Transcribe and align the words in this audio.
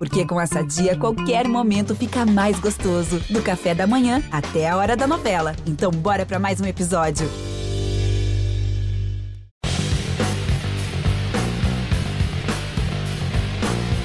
Porque 0.00 0.26
com 0.26 0.40
essa 0.40 0.62
dia, 0.62 0.96
qualquer 0.96 1.46
momento 1.46 1.94
fica 1.94 2.24
mais 2.24 2.58
gostoso. 2.58 3.20
Do 3.28 3.42
café 3.42 3.74
da 3.74 3.86
manhã 3.86 4.22
até 4.32 4.66
a 4.66 4.74
hora 4.74 4.96
da 4.96 5.06
novela. 5.06 5.54
Então, 5.66 5.90
bora 5.90 6.24
para 6.24 6.38
mais 6.38 6.58
um 6.58 6.64
episódio. 6.64 7.28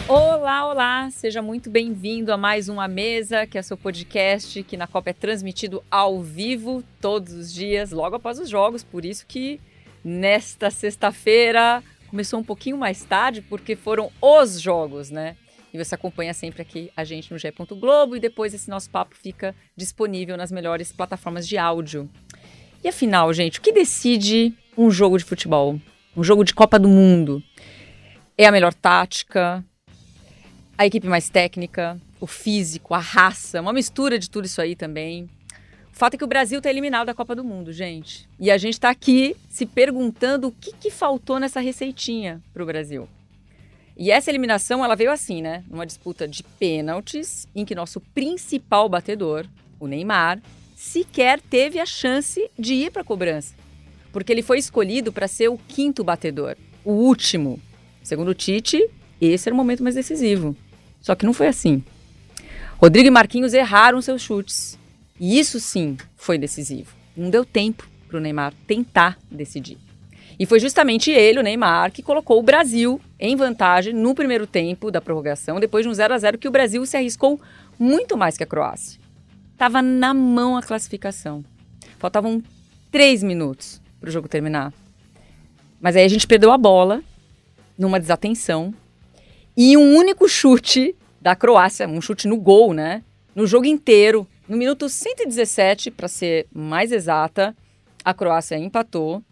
Olá, 0.05 0.69
olá! 0.69 1.09
Seja 1.11 1.41
muito 1.41 1.69
bem-vindo 1.69 2.33
a 2.33 2.35
mais 2.35 2.67
uma 2.67 2.89
mesa, 2.89 3.47
que 3.47 3.57
é 3.57 3.61
seu 3.61 3.77
podcast, 3.77 4.63
que 4.63 4.75
na 4.75 4.87
Copa 4.87 5.11
é 5.11 5.13
transmitido 5.13 5.81
ao 5.89 6.21
vivo 6.21 6.83
todos 6.99 7.31
os 7.31 7.53
dias, 7.53 7.91
logo 7.91 8.17
após 8.17 8.37
os 8.37 8.49
jogos. 8.49 8.83
Por 8.83 9.05
isso 9.05 9.25
que 9.25 9.61
nesta 10.03 10.69
sexta-feira 10.69 11.81
começou 12.09 12.41
um 12.41 12.43
pouquinho 12.43 12.75
mais 12.75 13.01
tarde, 13.05 13.41
porque 13.41 13.77
foram 13.77 14.11
os 14.21 14.59
jogos, 14.59 15.09
né? 15.09 15.37
E 15.75 15.77
você 15.77 15.93
acompanha 15.93 16.33
sempre 16.33 16.61
aqui 16.61 16.89
a 16.95 17.03
gente 17.03 17.33
no 17.33 17.37
G. 17.37 17.51
Globo 17.71 18.15
e 18.15 18.19
depois 18.19 18.53
esse 18.53 18.69
nosso 18.69 18.89
papo 18.89 19.13
fica 19.13 19.53
disponível 19.75 20.37
nas 20.37 20.49
melhores 20.49 20.89
plataformas 20.93 21.45
de 21.45 21.57
áudio. 21.57 22.09
E 22.81 22.87
afinal, 22.87 23.33
gente, 23.33 23.59
o 23.59 23.61
que 23.61 23.73
decide 23.73 24.53
um 24.77 24.89
jogo 24.89 25.17
de 25.17 25.25
futebol? 25.25 25.77
Um 26.15 26.23
jogo 26.23 26.45
de 26.45 26.53
Copa 26.53 26.79
do 26.79 26.87
Mundo? 26.87 27.43
É 28.37 28.45
a 28.45 28.53
melhor 28.53 28.73
tática? 28.73 29.65
A 30.77 30.85
equipe 30.85 31.09
mais 31.09 31.27
técnica? 31.29 31.99
O 32.21 32.25
físico? 32.25 32.93
A 32.93 32.99
raça? 32.99 33.59
Uma 33.59 33.73
mistura 33.73 34.17
de 34.17 34.29
tudo 34.29 34.45
isso 34.45 34.61
aí 34.61 34.77
também. 34.77 35.29
O 35.93 35.97
fato 35.97 36.13
é 36.13 36.17
que 36.17 36.23
o 36.23 36.27
Brasil 36.27 36.59
está 36.59 36.69
eliminado 36.69 37.07
da 37.07 37.13
Copa 37.13 37.35
do 37.35 37.43
Mundo, 37.43 37.73
gente. 37.73 38.29
E 38.39 38.49
a 38.49 38.57
gente 38.57 38.75
está 38.75 38.91
aqui 38.91 39.35
se 39.49 39.65
perguntando 39.65 40.47
o 40.47 40.51
que, 40.53 40.71
que 40.71 40.89
faltou 40.89 41.37
nessa 41.37 41.59
receitinha 41.59 42.41
para 42.53 42.63
o 42.63 42.65
Brasil. 42.65 43.09
E 43.97 44.11
essa 44.11 44.29
eliminação, 44.29 44.83
ela 44.83 44.95
veio 44.95 45.11
assim, 45.11 45.41
né? 45.41 45.63
Numa 45.69 45.85
disputa 45.85 46.27
de 46.27 46.43
pênaltis, 46.43 47.47
em 47.55 47.63
que 47.63 47.73
nosso 47.73 48.01
principal 48.01 48.89
batedor, 48.89 49.45
o 49.79 49.87
Neymar, 49.87 50.41
sequer 50.75 51.39
teve 51.39 51.79
a 51.79 51.85
chance 51.85 52.49
de 52.59 52.73
ir 52.73 52.91
para 52.91 53.03
a 53.03 53.05
cobrança. 53.05 53.55
Porque 54.11 54.31
ele 54.31 54.41
foi 54.41 54.57
escolhido 54.57 55.13
para 55.13 55.27
ser 55.27 55.47
o 55.47 55.57
quinto 55.57 56.03
batedor, 56.03 56.57
o 56.83 56.91
último. 56.91 57.59
Segundo 58.03 58.29
o 58.29 58.33
Tite, 58.33 58.89
esse 59.19 59.47
era 59.47 59.53
o 59.53 59.57
momento 59.57 59.81
mais 59.81 59.95
decisivo. 59.95 60.55
Só 61.01 61.15
que 61.15 61.25
não 61.25 61.33
foi 61.33 61.47
assim. 61.47 61.83
Rodrigo 62.77 63.07
e 63.07 63.11
Marquinhos 63.11 63.53
erraram 63.53 64.01
seus 64.01 64.21
chutes. 64.21 64.77
E 65.19 65.39
isso 65.39 65.59
sim 65.59 65.95
foi 66.17 66.37
decisivo. 66.37 66.93
Não 67.15 67.29
deu 67.29 67.45
tempo 67.45 67.87
para 68.07 68.17
o 68.17 68.19
Neymar 68.19 68.53
tentar 68.67 69.17
decidir. 69.31 69.77
E 70.37 70.45
foi 70.45 70.59
justamente 70.59 71.09
ele, 71.11 71.39
o 71.39 71.43
Neymar, 71.43 71.91
que 71.91 72.03
colocou 72.03 72.37
o 72.37 72.43
Brasil 72.43 72.99
em 73.19 73.35
vantagem 73.35 73.93
no 73.93 74.13
primeiro 74.13 74.45
tempo 74.45 74.91
da 74.91 75.01
prorrogação, 75.01 75.59
depois 75.59 75.85
de 75.85 75.89
um 75.89 75.93
0 75.93 76.13
a 76.13 76.17
0 76.17 76.37
que 76.37 76.47
o 76.47 76.51
Brasil 76.51 76.85
se 76.85 76.97
arriscou 76.97 77.39
muito 77.79 78.17
mais 78.17 78.37
que 78.37 78.43
a 78.43 78.47
Croácia. 78.47 78.99
Tava 79.57 79.81
na 79.81 80.13
mão 80.13 80.57
a 80.57 80.61
classificação. 80.61 81.43
Faltavam 81.97 82.43
três 82.91 83.23
minutos 83.23 83.81
para 83.99 84.09
o 84.09 84.11
jogo 84.11 84.27
terminar. 84.27 84.73
Mas 85.79 85.95
aí 85.95 86.03
a 86.03 86.09
gente 86.09 86.27
perdeu 86.27 86.51
a 86.51 86.57
bola 86.57 87.01
numa 87.77 87.99
desatenção 87.99 88.73
e 89.55 89.77
um 89.77 89.95
único 89.95 90.27
chute 90.27 90.95
da 91.21 91.35
Croácia, 91.35 91.87
um 91.87 92.01
chute 92.01 92.27
no 92.27 92.37
gol, 92.37 92.73
né? 92.73 93.03
No 93.33 93.47
jogo 93.47 93.65
inteiro, 93.65 94.27
no 94.47 94.57
minuto 94.57 94.87
117, 94.89 95.91
para 95.91 96.07
ser 96.07 96.47
mais 96.53 96.91
exata, 96.91 97.55
a 98.03 98.13
Croácia 98.13 98.57
empatou 98.57 99.23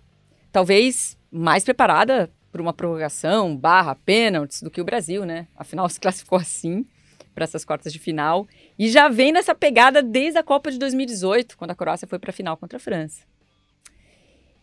talvez 0.51 1.17
mais 1.31 1.63
preparada 1.63 2.29
para 2.53 2.61
uma 2.61 2.71
prorrogação, 2.71 3.57
barra, 3.57 3.95
pênaltis 3.95 4.61
do 4.61 4.69
que 4.69 4.79
o 4.79 4.85
Brasil, 4.85 5.25
né? 5.25 5.47
Afinal, 5.55 5.89
se 5.89 5.99
classificou 5.99 6.37
assim 6.37 6.85
para 7.33 7.45
essas 7.45 7.65
quartas 7.65 7.91
de 7.91 7.97
final 7.97 8.47
e 8.77 8.89
já 8.89 9.09
vem 9.09 9.31
nessa 9.31 9.55
pegada 9.55 10.03
desde 10.03 10.37
a 10.37 10.43
Copa 10.43 10.69
de 10.69 10.77
2018, 10.77 11.57
quando 11.57 11.71
a 11.71 11.75
Croácia 11.75 12.07
foi 12.07 12.19
para 12.19 12.29
a 12.29 12.33
final 12.33 12.55
contra 12.55 12.77
a 12.77 12.79
França. 12.79 13.23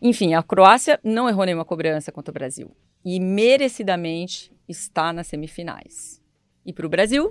Enfim, 0.01 0.33
a 0.33 0.41
Croácia 0.41 1.01
não 1.03 1.27
errou 1.27 1.43
nenhuma 1.45 1.65
cobrança 1.65 2.13
contra 2.13 2.31
o 2.31 2.33
Brasil 2.33 2.71
e 3.03 3.19
merecidamente 3.19 4.53
está 4.69 5.11
nas 5.11 5.27
semifinais. 5.27 6.21
E 6.65 6.71
para 6.71 6.85
o 6.85 6.89
Brasil, 6.89 7.29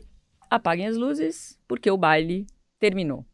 apaguem 0.51 0.87
as 0.87 0.97
luzes, 0.97 1.59
porque 1.67 1.91
o 1.91 1.97
baile 1.97 2.47
terminou. 2.79 3.25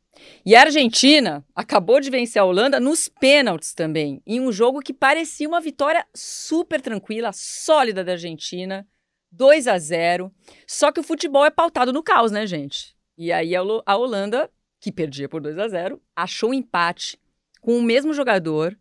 E 0.45 0.55
a 0.55 0.63
Argentina 0.63 1.45
acabou 1.55 2.01
de 2.01 2.11
vencer 2.11 2.41
a 2.41 2.45
Holanda 2.45 2.81
nos 2.81 3.09
pênaltis 3.09 3.75
também, 3.75 4.23
em 4.27 4.41
um 4.41 4.53
jogo 4.53 4.81
que 4.81 4.93
parecia 4.93 5.49
uma 5.49 5.61
vitória 5.61 6.07
super 6.15 6.81
tranquila, 6.81 7.33
sólida 7.33 8.05
da 8.05 8.13
Argentina, 8.13 8.87
2 9.31 9.67
a 9.67 9.79
0. 9.79 10.33
Só 10.67 10.91
que 10.93 11.01
o 11.01 11.03
futebol 11.03 11.45
é 11.45 11.51
pautado 11.51 11.93
no 11.93 12.03
caos, 12.03 12.31
né, 12.31 12.47
gente? 12.47 12.97
E 13.19 13.33
aí 13.33 13.55
a 13.55 13.97
Holanda, 13.97 14.51
que 14.81 14.93
perdia 14.93 15.29
por 15.29 15.41
2 15.41 15.59
a 15.59 15.69
0, 15.69 16.01
achou 16.15 16.51
um 16.51 16.55
empate 16.55 17.19
com 17.61 17.77
o 17.77 17.83
mesmo 17.83 18.15
jogador, 18.15 18.79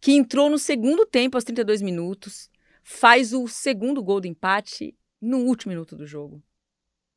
que 0.00 0.12
entrou 0.12 0.50
no 0.50 0.58
segundo 0.58 1.06
tempo 1.06 1.36
aos 1.36 1.44
32 1.44 1.80
minutos, 1.80 2.50
faz 2.82 3.32
o 3.32 3.48
segundo 3.48 4.02
gol 4.02 4.20
do 4.20 4.26
empate 4.26 4.94
no 5.20 5.38
último 5.38 5.70
minuto 5.70 5.96
do 5.96 6.06
jogo. 6.06 6.42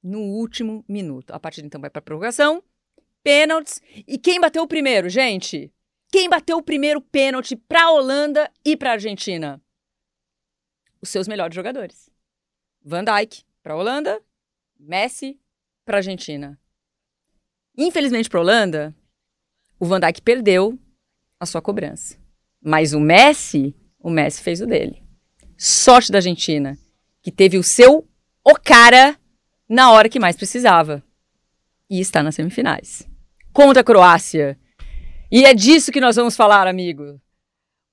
No 0.02 0.22
último 0.22 0.86
minuto. 0.88 1.32
A 1.32 1.40
partida 1.40 1.68
então 1.68 1.82
vai 1.82 1.90
para 1.90 2.00
a 2.00 2.02
prorrogação 2.02 2.64
pênaltis. 3.24 3.82
E 4.08 4.18
quem 4.18 4.40
bateu 4.40 4.64
o 4.64 4.68
primeiro, 4.68 5.10
gente? 5.10 5.74
Quem 6.12 6.30
bateu 6.30 6.58
o 6.58 6.64
primeiro 6.64 7.02
pênalti 7.02 7.56
para 7.56 7.84
a 7.84 7.92
Holanda 7.92 8.52
e 8.66 8.76
para 8.76 8.90
a 8.90 8.94
Argentina? 8.94 9.62
Os 11.02 11.10
seus 11.10 11.28
melhores 11.28 11.56
jogadores. 11.56 12.10
Van 12.84 13.04
Dijk 13.04 13.44
para 13.62 13.74
a 13.74 13.78
Holanda, 13.78 14.22
Messi 14.80 15.40
para 15.86 15.98
a 15.98 16.00
Argentina. 16.00 16.60
Infelizmente 17.78 18.30
para 18.30 18.40
a 18.40 18.44
Holanda, 18.44 18.96
o 19.80 19.86
Van 19.86 20.00
Dijk 20.00 20.22
perdeu 20.22 20.78
a 21.40 21.46
sua 21.46 21.62
cobrança. 21.62 22.18
Mas 22.62 22.94
o 22.94 23.00
Messi, 23.00 23.76
o 24.00 24.10
Messi 24.10 24.42
fez 24.42 24.62
o 24.62 24.66
dele. 24.66 25.04
Sorte 25.58 26.12
da 26.12 26.18
Argentina, 26.18 26.78
que 27.22 27.32
teve 27.32 27.58
o 27.58 27.64
seu 27.64 28.08
o 28.44 28.56
cara 28.56 29.18
na 29.68 29.92
hora 29.92 30.10
que 30.10 30.20
mais 30.20 30.36
precisava. 30.36 31.04
E 31.90 32.00
está 32.00 32.22
nas 32.22 32.36
semifinais 32.36 33.10
contra 33.52 33.82
a 33.82 33.84
Croácia. 33.84 34.58
E 35.32 35.46
é 35.46 35.54
disso 35.54 35.92
que 35.92 36.00
nós 36.00 36.16
vamos 36.16 36.36
falar, 36.36 36.68
amigo. 36.68 37.20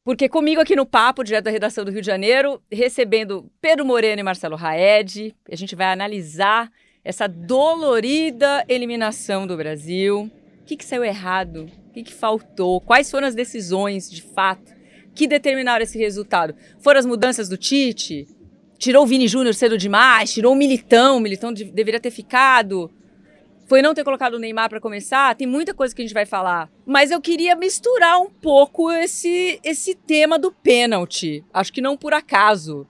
Porque 0.04 0.28
comigo 0.28 0.60
aqui 0.60 0.76
no 0.76 0.86
Papo, 0.86 1.24
direto 1.24 1.46
da 1.46 1.50
redação 1.50 1.84
do 1.84 1.90
Rio 1.90 2.00
de 2.00 2.06
Janeiro, 2.06 2.62
recebendo 2.70 3.50
Pedro 3.60 3.84
Moreno 3.84 4.20
e 4.20 4.22
Marcelo 4.22 4.54
Raed, 4.54 5.34
a 5.50 5.56
gente 5.56 5.74
vai 5.74 5.86
analisar 5.86 6.70
essa 7.04 7.26
dolorida 7.26 8.64
eliminação 8.68 9.46
do 9.46 9.56
Brasil. 9.56 10.30
O 10.60 10.64
que, 10.64 10.76
que 10.76 10.84
saiu 10.84 11.04
errado? 11.04 11.68
O 11.88 11.92
que, 11.92 12.04
que 12.04 12.14
faltou? 12.14 12.80
Quais 12.80 13.10
foram 13.10 13.26
as 13.26 13.34
decisões, 13.34 14.08
de 14.10 14.22
fato, 14.22 14.72
que 15.14 15.26
determinaram 15.26 15.82
esse 15.82 15.98
resultado? 15.98 16.54
Foram 16.78 17.00
as 17.00 17.06
mudanças 17.06 17.48
do 17.48 17.56
Tite? 17.56 18.28
Tirou 18.78 19.02
o 19.02 19.06
Vini 19.06 19.26
Júnior 19.26 19.54
cedo 19.54 19.76
demais? 19.76 20.32
Tirou 20.32 20.52
o 20.52 20.56
Militão? 20.56 21.16
O 21.16 21.20
Militão 21.20 21.52
de, 21.52 21.64
deveria 21.64 21.98
ter 21.98 22.10
ficado? 22.10 22.90
Foi 23.66 23.82
não 23.82 23.94
ter 23.94 24.04
colocado 24.04 24.34
o 24.34 24.38
Neymar 24.38 24.68
para 24.68 24.80
começar, 24.80 25.34
tem 25.34 25.46
muita 25.46 25.74
coisa 25.74 25.94
que 25.94 26.00
a 26.00 26.04
gente 26.04 26.14
vai 26.14 26.24
falar. 26.24 26.70
Mas 26.86 27.10
eu 27.10 27.20
queria 27.20 27.56
misturar 27.56 28.20
um 28.20 28.30
pouco 28.30 28.90
esse, 28.92 29.60
esse 29.62 29.94
tema 29.94 30.38
do 30.38 30.52
pênalti. 30.52 31.44
Acho 31.52 31.72
que 31.72 31.80
não 31.80 31.96
por 31.96 32.14
acaso. 32.14 32.86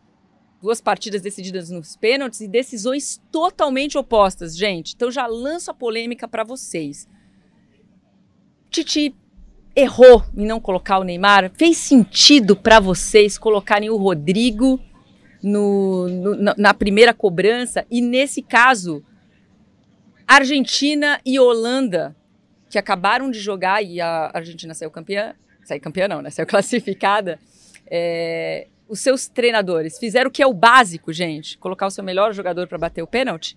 Duas 0.60 0.80
partidas 0.80 1.22
decididas 1.22 1.70
nos 1.70 1.96
pênaltis 1.96 2.40
e 2.40 2.48
decisões 2.48 3.20
totalmente 3.32 3.96
opostas, 3.96 4.56
gente. 4.56 4.94
Então 4.94 5.10
já 5.10 5.26
lanço 5.26 5.70
a 5.70 5.74
polêmica 5.74 6.28
para 6.28 6.44
vocês. 6.44 7.08
Titi 8.70 9.14
errou 9.74 10.24
em 10.36 10.46
não 10.46 10.60
colocar 10.60 10.98
o 10.98 11.04
Neymar? 11.04 11.50
Fez 11.56 11.78
sentido 11.78 12.54
para 12.54 12.80
vocês 12.80 13.38
colocarem 13.38 13.88
o 13.88 13.96
Rodrigo 13.96 14.78
no, 15.42 16.08
no, 16.08 16.54
na 16.56 16.74
primeira 16.74 17.14
cobrança? 17.14 17.86
E 17.90 18.02
nesse 18.02 18.42
caso, 18.42 19.02
Argentina 20.26 21.20
e 21.24 21.38
Holanda, 21.38 22.16
que 22.68 22.78
acabaram 22.78 23.30
de 23.30 23.38
jogar 23.38 23.82
e 23.82 24.00
a 24.00 24.30
Argentina 24.34 24.74
saiu 24.74 24.90
campeã, 24.90 25.34
saiu 25.64 25.80
campeã 25.80 26.08
não, 26.08 26.20
né? 26.20 26.30
Saiu 26.30 26.46
classificada. 26.48 27.38
É, 27.86 28.66
os 28.88 29.00
seus 29.00 29.28
treinadores 29.28 29.98
fizeram 29.98 30.28
o 30.28 30.32
que 30.32 30.42
é 30.42 30.46
o 30.46 30.54
básico, 30.54 31.12
gente, 31.12 31.58
colocar 31.58 31.86
o 31.86 31.90
seu 31.90 32.02
melhor 32.02 32.32
jogador 32.32 32.66
para 32.66 32.78
bater 32.78 33.02
o 33.02 33.06
pênalti. 33.06 33.56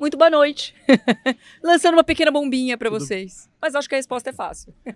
Muito 0.00 0.16
boa 0.16 0.30
noite. 0.30 0.74
Lançando 1.62 1.94
uma 1.94 2.04
pequena 2.04 2.30
bombinha 2.30 2.76
para 2.76 2.90
vocês. 2.90 3.48
Mas 3.60 3.74
acho 3.74 3.88
que 3.88 3.94
a 3.94 3.98
resposta 3.98 4.30
é 4.30 4.32
fácil. 4.32 4.74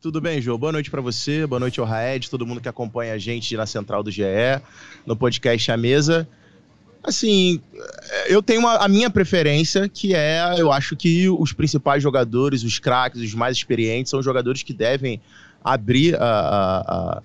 Tudo 0.00 0.20
bem, 0.20 0.40
João? 0.40 0.58
Boa 0.58 0.72
noite 0.72 0.90
para 0.90 1.00
você, 1.00 1.44
boa 1.44 1.58
noite 1.58 1.80
ao 1.80 1.86
Raed, 1.86 2.30
todo 2.30 2.46
mundo 2.46 2.60
que 2.60 2.68
acompanha 2.68 3.14
a 3.14 3.18
gente 3.18 3.56
na 3.56 3.66
Central 3.66 4.00
do 4.02 4.12
GE, 4.12 4.22
no 5.04 5.16
podcast 5.16 5.72
A 5.72 5.76
Mesa. 5.76 6.28
Assim, 7.02 7.60
eu 8.28 8.42
tenho 8.42 8.60
uma, 8.60 8.76
a 8.76 8.88
minha 8.88 9.08
preferência, 9.08 9.88
que 9.88 10.14
é, 10.14 10.54
eu 10.58 10.72
acho 10.72 10.96
que 10.96 11.28
os 11.28 11.52
principais 11.52 12.02
jogadores, 12.02 12.62
os 12.62 12.78
craques, 12.78 13.22
os 13.22 13.34
mais 13.34 13.56
experientes, 13.56 14.10
são 14.10 14.22
jogadores 14.22 14.62
que 14.62 14.72
devem 14.72 15.20
abrir 15.62 16.16
a, 16.20 17.22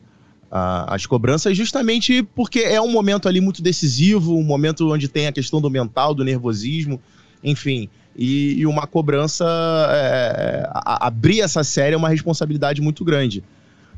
a, 0.52 0.94
as 0.94 1.06
cobranças, 1.06 1.58
justamente 1.58 2.22
porque 2.22 2.60
é 2.60 2.80
um 2.80 2.92
momento 2.92 3.28
ali 3.28 3.42
muito 3.42 3.62
decisivo, 3.62 4.38
um 4.38 4.44
momento 4.44 4.92
onde 4.92 5.08
tem 5.08 5.28
a 5.28 5.31
questão 5.31 5.60
do 5.60 5.70
mental, 5.70 6.14
do 6.14 6.24
nervosismo, 6.24 7.02
enfim. 7.44 7.90
E, 8.16 8.60
e 8.60 8.68
uma 8.68 8.86
cobrança, 8.86 9.46
é, 9.90 10.70
a, 10.72 11.08
abrir 11.08 11.42
essa 11.42 11.64
série 11.64 11.96
é 11.96 11.98
uma 11.98 12.10
responsabilidade 12.10 12.81
muito 12.81 13.04
grande. 13.04 13.44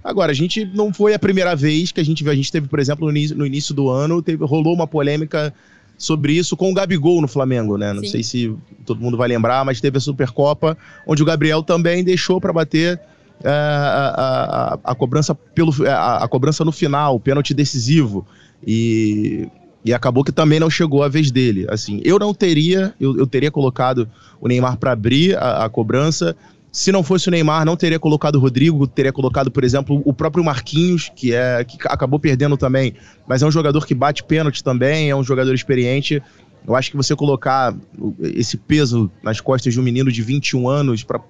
Agora, 0.06 0.32
a 0.32 0.36
gente 0.36 0.64
não 0.64 0.94
foi 0.94 1.16
a 1.16 1.20
primeira 1.20 1.56
vez 1.56 1.92
que 1.92 2.00
a 2.00 2.06
gente 2.06 2.24
viu, 2.24 2.32
a 2.32 2.36
gente 2.36 2.52
teve, 2.52 2.68
por 2.68 2.78
exemplo, 2.78 3.06
no 3.06 3.12
início, 3.12 3.36
no 3.36 3.44
início 3.44 3.74
do 3.74 3.90
ano, 3.90 4.22
teve, 4.22 4.46
rolou 4.46 4.72
uma 4.72 4.86
polêmica 4.86 5.52
sobre 5.98 6.34
isso 6.34 6.56
com 6.56 6.70
o 6.70 6.74
Gabigol 6.76 7.22
no 7.22 7.28
Flamengo, 7.28 7.76
né? 7.76 7.92
Não 7.92 8.04
Sim. 8.04 8.10
sei 8.10 8.24
se 8.24 8.56
todo 8.86 9.02
mundo 9.02 9.18
vai 9.18 9.28
lembrar, 9.28 9.66
mas 9.66 9.82
teve 9.82 9.98
a 9.98 10.00
Supercopa, 10.00 10.78
onde 11.08 11.24
o 11.24 11.26
Gabriel 11.26 11.64
também 11.64 12.04
deixou 12.04 12.40
para 12.40 12.54
bater 12.54 13.00
é, 13.44 13.50
a, 13.50 14.78
a, 14.86 14.92
a, 14.92 14.96
cobrança 14.96 15.34
pelo 15.34 15.74
a, 15.88 16.24
a, 16.24 16.28
cobrança 16.28 16.64
no 16.64 16.72
final, 16.72 17.16
o 17.16 17.20
pênalti 17.20 17.56
decisivo 17.56 18.28
e, 18.66 19.50
e 19.84 19.92
acabou 19.92 20.24
que 20.24 20.32
também 20.32 20.60
não 20.60 20.70
chegou 20.70 21.02
a 21.02 21.08
vez 21.08 21.32
dele. 21.32 21.66
Assim, 21.68 22.00
eu 22.06 22.20
não 22.20 22.32
teria, 22.32 22.94
eu, 23.00 23.18
eu 23.18 23.26
teria 23.26 23.50
colocado 23.50 24.08
o 24.40 24.48
Neymar 24.48 24.78
para 24.78 24.92
abrir 24.92 25.36
a, 25.36 25.68
cobrança. 25.68 26.36
Se 26.76 26.92
não 26.92 27.04
fosse 27.04 27.30
o 27.30 27.32
Neymar, 27.32 27.64
não 27.64 27.78
teria 27.78 27.98
colocado 27.98 28.36
o 28.36 28.40
Rodrigo, 28.40 28.86
teria 28.86 29.14
colocado, 29.14 29.50
por 29.50 29.64
exemplo, 29.64 30.02
o 30.04 30.14
próprio 30.14 30.44
Marquinhos, 30.44 31.10
que 31.16 31.34
é 31.34 31.64
que 31.64 31.78
acabou 31.88 32.20
perdendo 32.20 32.58
também, 32.58 32.96
mas 33.26 33.42
é 33.42 33.46
um 33.46 33.52
jogador 33.52 33.88
que 33.88 33.96
bate 33.96 34.22
pênalti 34.22 34.62
também, 34.62 35.10
é 35.10 35.16
um 35.16 35.24
jogador 35.24 35.54
experiente. 35.54 36.22
Eu 36.68 36.76
acho 36.76 36.92
que 36.92 36.98
você 36.98 37.16
colocar 37.16 37.74
esse 38.22 38.58
peso 38.58 39.10
nas 39.24 39.40
costas 39.40 39.74
de 39.74 39.80
um 39.80 39.84
menino 39.84 40.12
de 40.12 40.22
21 40.22 40.68
anos 40.68 41.02
para 41.02 41.22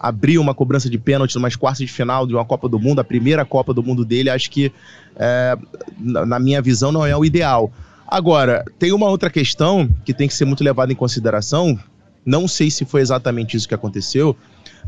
abrir 0.00 0.38
uma 0.38 0.54
cobrança 0.54 0.88
de 0.88 0.96
pênalti 0.96 1.34
numa 1.34 1.50
quartas 1.50 1.86
de 1.86 1.92
final 1.92 2.26
de 2.26 2.32
uma 2.32 2.46
Copa 2.46 2.66
do 2.66 2.80
Mundo, 2.80 3.00
a 3.00 3.04
primeira 3.04 3.44
Copa 3.44 3.74
do 3.74 3.82
Mundo 3.82 4.06
dele, 4.06 4.30
acho 4.30 4.50
que, 4.50 4.72
é, 5.16 5.54
na 6.00 6.38
minha 6.38 6.62
visão, 6.62 6.90
não 6.90 7.04
é 7.04 7.14
o 7.14 7.26
ideal. 7.26 7.70
Agora, 8.08 8.64
tem 8.78 8.90
uma 8.90 9.10
outra 9.10 9.28
questão 9.28 9.86
que 10.02 10.14
tem 10.14 10.26
que 10.26 10.32
ser 10.32 10.46
muito 10.46 10.64
levada 10.64 10.90
em 10.90 10.96
consideração. 10.96 11.78
Não 12.24 12.48
sei 12.48 12.70
se 12.70 12.86
foi 12.86 13.02
exatamente 13.02 13.54
isso 13.54 13.68
que 13.68 13.74
aconteceu, 13.74 14.34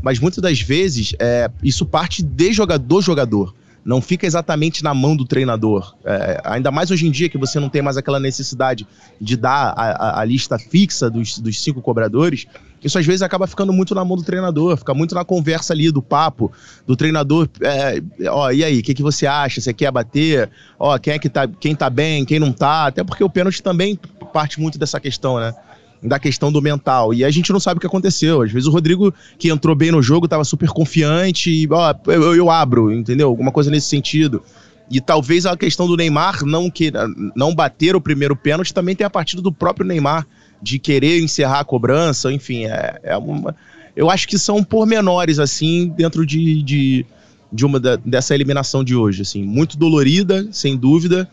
mas 0.01 0.19
muitas 0.19 0.41
das 0.41 0.61
vezes 0.61 1.13
é, 1.19 1.49
isso 1.63 1.85
parte 1.85 2.23
de 2.23 2.53
jogador, 2.53 2.85
do 2.85 3.01
jogador 3.01 3.53
não 3.87 4.01
fica 4.01 4.27
exatamente 4.27 4.83
na 4.83 4.93
mão 4.93 5.15
do 5.15 5.23
treinador. 5.23 5.95
É, 6.03 6.41
ainda 6.43 6.69
mais 6.69 6.91
hoje 6.91 7.07
em 7.07 7.11
dia 7.11 7.29
que 7.29 7.37
você 7.37 7.57
não 7.57 7.69
tem 7.69 7.81
mais 7.81 7.95
aquela 7.95 8.19
necessidade 8.19 8.85
de 9.19 9.37
dar 9.37 9.73
a, 9.77 9.91
a, 9.91 10.19
a, 10.19 10.25
lista 10.25 10.59
fixa 10.59 11.09
dos, 11.09 11.39
dos 11.39 11.63
cinco 11.63 11.81
cobradores, 11.81 12.45
isso 12.83 12.99
às 12.99 13.05
vezes 13.05 13.21
acaba 13.21 13.47
ficando 13.47 13.71
muito 13.71 13.95
na 13.95 14.03
mão 14.03 14.17
do 14.17 14.23
treinador, 14.23 14.75
fica 14.75 14.93
muito 14.93 15.15
na 15.15 15.23
conversa 15.23 15.73
ali, 15.73 15.89
do 15.89 16.01
papo, 16.01 16.51
do 16.85 16.97
treinador. 16.97 17.47
É, 17.61 18.01
ó, 18.29 18.51
e 18.51 18.61
aí, 18.61 18.79
o 18.79 18.83
que, 18.83 18.93
que 18.93 19.01
você 19.01 19.25
acha? 19.25 19.61
Você 19.61 19.73
quer 19.73 19.89
bater? 19.89 20.49
Ó, 20.77 20.97
quem 20.99 21.13
é 21.13 21.19
que 21.19 21.29
tá, 21.29 21.47
quem 21.47 21.73
tá 21.73 21.89
bem, 21.89 22.25
quem 22.25 22.39
não 22.39 22.51
tá? 22.51 22.87
Até 22.87 23.05
porque 23.05 23.23
o 23.23 23.29
pênalti 23.29 23.63
também 23.63 23.97
parte 24.33 24.59
muito 24.59 24.77
dessa 24.77 24.99
questão, 24.99 25.39
né? 25.39 25.53
Da 26.01 26.19
questão 26.19 26.51
do 26.51 26.61
mental. 26.61 27.13
E 27.13 27.23
a 27.23 27.29
gente 27.29 27.51
não 27.51 27.59
sabe 27.59 27.77
o 27.77 27.81
que 27.81 27.87
aconteceu. 27.87 28.41
Às 28.41 28.51
vezes 28.51 28.67
o 28.67 28.71
Rodrigo, 28.71 29.13
que 29.37 29.49
entrou 29.49 29.75
bem 29.75 29.91
no 29.91 30.01
jogo, 30.01 30.25
estava 30.25 30.43
super 30.43 30.69
confiante, 30.69 31.49
e, 31.49 31.67
ó, 31.71 31.93
eu, 32.07 32.35
eu, 32.35 32.49
abro, 32.49 32.91
entendeu? 32.91 33.27
Alguma 33.27 33.51
coisa 33.51 33.71
nesse 33.71 33.87
sentido. 33.87 34.43
E 34.89 35.01
talvez 35.01 35.45
a 35.45 35.57
questão 35.57 35.87
do 35.87 35.97
Neymar 35.97 36.45
não, 36.45 36.69
que, 36.69 36.91
não 37.35 37.53
bater 37.53 37.95
o 37.95 38.01
primeiro 38.01 38.35
pênalti 38.35 38.73
também 38.73 38.95
tenha 38.95 39.09
partido 39.09 39.41
do 39.41 39.51
próprio 39.51 39.85
Neymar, 39.85 40.25
de 40.61 40.79
querer 40.79 41.21
encerrar 41.21 41.59
a 41.59 41.65
cobrança, 41.65 42.31
enfim, 42.31 42.65
é, 42.65 42.99
é 43.03 43.17
uma. 43.17 43.55
Eu 43.95 44.09
acho 44.09 44.27
que 44.27 44.37
são 44.37 44.63
pormenores, 44.63 45.39
assim, 45.39 45.91
dentro 45.95 46.25
de, 46.25 46.61
de, 46.61 47.05
de 47.51 47.65
uma 47.65 47.79
da, 47.79 47.95
dessa 47.95 48.33
eliminação 48.33 48.83
de 48.83 48.95
hoje, 48.95 49.23
assim. 49.23 49.43
Muito 49.43 49.77
dolorida, 49.77 50.47
sem 50.51 50.77
dúvida, 50.77 51.29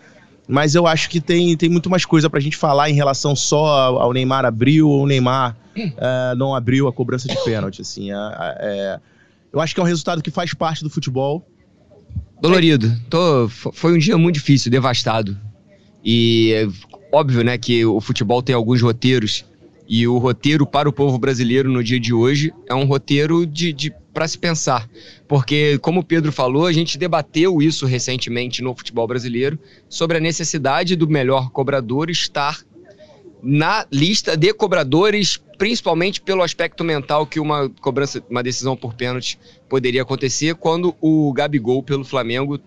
mas 0.47 0.75
eu 0.75 0.87
acho 0.87 1.09
que 1.09 1.21
tem, 1.21 1.57
tem 1.57 1.69
muito 1.69 1.89
mais 1.89 2.05
coisa 2.05 2.29
pra 2.29 2.41
gente 2.41 2.57
falar 2.57 2.91
em 2.91 2.95
relação 2.95 3.35
só 3.35 3.99
ao 3.99 4.13
Neymar 4.13 4.45
abriu 4.45 4.89
ou 4.89 5.05
o 5.05 5.07
Neymar 5.07 5.57
uh, 5.77 6.37
não 6.37 6.55
abriu 6.55 6.87
a 6.87 6.93
cobrança 6.93 7.29
de 7.29 7.37
pênalti. 7.45 7.81
Assim, 7.81 8.11
é, 8.13 9.01
eu 9.53 9.61
acho 9.61 9.75
que 9.75 9.81
é 9.81 9.83
um 9.83 9.87
resultado 9.87 10.23
que 10.23 10.31
faz 10.31 10.53
parte 10.53 10.83
do 10.83 10.91
futebol. 10.91 11.47
Dolorido. 12.41 12.93
Tô, 13.09 13.49
foi 13.49 13.95
um 13.95 13.99
dia 13.99 14.19
muito 14.19 14.35
difícil, 14.35 14.71
devastado. 14.71 15.39
E 16.05 16.53
é 16.53 16.69
óbvio, 17.11 17.43
né, 17.43 17.57
que 17.57 17.85
o 17.85 18.01
futebol 18.01 18.43
tem 18.43 18.55
alguns 18.55 18.83
roteiros. 18.83 19.45
E 19.87 20.07
o 20.09 20.17
roteiro 20.19 20.67
para 20.67 20.89
o 20.89 20.93
povo 20.93 21.19
brasileiro 21.19 21.71
no 21.71 21.85
dia 21.85 22.01
de 22.01 22.13
hoje 22.13 22.53
é 22.67 22.75
um 22.75 22.85
roteiro 22.85 23.47
de, 23.47 23.73
de 23.73 23.93
para 24.15 24.27
se 24.27 24.39
pensar. 24.39 24.89
Porque, 25.29 25.79
como 25.79 26.01
o 26.01 26.05
Pedro 26.05 26.33
falou, 26.33 26.67
a 26.67 26.73
gente 26.73 26.97
debateu 26.97 27.61
isso 27.61 27.85
recentemente 27.85 28.63
no 28.63 28.75
futebol 28.75 29.07
brasileiro 29.07 29.59
sobre 29.89 30.17
a 30.17 30.21
necessidade 30.21 30.97
do 30.97 31.09
melhor 31.09 31.51
cobrador 31.51 32.09
estar 32.09 32.61
na 33.43 33.87
lista 33.93 34.37
de 34.37 34.55
cobradores, 34.55 35.39
principalmente 35.59 36.19
pelo 36.21 36.43
aspecto 36.43 36.83
mental 36.83 37.27
que 37.27 37.39
uma 37.39 37.69
cobrança, 37.69 38.25
uma 38.31 38.43
decisão 38.43 38.75
por 38.75 38.95
pênalti 38.95 39.39
poderia 39.69 40.01
acontecer 40.01 40.55
quando 40.55 40.97
o 40.99 41.31
Gabigol 41.35 41.83
pelo 41.83 42.05
Flamengo 42.05 42.59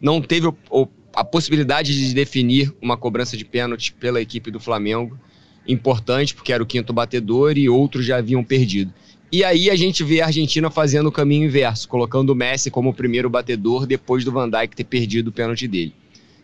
não 0.00 0.22
teve 0.22 0.46
o, 0.46 0.56
o, 0.70 0.88
a 1.14 1.22
possibilidade 1.22 1.94
de 1.94 2.14
definir 2.14 2.74
uma 2.80 2.96
cobrança 2.96 3.36
de 3.36 3.44
pênalti 3.44 3.92
pela 3.92 4.22
equipe 4.22 4.50
do 4.50 4.58
Flamengo 4.58 5.18
importante, 5.66 6.34
porque 6.34 6.52
era 6.52 6.62
o 6.62 6.66
quinto 6.66 6.92
batedor 6.92 7.56
e 7.56 7.68
outros 7.68 8.04
já 8.04 8.18
haviam 8.18 8.42
perdido. 8.42 8.92
E 9.30 9.42
aí 9.42 9.70
a 9.70 9.76
gente 9.76 10.04
vê 10.04 10.20
a 10.20 10.26
Argentina 10.26 10.70
fazendo 10.70 11.06
o 11.06 11.12
caminho 11.12 11.46
inverso, 11.46 11.88
colocando 11.88 12.30
o 12.30 12.34
Messi 12.34 12.70
como 12.70 12.90
o 12.90 12.94
primeiro 12.94 13.30
batedor 13.30 13.86
depois 13.86 14.24
do 14.24 14.32
Van 14.32 14.48
Dijk 14.48 14.76
ter 14.76 14.84
perdido 14.84 15.28
o 15.28 15.32
pênalti 15.32 15.66
dele. 15.66 15.94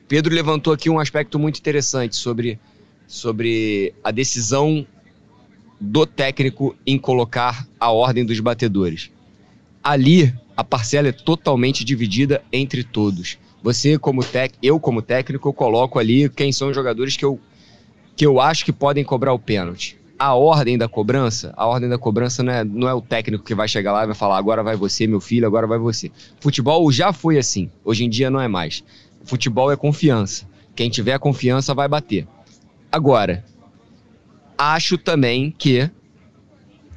Pedro 0.09 0.35
levantou 0.35 0.73
aqui 0.73 0.89
um 0.89 0.99
aspecto 0.99 1.39
muito 1.39 1.59
interessante 1.59 2.17
sobre, 2.17 2.59
sobre 3.07 3.93
a 4.03 4.11
decisão 4.11 4.87
do 5.79 6.07
técnico 6.07 6.75
em 6.87 6.99
colocar 6.99 7.69
a 7.79 7.93
ordem 7.93 8.25
dos 8.25 8.41
batedores. 8.41 9.11
Ali, 9.85 10.35
a 10.57 10.65
parcela 10.65 11.09
é 11.09 11.13
totalmente 11.13 11.85
dividida 11.85 12.43
entre 12.51 12.83
todos. 12.83 13.39
Você, 13.63 13.99
como 13.99 14.25
técnico, 14.25 14.65
eu, 14.65 14.81
como 14.81 15.03
técnico, 15.03 15.49
eu 15.49 15.53
coloco 15.53 15.99
ali 15.99 16.29
quem 16.29 16.53
são 16.53 16.69
os 16.69 16.75
jogadores 16.75 17.17
que 17.17 17.25
eu, 17.25 17.39
que 18.19 18.27
eu 18.27 18.39
acho 18.39 18.65
que 18.65 18.73
podem 18.73 19.03
cobrar 19.03 19.33
o 19.33 19.39
pênalti 19.39 19.99
a 20.19 20.35
ordem 20.35 20.77
da 20.77 20.89
cobrança, 20.89 21.55
a 21.57 21.67
ordem 21.67 21.89
da 21.89 21.97
cobrança 21.97 22.43
não 22.43 22.53
é, 22.53 22.65
não 22.65 22.89
é 22.89 22.95
o 22.95 23.01
técnico 23.01 23.45
que 23.45 23.55
vai 23.55 23.69
chegar 23.69 23.93
lá 23.93 24.03
e 24.03 24.07
vai 24.07 24.15
falar 24.17 24.37
agora 24.37 24.65
vai 24.65 24.75
você, 24.75 25.07
meu 25.07 25.21
filho, 25.21 25.47
agora 25.47 25.67
vai 25.67 25.79
você. 25.79 26.11
Futebol 26.41 26.91
já 26.91 27.13
foi 27.13 27.39
assim, 27.39 27.71
hoje 27.85 28.05
em 28.05 28.11
dia 28.11 28.29
não 28.29 28.41
é 28.41 28.49
mais. 28.49 28.83
Futebol 29.25 29.71
é 29.71 29.77
confiança. 29.77 30.49
Quem 30.75 30.91
tiver 30.91 31.19
confiança 31.21 31.73
vai 31.73 31.87
bater. 31.87 32.27
Agora, 32.91 33.45
acho 34.57 34.99
também 34.99 35.55
que 35.57 35.89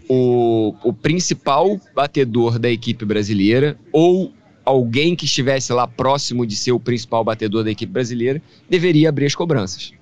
o, 0.09 0.73
o 0.83 0.91
principal 0.91 1.79
batedor 1.95 2.57
da 2.57 2.71
equipe 2.71 3.05
brasileira 3.05 3.77
ou 3.91 4.33
alguém 4.65 5.15
que 5.15 5.25
estivesse 5.25 5.71
lá 5.73 5.85
próximo 5.87 6.45
de 6.45 6.55
ser 6.55 6.71
o 6.71 6.79
principal 6.79 7.23
batedor 7.23 7.63
da 7.63 7.71
equipe 7.71 7.91
brasileira 7.91 8.41
deveria 8.67 9.09
abrir 9.09 9.27
as 9.27 9.35
cobranças. 9.35 9.93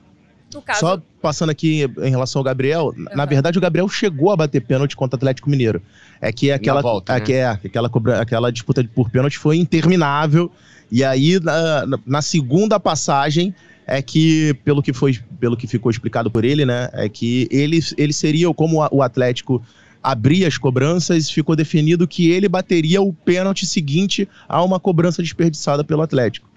Caso... 0.65 0.79
Só 0.79 1.01
passando 1.21 1.51
aqui 1.51 1.83
em 2.01 2.09
relação 2.09 2.39
ao 2.39 2.43
Gabriel, 2.43 2.93
uhum. 2.97 3.05
na 3.15 3.25
verdade 3.25 3.57
o 3.57 3.61
Gabriel 3.61 3.87
chegou 3.87 4.31
a 4.31 4.35
bater 4.35 4.61
pênalti 4.61 4.95
contra 4.95 5.15
o 5.15 5.19
Atlético 5.19 5.49
Mineiro. 5.49 5.81
É 6.19 6.31
que 6.31 6.51
aquela, 6.51 6.81
volta, 6.81 7.13
é, 7.13 7.19
né? 7.19 7.25
que 7.25 7.33
é, 7.33 7.45
aquela, 7.45 7.89
aquela 8.19 8.51
disputa 8.51 8.83
por 8.95 9.09
pênalti 9.09 9.37
foi 9.37 9.57
interminável. 9.57 10.51
E 10.91 11.03
aí, 11.03 11.39
na, 11.39 11.85
na, 12.05 12.21
segunda 12.21 12.79
passagem, 12.79 13.53
é 13.85 14.01
que, 14.01 14.55
pelo 14.65 14.81
que, 14.81 14.91
foi, 14.91 15.19
pelo 15.39 15.55
que 15.55 15.67
ficou 15.67 15.91
explicado 15.91 16.31
por 16.31 16.43
ele, 16.43 16.65
né? 16.65 16.89
É 16.93 17.07
que 17.07 17.47
ele, 17.51 17.79
ele 17.95 18.11
seria, 18.11 18.51
como 18.53 18.83
o 18.91 19.03
Atlético 19.03 19.61
abria 20.01 20.47
as 20.47 20.57
cobranças, 20.57 21.29
ficou 21.29 21.55
definido 21.55 22.07
que 22.07 22.31
ele 22.31 22.49
bateria 22.49 23.01
o 23.01 23.13
pênalti 23.13 23.67
seguinte 23.67 24.27
a 24.47 24.63
uma 24.63 24.79
cobrança 24.79 25.21
desperdiçada 25.21 25.83
pelo 25.83 26.01
Atlético 26.01 26.48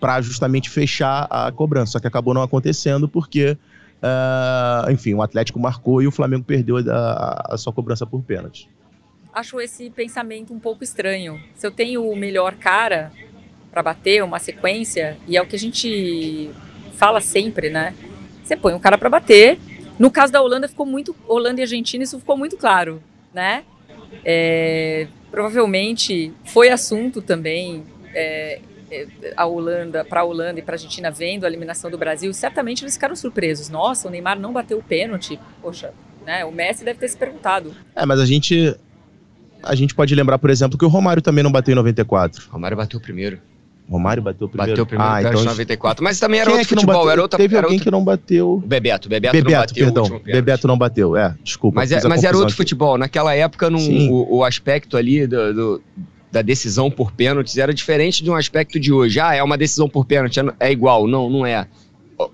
para 0.00 0.20
justamente 0.20 0.70
fechar 0.70 1.26
a 1.30 1.50
cobrança. 1.52 1.92
Só 1.92 2.00
que 2.00 2.06
acabou 2.06 2.34
não 2.34 2.42
acontecendo 2.42 3.08
porque, 3.08 3.56
uh, 4.02 4.90
enfim, 4.90 5.14
o 5.14 5.22
Atlético 5.22 5.58
marcou 5.58 6.02
e 6.02 6.06
o 6.06 6.12
Flamengo 6.12 6.44
perdeu 6.44 6.76
a, 6.78 7.54
a 7.54 7.56
sua 7.56 7.72
cobrança 7.72 8.06
por 8.06 8.22
pênalti. 8.22 8.68
Acho 9.32 9.60
esse 9.60 9.90
pensamento 9.90 10.52
um 10.52 10.58
pouco 10.58 10.82
estranho. 10.82 11.40
Se 11.54 11.66
eu 11.66 11.70
tenho 11.70 12.08
o 12.08 12.16
melhor 12.16 12.54
cara 12.54 13.12
para 13.70 13.82
bater 13.82 14.24
uma 14.24 14.38
sequência, 14.38 15.16
e 15.26 15.36
é 15.36 15.42
o 15.42 15.46
que 15.46 15.54
a 15.54 15.58
gente 15.58 16.50
fala 16.94 17.20
sempre, 17.20 17.70
né? 17.70 17.94
Você 18.42 18.56
põe 18.56 18.74
um 18.74 18.80
cara 18.80 18.96
para 18.96 19.08
bater. 19.08 19.58
No 19.98 20.10
caso 20.10 20.32
da 20.32 20.40
Holanda 20.40 20.68
ficou 20.68 20.86
muito, 20.86 21.14
Holanda 21.26 21.60
e 21.60 21.62
Argentina 21.62 22.02
isso 22.02 22.18
ficou 22.18 22.36
muito 22.36 22.56
claro, 22.56 23.02
né? 23.32 23.64
É, 24.24 25.06
provavelmente 25.30 26.32
foi 26.44 26.70
assunto 26.70 27.20
também 27.20 27.84
é, 28.14 28.60
a 29.36 29.46
Holanda, 29.46 30.04
para 30.04 30.20
a 30.20 30.24
Holanda 30.24 30.58
e 30.60 30.62
para 30.62 30.74
a 30.74 30.76
Argentina 30.76 31.10
vendo 31.10 31.44
a 31.44 31.46
eliminação 31.48 31.90
do 31.90 31.98
Brasil, 31.98 32.32
certamente 32.32 32.82
eles 32.84 32.94
ficaram 32.94 33.14
surpresos. 33.16 33.68
Nossa, 33.68 34.08
o 34.08 34.10
Neymar 34.10 34.38
não 34.38 34.52
bateu 34.52 34.78
o 34.78 34.82
pênalti. 34.82 35.38
Poxa, 35.62 35.92
né? 36.26 36.44
O 36.44 36.52
Messi 36.52 36.84
deve 36.84 36.98
ter 36.98 37.08
se 37.08 37.16
perguntado. 37.16 37.72
É, 37.94 38.04
mas 38.06 38.20
a 38.20 38.26
gente 38.26 38.74
a 39.62 39.74
gente 39.74 39.94
pode 39.94 40.14
lembrar, 40.14 40.38
por 40.38 40.50
exemplo, 40.50 40.78
que 40.78 40.84
o 40.84 40.88
Romário 40.88 41.20
também 41.20 41.42
não 41.42 41.50
bateu 41.50 41.72
em 41.72 41.76
94. 41.76 42.46
O 42.48 42.52
Romário 42.52 42.76
bateu 42.76 43.00
primeiro. 43.00 43.38
Romário 43.90 44.22
bateu 44.22 44.46
primeiro. 44.48 44.72
Bateu 44.72 44.86
primeiro 44.86 45.12
ah, 45.14 45.20
então... 45.22 45.40
em 45.42 45.46
94. 45.46 46.04
Mas 46.04 46.20
também 46.20 46.40
era 46.40 46.50
Quem 46.50 46.56
é 46.56 46.60
outro 46.60 46.68
que 46.68 46.74
não 46.74 46.82
futebol, 46.82 47.00
bateu? 47.00 47.10
era 47.12 47.22
outra 47.22 47.38
Teve 47.38 47.56
era 47.56 47.66
alguém 47.66 47.78
outra- 47.78 47.84
que 47.84 47.90
não 47.90 48.04
bateu. 48.04 48.62
Bebeto, 48.66 49.08
Bebeto, 49.08 49.34
não 49.36 49.42
Bebeto, 49.42 49.60
bateu 49.60 49.88
o 49.88 49.92
perdão. 49.92 50.20
Bebeto 50.24 50.68
não 50.68 50.78
bateu, 50.78 51.16
é. 51.16 51.34
Desculpa. 51.42 51.76
Mas, 51.76 51.90
é- 51.90 52.06
mas 52.06 52.22
era 52.22 52.36
outro 52.36 52.48
aqui. 52.52 52.56
futebol. 52.56 52.98
Naquela 52.98 53.34
época, 53.34 53.70
não- 53.70 53.80
o, 53.80 54.36
o 54.36 54.44
aspecto 54.44 54.94
ali 54.96 55.26
do- 55.26 55.54
do- 55.54 55.82
da 56.30 56.42
decisão 56.42 56.90
por 56.90 57.12
pênaltis 57.12 57.56
era 57.56 57.72
diferente 57.72 58.22
de 58.22 58.30
um 58.30 58.34
aspecto 58.34 58.78
de 58.78 58.92
hoje. 58.92 59.18
Ah, 59.20 59.34
é 59.34 59.42
uma 59.42 59.56
decisão 59.56 59.88
por 59.88 60.04
pênalti, 60.04 60.38
é- 60.40 60.54
é 60.60 60.72
igual. 60.72 61.06
Não, 61.06 61.30
não 61.30 61.46
é. 61.46 61.66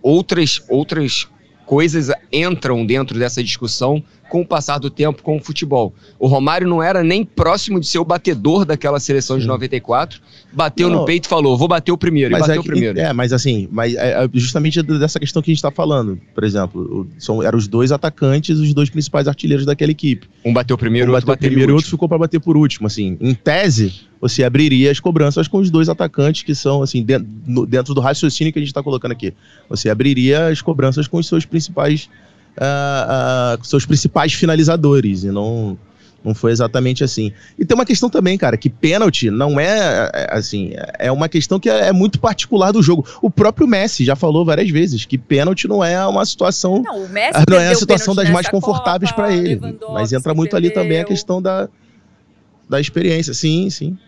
Outras, 0.03 0.63
outras 0.69 1.29
coisas 1.67 2.11
entram 2.33 2.85
dentro 2.85 3.19
dessa 3.19 3.43
discussão 3.43 4.03
com 4.35 4.41
o 4.41 4.45
passar 4.45 4.79
do 4.79 4.91
tempo 4.91 5.23
com 5.23 5.37
o 5.37 5.41
futebol. 5.41 5.95
O 6.19 6.27
Romário 6.27 6.67
não 6.67 6.83
era 6.83 7.05
nem 7.05 7.25
próximo 7.25 7.79
de 7.79 7.87
ser 7.87 8.01
o 8.01 8.05
batedor 8.05 8.65
daquela 8.65 8.99
seleção 8.99 9.37
de 9.37 9.45
Sim. 9.45 9.49
94. 9.49 10.21
Bateu 10.53 10.91
Não. 10.91 11.01
no 11.01 11.05
peito 11.05 11.27
e 11.27 11.29
falou: 11.29 11.57
vou 11.57 11.69
bater 11.69 11.93
o 11.93 11.97
primeiro. 11.97 12.31
e 12.31 12.33
Mas 12.33 12.41
bateu 12.41 12.57
é, 12.57 12.59
o 12.59 12.63
que- 12.65 12.69
primeiro. 12.69 12.99
é, 12.99 13.13
mas 13.13 13.33
assim, 13.33 13.69
mas 13.71 13.95
é, 13.95 14.25
é 14.25 14.29
justamente 14.35 14.83
dessa 14.83 15.21
questão 15.21 15.41
que 15.41 15.53
a 15.53 15.55
gente 15.55 15.63
tá 15.63 15.71
falando. 15.71 16.19
Por 16.35 16.43
exemplo, 16.43 16.81
o- 16.83 17.07
são, 17.17 17.45
eram 17.45 17.57
os 17.57 17.69
dois 17.69 17.93
atacantes, 17.93 18.59
os 18.59 18.75
dois 18.75 18.91
principais 18.91 19.29
artilheiros 19.29 19.65
daquela 19.65 19.93
equipe. 19.93 20.27
Um 20.45 20.53
bateu 20.53 20.77
primeiro, 20.77 21.13
um 21.13 21.15
outro 21.15 21.29
bateu 21.29 21.49
primeiro 21.49 21.71
e 21.71 21.75
outro 21.75 21.89
ficou 21.89 22.09
para 22.09 22.19
bater 22.19 22.41
por 22.41 22.57
último. 22.57 22.89
Assim, 22.89 23.17
em 23.21 23.35
tese, 23.35 23.93
você 24.21 24.43
abriria 24.43 24.91
as 24.91 24.99
cobranças 24.99 25.47
com 25.47 25.59
os 25.59 25.71
dois 25.71 25.89
atacantes 25.89 26.43
que 26.43 26.57
são 26.57 26.83
assim 26.83 27.05
dentro, 27.05 27.29
dentro 27.67 27.95
do 27.95 28.01
raciocínio 28.01 28.53
que 28.53 28.59
a 28.59 28.63
gente 28.63 28.71
está 28.71 28.83
colocando 28.83 29.13
aqui. 29.13 29.33
Você 29.69 29.89
abriria 29.89 30.49
as 30.49 30.61
cobranças 30.61 31.07
com 31.07 31.19
os 31.19 31.29
seus 31.29 31.45
principais, 31.45 32.11
ah, 32.57 33.57
com 33.59 33.65
seus 33.65 33.85
principais 33.87 34.33
finalizadores 34.33 35.25
e 35.25 35.31
não 35.31 35.79
não 36.25 36.35
foi 36.35 36.53
exatamente 36.53 37.05
assim. 37.05 37.33
E 37.59 37.67
tem 37.67 37.75
uma 37.75 37.85
questão 37.85 38.09
também, 38.09 38.39
cara, 38.39 38.57
que 38.57 38.71
pênalti 38.71 39.31
não 39.31 39.61
é 39.61 40.11
é, 40.15 40.29
assim, 40.31 40.73
é 40.99 41.13
uma 41.13 41.29
questão 41.29 41.61
que 41.61 41.69
é, 41.69 41.89
é 41.89 41.93
muito 41.93 42.19
particular 42.19 42.73
do 42.73 42.83
jogo. 42.83 43.07
O 43.21 43.31
próprio 43.31 43.67
Messi 43.69 44.07
já 44.07 44.17
falou 44.17 44.43
várias 44.43 44.71
vezes 44.71 45.05
que 45.05 45.19
pênalti 45.19 45.69
não 45.69 45.85
é 45.85 46.05
uma 46.07 46.25
situação 46.25 46.83
Não, 46.83 47.05
o 47.05 47.09
Messi 47.11 47.33
não 47.47 47.57
é 47.57 47.61
perdeu 47.61 47.73
a 47.73 47.75
situação 47.75 48.15
das 48.15 48.31
mais 48.31 48.49
confortáveis 48.49 49.13
para 49.13 49.33
ele. 49.35 49.61
Mas 49.93 50.15
entra 50.15 50.33
muito 50.33 50.57
ali 50.57 50.71
também 50.71 50.99
a 50.99 51.01
perdeu. 51.01 51.09
questão 51.09 51.43
da, 51.43 51.69
da 52.69 52.81
experiência. 52.81 53.35
Sim, 53.35 53.69
sim. 53.69 53.99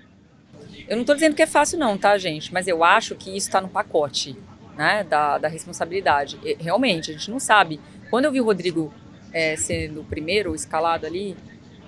Eu 0.89 0.97
não 0.97 1.05
tô 1.05 1.15
dizendo 1.15 1.35
que 1.35 1.43
é 1.43 1.47
fácil 1.47 1.79
não, 1.79 1.99
tá, 1.99 2.17
gente? 2.17 2.53
Mas 2.53 2.69
eu 2.69 2.85
acho 2.85 3.15
que 3.15 3.37
isso 3.37 3.51
tá 3.51 3.61
no 3.61 3.69
pacote, 3.69 4.37
né, 4.77 5.05
da, 5.05 5.37
da 5.37 5.49
responsabilidade. 5.49 6.39
E, 6.45 6.57
realmente, 6.61 7.11
a 7.11 7.15
gente 7.15 7.31
não 7.31 7.41
sabe. 7.41 7.81
Quando 8.11 8.27
eu 8.27 8.33
vi 8.33 8.41
o 8.41 8.45
Rodrigo 8.45 8.93
é, 9.33 9.57
sendo 9.57 10.01
o 10.01 10.05
primeiro 10.05 10.55
escalado 10.55 11.07
ali 11.07 11.37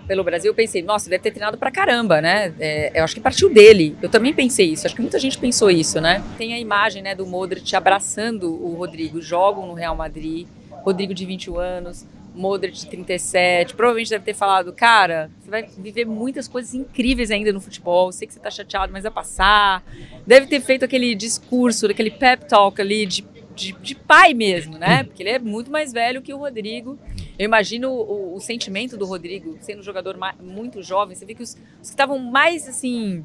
pelo 0.06 0.24
Brasil, 0.24 0.50
eu 0.50 0.54
pensei, 0.54 0.82
nossa, 0.82 1.10
deve 1.10 1.22
ter 1.22 1.30
treinado 1.30 1.58
pra 1.58 1.70
caramba, 1.70 2.20
né? 2.20 2.54
É, 2.58 2.98
eu 2.98 3.04
acho 3.04 3.14
que 3.14 3.20
partiu 3.20 3.52
dele. 3.52 3.96
Eu 4.00 4.08
também 4.08 4.32
pensei 4.32 4.72
isso. 4.72 4.86
Acho 4.86 4.96
que 4.96 5.02
muita 5.02 5.18
gente 5.18 5.36
pensou 5.36 5.70
isso, 5.70 6.00
né? 6.00 6.24
Tem 6.38 6.54
a 6.54 6.58
imagem, 6.58 7.02
né, 7.02 7.14
do 7.14 7.26
Modric 7.26 7.76
abraçando 7.76 8.50
o 8.50 8.74
Rodrigo. 8.74 9.20
Jogam 9.20 9.66
no 9.66 9.74
Real 9.74 9.94
Madrid. 9.94 10.48
Rodrigo 10.82 11.12
de 11.12 11.26
21 11.26 11.58
anos. 11.58 12.06
Modric 12.34 12.78
de 12.78 12.86
37. 12.86 13.74
Provavelmente 13.74 14.10
deve 14.10 14.24
ter 14.24 14.34
falado, 14.34 14.72
cara, 14.72 15.30
você 15.40 15.50
vai 15.50 15.68
viver 15.76 16.06
muitas 16.06 16.46
coisas 16.48 16.72
incríveis 16.72 17.30
ainda 17.30 17.52
no 17.52 17.60
futebol. 17.60 18.10
Sei 18.12 18.26
que 18.26 18.32
você 18.32 18.40
tá 18.40 18.50
chateado, 18.50 18.92
mas 18.92 19.02
vai 19.02 19.12
passar. 19.12 19.84
Deve 20.26 20.46
ter 20.46 20.60
feito 20.60 20.84
aquele 20.84 21.14
discurso, 21.14 21.86
aquele 21.86 22.10
pep 22.10 22.46
talk 22.48 22.80
ali 22.80 23.04
de, 23.04 23.26
de, 23.58 23.72
de 23.72 23.94
pai 23.94 24.32
mesmo, 24.32 24.78
né? 24.78 25.02
Porque 25.04 25.22
ele 25.22 25.30
é 25.30 25.38
muito 25.38 25.70
mais 25.70 25.92
velho 25.92 26.22
que 26.22 26.32
o 26.32 26.38
Rodrigo. 26.38 26.96
Eu 27.38 27.44
imagino 27.44 27.90
o, 27.90 28.36
o 28.36 28.40
sentimento 28.40 28.96
do 28.96 29.04
Rodrigo, 29.04 29.58
sendo 29.60 29.80
um 29.80 29.82
jogador 29.82 30.16
muito 30.40 30.82
jovem. 30.82 31.16
Você 31.16 31.26
vê 31.26 31.34
que 31.34 31.42
os, 31.42 31.50
os 31.50 31.88
que 31.88 31.94
estavam 31.94 32.18
mais, 32.18 32.68
assim, 32.68 33.24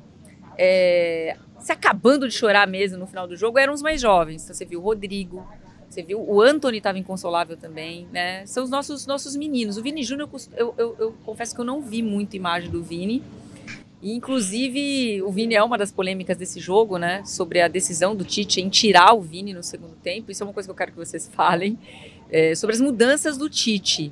é, 0.58 1.38
se 1.60 1.72
acabando 1.72 2.28
de 2.28 2.34
chorar 2.34 2.68
mesmo 2.68 2.98
no 2.98 3.08
final 3.08 3.28
do 3.28 3.36
jogo 3.36 3.60
eram 3.60 3.74
os 3.74 3.82
mais 3.82 4.02
jovens. 4.02 4.44
Então 4.44 4.56
você 4.56 4.66
viu 4.66 4.80
o 4.80 4.84
Rodrigo, 4.84 5.48
você 5.88 6.02
viu 6.02 6.20
o 6.20 6.42
Anthony 6.42 6.78
estava 6.78 6.98
inconsolável 6.98 7.56
também, 7.56 8.08
né? 8.12 8.46
São 8.48 8.64
os 8.64 8.70
nossos, 8.70 9.06
nossos 9.06 9.36
meninos. 9.36 9.78
O 9.78 9.84
Vini 9.84 10.04
Júnior, 10.04 10.30
eu, 10.58 10.74
eu, 10.78 10.96
eu 11.00 11.16
confesso 11.24 11.54
que 11.54 11.62
eu 11.62 11.66
não 11.66 11.82
vi 11.82 12.02
muito 12.02 12.36
imagem 12.36 12.70
do 12.72 12.82
Vini. 12.84 13.24
E, 14.04 14.12
inclusive, 14.12 15.22
o 15.22 15.32
Vini 15.32 15.56
é 15.56 15.64
uma 15.64 15.78
das 15.78 15.90
polêmicas 15.90 16.36
desse 16.36 16.60
jogo, 16.60 16.98
né? 16.98 17.24
Sobre 17.24 17.62
a 17.62 17.70
decisão 17.70 18.14
do 18.14 18.26
Tite 18.26 18.60
em 18.60 18.68
tirar 18.68 19.14
o 19.14 19.22
Vini 19.22 19.54
no 19.54 19.64
segundo 19.64 19.96
tempo. 19.96 20.30
Isso 20.30 20.44
é 20.44 20.46
uma 20.46 20.52
coisa 20.52 20.68
que 20.68 20.72
eu 20.72 20.76
quero 20.76 20.92
que 20.92 20.98
vocês 20.98 21.32
falem. 21.34 21.80
É, 22.30 22.54
sobre 22.54 22.76
as 22.76 22.82
mudanças 22.82 23.38
do 23.38 23.50
Tite. 23.50 24.12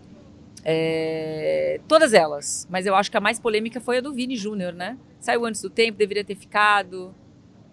É, 0.64 1.82
todas 1.90 2.14
elas. 2.14 2.66
Mas 2.70 2.86
eu 2.86 2.96
acho 2.96 3.12
que 3.12 3.18
a 3.18 3.20
mais 3.20 3.38
polêmica 3.38 3.82
foi 3.82 3.98
a 3.98 4.02
do 4.02 4.14
Vini 4.14 4.38
Júnior, 4.38 4.72
né? 4.72 4.98
Saiu 5.20 5.46
antes 5.46 5.62
do 5.62 5.70
tempo, 5.70 5.98
deveria 5.98 6.24
ter 6.24 6.36
ficado. 6.36 7.14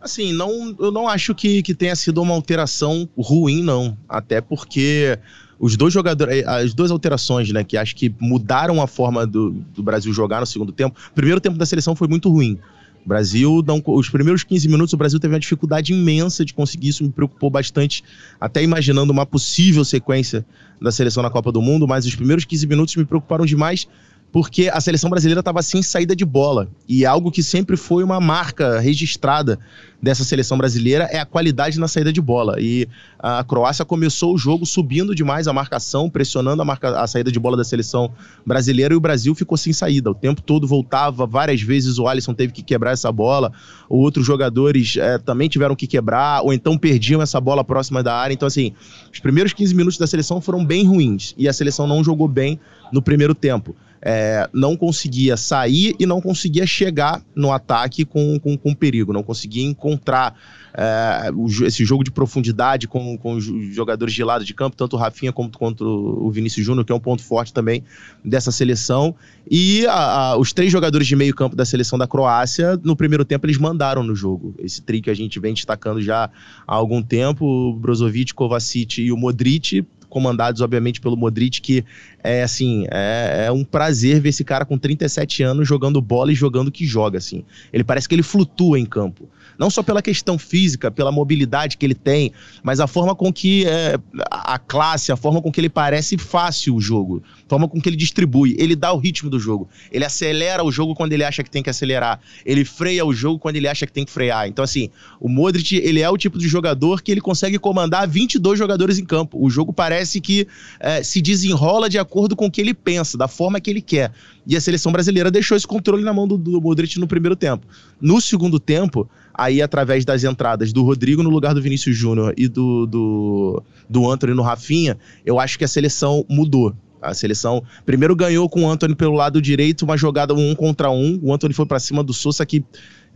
Assim, 0.00 0.32
não, 0.32 0.75
eu 0.76 0.90
não 0.90 1.06
acho 1.06 1.37
que, 1.37 1.62
que 1.62 1.72
tenha 1.72 1.94
sido 1.94 2.20
uma 2.20 2.34
alteração 2.34 3.08
ruim, 3.16 3.62
não. 3.62 3.96
Até 4.08 4.40
porque 4.40 5.16
os 5.59 5.77
dois 5.77 5.93
jogadores, 5.93 6.47
as 6.47 6.73
duas 6.73 6.91
alterações, 6.91 7.50
né, 7.50 7.65
que 7.65 7.77
acho 7.77 7.97
que 7.97 8.15
mudaram 8.21 8.81
a 8.81 8.87
forma 8.87 9.27
do, 9.27 9.50
do 9.75 9.83
Brasil 9.83 10.12
jogar 10.12 10.41
no 10.41 10.47
segundo 10.47 10.73
tempo. 10.73 10.99
O 11.11 11.15
primeiro 11.15 11.41
tempo 11.41 11.59
da 11.59 11.67
seleção 11.67 11.97
foi 11.97 12.07
muito 12.07 12.31
ruim. 12.31 12.59
O 13.05 13.09
Brasil, 13.09 13.65
não, 13.67 13.83
os 13.87 14.11
primeiros 14.11 14.45
15 14.45 14.69
minutos, 14.69 14.93
o 14.93 14.97
Brasil 14.97 15.19
teve 15.19 15.33
uma 15.33 15.41
dificuldade 15.41 15.93
imensa 15.93 16.45
de 16.45 16.53
conseguir 16.53 16.88
isso, 16.88 17.03
me 17.03 17.11
preocupou 17.11 17.49
bastante, 17.49 18.05
até 18.41 18.62
imaginando 18.62 19.12
uma 19.12 19.25
possível 19.25 19.85
sequência 19.85 20.45
da 20.81 20.93
seleção 20.93 21.23
na 21.23 21.31
Copa 21.31 21.50
do 21.50 21.62
Mundo, 21.62 21.88
mas 21.88 22.07
os 22.07 22.15
primeiros 22.15 22.45
15 22.45 22.67
minutos 22.67 22.95
me 22.97 23.05
preocuparam 23.05 23.47
demais 23.47 23.88
porque 24.30 24.68
a 24.73 24.80
seleção 24.80 25.08
brasileira 25.08 25.40
estava 25.40 25.62
sem 25.62 25.82
saída 25.82 26.14
de 26.14 26.25
bola. 26.25 26.68
E 26.87 27.06
algo 27.06 27.30
que 27.30 27.42
sempre 27.42 27.76
foi 27.76 28.04
uma 28.04 28.20
marca 28.20 28.78
registrada 28.78 29.58
dessa 30.00 30.23
seleção 30.23 30.56
brasileira 30.56 31.08
é 31.11 31.18
a 31.18 31.26
qualidade 31.26 31.80
na 31.80 31.88
saída 31.88 32.12
de 32.12 32.20
bola. 32.20 32.56
E 32.61 32.87
a 33.18 33.42
Croácia 33.42 33.85
começou 33.85 34.35
o 34.35 34.38
jogo 34.38 34.64
subindo 34.64 35.14
demais 35.14 35.49
a 35.49 35.52
marcação, 35.52 36.08
pressionando 36.11 36.61
a, 36.62 36.64
marca, 36.64 37.00
a 37.00 37.06
saída 37.06 37.32
de 37.32 37.38
bola 37.38 37.56
da 37.56 37.64
seleção 37.64 38.12
brasileira, 38.47 38.94
e 38.94 38.97
o 38.97 39.00
Brasil 39.00 39.35
ficou 39.35 39.56
sem 39.56 39.73
saída. 39.73 40.11
O 40.11 40.14
tempo 40.14 40.42
todo 40.42 40.68
voltava, 40.68 41.26
várias 41.26 41.61
vezes 41.62 41.99
o 41.99 42.06
Alisson 42.06 42.35
teve 42.35 42.52
que 42.52 42.62
quebrar 42.62 42.92
essa 42.92 43.11
bola, 43.11 43.52
outros 43.88 44.25
jogadores 44.25 44.97
eh, 44.97 45.18
também 45.18 45.49
tiveram 45.49 45.75
que 45.75 45.87
quebrar, 45.87 46.42
ou 46.42 46.52
então 46.52 46.78
perdiam 46.78 47.20
essa 47.20 47.40
bola 47.40 47.64
próxima 47.64 48.02
da 48.02 48.14
área. 48.14 48.35
Então, 48.35 48.47
assim, 48.47 48.73
os 49.12 49.18
primeiros 49.18 49.52
15 49.52 49.75
minutos 49.75 49.99
da 49.99 50.06
seleção 50.06 50.40
foram 50.40 50.64
bem 50.64 50.87
ruins, 50.87 51.35
e 51.37 51.49
a 51.49 51.52
seleção 51.52 51.87
não 51.87 52.04
jogou 52.04 52.28
bem 52.28 52.61
no 52.92 53.02
primeiro 53.02 53.35
tempo. 53.35 53.75
É, 54.00 54.49
não 54.52 54.76
conseguia 54.76 55.37
sair 55.37 55.95
e 55.99 56.07
não 56.07 56.21
conseguia 56.21 56.67
chegar 56.67 57.21
no 57.35 57.52
ataque 57.52 58.05
com, 58.05 58.38
com, 58.38 58.57
com 58.57 58.73
perigo, 58.75 59.12
não 59.12 59.25
conseguia 59.25 59.64
encontrar 59.64 60.38
é, 60.73 61.31
o 61.35 61.49
esse 61.67 61.85
jogo 61.85 62.05
de 62.05 62.11
profundidade 62.11 62.87
com, 62.87 63.19
com 63.19 63.33
os 63.35 63.45
jogadores 63.75 64.14
de 64.14 64.23
lado 64.23 64.45
de 64.45 64.55
campo, 64.55 64.76
tanto 64.76 64.95
o 64.95 64.99
Rafinha 64.99 65.33
como 65.33 65.50
quanto 65.50 65.85
o 65.85 66.31
Vinícius 66.31 66.64
Júnior, 66.64 66.85
que 66.85 66.93
é 66.93 66.95
um 66.95 67.00
ponto 67.00 67.23
forte 67.23 67.52
também 67.52 67.83
dessa 68.25 68.52
seleção. 68.52 69.14
E 69.50 69.85
a- 69.87 69.93
a- 70.33 70.38
os 70.38 70.52
três 70.52 70.71
jogadores 70.71 71.07
de 71.09 71.17
meio 71.17 71.35
campo 71.35 71.57
da 71.57 71.64
seleção 71.64 71.99
da 71.99 72.07
Croácia, 72.07 72.78
no 72.85 72.95
primeiro 72.95 73.25
tempo, 73.25 73.47
eles 73.47 73.59
mandaram 73.59 74.05
no 74.05 74.14
jogo. 74.14 74.55
Esse 74.59 74.81
tri 74.83 75.00
que 75.00 75.11
a 75.11 75.14
gente 75.14 75.40
vem 75.40 75.55
destacando 75.55 76.00
já 76.00 76.31
há 76.67 76.75
algum 76.75 77.02
tempo, 77.02 77.45
o 77.45 77.73
Brozovic, 77.75 78.33
Kovacic 78.33 78.99
e 79.02 79.11
o 79.11 79.17
Modric, 79.17 79.85
comandados, 80.09 80.61
obviamente, 80.61 81.00
pelo 81.00 81.17
Modric, 81.17 81.61
que 81.61 81.85
é 82.23 82.43
assim, 82.43 82.87
é, 82.91 83.47
é 83.47 83.53
um 83.53 83.65
prazer 83.65 84.21
ver 84.21 84.31
esse 84.31 84.45
cara 84.45 84.65
com 84.65 84.79
37 84.79 85.43
anos 85.43 85.69
jogando 85.69 86.00
bola 86.00 86.33
e 86.33 86.35
jogando 86.35 86.71
que 86.71 86.87
joga, 86.87 87.19
assim. 87.19 87.45
Ele 87.73 87.85
parece 87.85 88.09
que 88.09 88.15
ele 88.15 88.23
flutua 88.23 88.79
em 88.79 88.87
campo. 88.87 89.29
Não 89.59 89.69
só 89.69 89.83
pela 89.83 90.00
questão 90.00 90.38
física, 90.38 90.91
pela 90.91 91.11
mobilidade 91.11 91.77
que 91.77 91.85
ele 91.85 91.95
tem, 91.95 92.33
mas 92.62 92.79
a 92.79 92.87
forma 92.87 93.15
com 93.15 93.33
que 93.33 93.67
é, 93.67 93.99
a 94.31 94.59
classe, 94.59 95.11
a 95.11 95.17
forma 95.17 95.43
com 95.43 95.50
que 95.50 95.61
ele 95.61 95.69
parece 95.69 96.17
fácil 96.17 96.77
o 96.77 96.81
jogo, 96.81 97.23
a 97.45 97.49
forma 97.49 97.69
com 97.69 97.81
que 97.81 97.88
ele 97.88 97.97
distribui. 97.97 98.55
Ele 98.59 98.77
dá 98.77 98.93
o 98.93 98.99
ritmo 98.99 99.29
do 99.29 99.41
jogo. 99.41 99.69
Ele 99.91 100.05
acelera 100.05 100.62
o 100.62 100.71
jogo 100.71 100.95
quando 100.95 101.12
ele 101.12 101.25
acha 101.25 101.43
que 101.43 101.50
tem 101.50 101.62
que 101.62 101.71
acelerar. 101.71 102.21
Ele 102.47 102.65
freia 102.65 103.05
o 103.05 103.12
jogo 103.12 103.38
quando 103.38 103.57
ele 103.57 103.67
acha 103.67 103.85
que 103.87 103.93
tem 103.93 104.05
que 104.05 104.12
frear. 104.12 104.47
Então, 104.47 104.65
assim, 104.65 104.91
o 105.21 105.29
Modric, 105.29 105.75
ele 105.77 106.00
é 106.00 106.09
o 106.09 106.17
tipo 106.17 106.38
de 106.38 106.47
jogador 106.47 107.03
que 107.03 107.11
ele 107.11 107.21
consegue 107.21 107.59
comandar 107.59 108.09
22 108.09 108.59
jogadores 108.59 108.99
em 108.99 109.05
campo. 109.05 109.45
O 109.45 109.50
jogo 109.50 109.73
parece 109.73 110.21
que 110.21 110.47
é, 110.79 111.03
se 111.03 111.21
desenrola 111.21 111.88
de 111.88 111.99
acordo 111.99 112.37
com 112.37 112.47
o 112.47 112.50
que 112.50 112.61
ele 112.61 112.75
pensa, 112.75 113.19
da 113.19 113.27
forma 113.27 113.61
que 113.61 113.71
ele 113.71 113.83
quer. 113.83 114.12
E 114.47 114.57
a 114.57 114.61
seleção 114.61 114.93
brasileira 114.93 115.31
deixou 115.31 115.57
esse 115.57 115.67
controle 115.67 116.03
na 116.03 116.12
mão 116.12 116.27
do, 116.27 116.38
do 116.38 116.61
Modric 116.61 116.99
no 116.99 117.07
primeiro 117.07 117.37
tempo. 117.37 117.67
No 118.00 118.21
segundo 118.21 118.59
tempo, 118.59 119.09
aí 119.38 119.62
através 119.62 120.04
das 120.04 120.25
entradas 120.25 120.73
do 120.73 120.83
Rodrigo 120.83 121.23
no 121.23 121.30
lugar 121.30 121.54
do 121.54 121.62
Vinícius 121.62 121.97
Júnior 121.97 122.35
e 122.37 122.49
do, 122.49 122.87
do, 122.87 123.62
do 123.88 124.11
Anthony 124.11 124.35
no 124.35 124.42
Rafinha, 124.42 124.99
eu 125.25 125.38
acho 125.38 125.57
que 125.57 125.64
a 125.64 125.68
seleção 125.68 126.26
mudou. 126.28 126.75
A 127.00 127.14
seleção 127.14 127.62
primeiro 127.87 128.16
ganhou 128.16 128.49
com 128.49 128.64
o 128.64 128.71
Anthony 128.71 128.97
pelo 128.97 129.14
lado 129.14 129.40
direito, 129.40 129.85
uma 129.85 129.97
jogada 129.97 130.35
um 130.35 130.52
contra 130.57 130.90
um. 130.90 131.16
O 131.23 131.33
Anthony 131.33 131.54
foi 131.54 131.64
para 131.64 131.78
cima 131.78 132.02
do 132.02 132.12
Sousa 132.12 132.45
que 132.45 132.64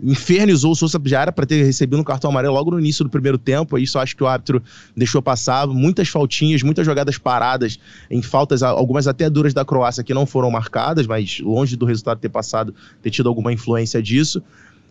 infernizou 0.00 0.70
o 0.70 0.74
Sousa, 0.76 1.00
já 1.04 1.22
era 1.22 1.32
para 1.32 1.44
ter 1.44 1.64
recebido 1.64 2.00
um 2.00 2.04
cartão 2.04 2.30
amarelo 2.30 2.54
logo 2.54 2.70
no 2.70 2.78
início 2.78 3.04
do 3.04 3.10
primeiro 3.10 3.36
tempo. 3.36 3.76
Isso 3.76 3.98
acho 3.98 4.16
que 4.16 4.22
o 4.22 4.26
árbitro 4.28 4.62
deixou 4.96 5.20
passar. 5.20 5.66
Muitas 5.66 6.08
faltinhas, 6.08 6.62
muitas 6.62 6.86
jogadas 6.86 7.18
paradas, 7.18 7.78
em 8.08 8.22
faltas, 8.22 8.62
algumas 8.62 9.08
até 9.08 9.28
duras 9.28 9.52
da 9.52 9.64
Croácia 9.64 10.04
que 10.04 10.14
não 10.14 10.26
foram 10.26 10.50
marcadas, 10.50 11.06
mas 11.06 11.40
longe 11.40 11.76
do 11.76 11.84
resultado 11.84 12.20
ter 12.20 12.28
passado, 12.28 12.72
ter 13.02 13.10
tido 13.10 13.28
alguma 13.28 13.52
influência 13.52 14.00
disso. 14.00 14.40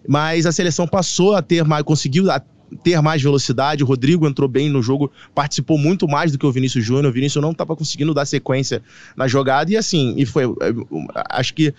Mas 0.07 0.45
a 0.45 0.51
seleção 0.51 0.87
passou 0.87 1.35
a 1.35 1.41
ter 1.41 1.63
mais, 1.63 1.83
conseguiu 1.83 2.25
ter 2.83 3.01
mais 3.01 3.21
velocidade. 3.21 3.83
O 3.83 3.85
Rodrigo 3.85 4.27
entrou 4.27 4.47
bem 4.47 4.69
no 4.69 4.81
jogo, 4.81 5.11
participou 5.35 5.77
muito 5.77 6.07
mais 6.07 6.31
do 6.31 6.37
que 6.37 6.45
o 6.45 6.51
Vinícius 6.51 6.83
Júnior. 6.83 7.07
O 7.07 7.13
Vinícius 7.13 7.41
não 7.41 7.51
estava 7.51 7.75
conseguindo 7.75 8.13
dar 8.13 8.25
sequência 8.25 8.81
na 9.15 9.27
jogada 9.27 9.71
e 9.71 9.77
assim, 9.77 10.13
e 10.17 10.25
foi. 10.25 10.43
Acho 11.29 11.53
que 11.53 11.73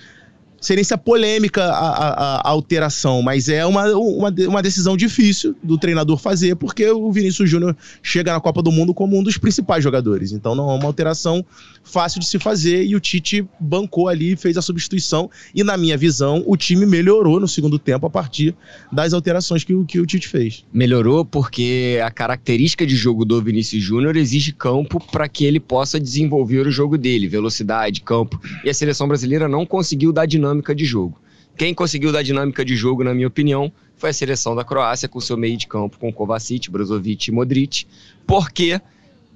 seria 0.62 0.82
polêmica 0.96 1.64
a, 1.64 1.88
a, 1.88 2.36
a, 2.36 2.48
alteração, 2.48 3.20
mas 3.20 3.48
é 3.48 3.66
uma, 3.66 3.86
uma, 3.90 4.34
uma, 4.48 4.62
decisão 4.62 4.96
difícil 4.96 5.54
do 5.62 5.76
treinador 5.76 6.16
fazer, 6.16 6.54
porque 6.54 6.88
o 6.88 7.10
Vinícius 7.10 7.50
Júnior 7.50 7.76
chega 8.02 8.32
na 8.32 8.40
Copa 8.40 8.62
do 8.62 8.70
Mundo 8.70 8.94
como 8.94 9.18
um 9.18 9.22
dos 9.22 9.36
principais 9.36 9.82
jogadores. 9.82 10.32
Então 10.32 10.54
não 10.54 10.70
é 10.70 10.74
uma 10.74 10.86
alteração 10.86 11.44
fácil 11.82 12.20
de 12.20 12.26
se 12.26 12.38
fazer 12.38 12.84
e 12.84 12.94
o 12.94 13.00
Tite 13.00 13.44
bancou 13.58 14.08
ali, 14.08 14.36
fez 14.36 14.56
a 14.56 14.62
substituição. 14.62 15.28
E 15.54 15.64
na 15.64 15.76
minha 15.76 15.96
visão, 15.96 16.42
o 16.46 16.56
time 16.56 16.86
melhorou 16.86 17.40
no 17.40 17.48
segundo 17.48 17.78
tempo 17.78 18.06
a 18.06 18.10
partir 18.10 18.54
das 18.92 19.12
alterações 19.12 19.64
que, 19.64 19.84
que 19.84 19.98
o 19.98 20.06
Tite 20.06 20.28
fez. 20.28 20.64
Melhorou 20.72 21.24
porque 21.24 22.00
a 22.04 22.10
característica 22.10 22.86
de 22.86 22.94
jogo 22.94 23.24
do 23.24 23.42
Vinícius 23.42 23.82
Júnior 23.82 24.16
exige 24.16 24.52
campo 24.52 25.02
para 25.10 25.28
que 25.28 25.44
ele 25.44 25.58
possa 25.58 25.98
desenvolver 25.98 26.66
o 26.66 26.70
jogo 26.70 26.96
dele, 26.96 27.26
velocidade, 27.26 28.00
campo. 28.00 28.40
E 28.64 28.70
a 28.70 28.74
seleção 28.74 29.08
brasileira 29.08 29.48
não 29.48 29.66
conseguiu 29.66 30.12
dar 30.12 30.26
dinâmica 30.26 30.51
dinâmica 30.52 30.74
de 30.74 30.84
jogo. 30.84 31.20
Quem 31.56 31.74
conseguiu 31.74 32.12
dar 32.12 32.22
dinâmica 32.22 32.64
de 32.64 32.76
jogo, 32.76 33.02
na 33.02 33.12
minha 33.12 33.28
opinião, 33.28 33.72
foi 33.96 34.10
a 34.10 34.12
seleção 34.12 34.54
da 34.54 34.64
Croácia 34.64 35.08
com 35.08 35.20
seu 35.20 35.36
meio 35.36 35.56
de 35.56 35.66
campo 35.66 35.98
com 35.98 36.12
Kovacic, 36.12 36.70
Brozovic 36.70 37.28
e 37.28 37.32
Modric, 37.32 37.86
porque 38.26 38.80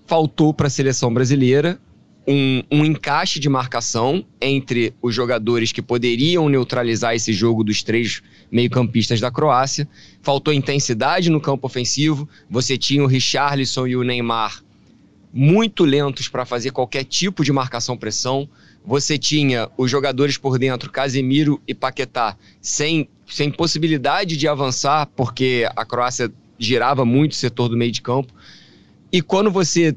faltou 0.06 0.54
para 0.54 0.66
a 0.66 0.70
seleção 0.70 1.12
brasileira 1.12 1.78
um, 2.28 2.62
um, 2.73 2.85
encaixe 2.85 3.38
de 3.38 3.49
marcação 3.49 4.25
entre 4.40 4.92
os 5.00 5.14
jogadores 5.14 5.70
que 5.70 5.80
poderiam 5.80 6.49
neutralizar 6.49 7.14
esse 7.14 7.32
jogo 7.32 7.62
dos 7.62 7.82
três 7.85 8.20
meio-campistas 8.50 9.20
da 9.20 9.30
Croácia. 9.30 9.88
Faltou 10.23 10.52
intensidade 10.52 11.30
no 11.30 11.40
campo 11.40 11.68
ofensivo. 11.68 12.28
Você 12.50 12.76
tinha 12.76 13.04
o 13.04 13.06
Richarlison 13.06 13.87
e 13.87 13.96
o 13.96 14.02
Neymar 14.02 14.61
muito 15.32 15.85
lentos 15.85 16.28
para 16.28 16.44
fazer 16.44 16.70
qualquer 16.70 17.04
tipo 17.04 17.44
de 17.44 17.52
marcação-pressão 17.52 18.49
você 18.87 19.19
tinha 19.19 19.69
os 19.76 19.90
jogadores 19.90 20.38
por 20.38 20.59
dentro, 20.59 20.93
Casemiro 20.93 21.61
e 21.66 21.75
Paquetá, 21.75 22.37
sem, 22.61 23.09
sem 23.28 23.50
possibilidade 23.50 24.37
de 24.37 24.47
avançar, 24.47 25.07
porque 25.16 25.69
a 25.75 25.85
Croácia 25.85 26.33
girava 26.57 27.05
muito 27.05 27.33
o 27.33 27.35
setor 27.35 27.69
do 27.69 27.76
meio 27.76 27.90
de 27.90 28.00
campo. 28.00 28.33
E 29.12 29.21
quando 29.21 29.50
você 29.50 29.97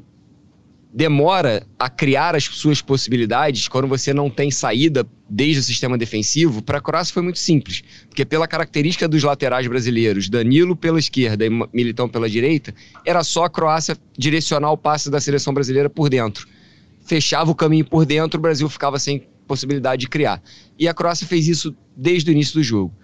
demora 0.92 1.64
a 1.78 1.88
criar 1.88 2.34
as 2.34 2.42
suas 2.42 2.82
possibilidades, 2.82 3.68
quando 3.68 3.86
você 3.86 4.12
não 4.12 4.28
tem 4.28 4.50
saída 4.50 5.06
desde 5.28 5.60
o 5.60 5.62
sistema 5.62 5.96
defensivo, 5.96 6.60
para 6.60 6.78
a 6.78 6.80
Croácia 6.80 7.14
foi 7.14 7.22
muito 7.22 7.38
simples. 7.38 7.84
Porque 8.08 8.24
pela 8.24 8.48
característica 8.48 9.06
dos 9.06 9.22
laterais 9.22 9.68
brasileiros, 9.68 10.28
Danilo 10.28 10.74
pela 10.74 10.98
esquerda 10.98 11.46
e 11.46 11.50
Militão 11.72 12.08
pela 12.08 12.28
direita, 12.28 12.74
era 13.06 13.22
só 13.22 13.44
a 13.44 13.50
Croácia 13.50 13.96
direcionar 14.18 14.72
o 14.72 14.76
passe 14.76 15.08
da 15.08 15.20
seleção 15.20 15.54
brasileira 15.54 15.88
por 15.88 16.10
dentro 16.10 16.48
fechava 17.04 17.50
o 17.50 17.54
caminho 17.54 17.84
por 17.84 18.04
dentro, 18.04 18.38
o 18.38 18.42
Brasil 18.42 18.68
ficava 18.68 18.98
sem 18.98 19.26
possibilidade 19.46 20.00
de 20.00 20.08
criar. 20.08 20.42
E 20.78 20.86
a 20.86 20.94
Croácia 20.94 21.26
fez 21.26 21.48
isso 21.48 21.74
desde 21.96 22.30
o 22.30 22.32
início 22.32 22.54
do 22.54 22.62
jogo. 22.62 22.94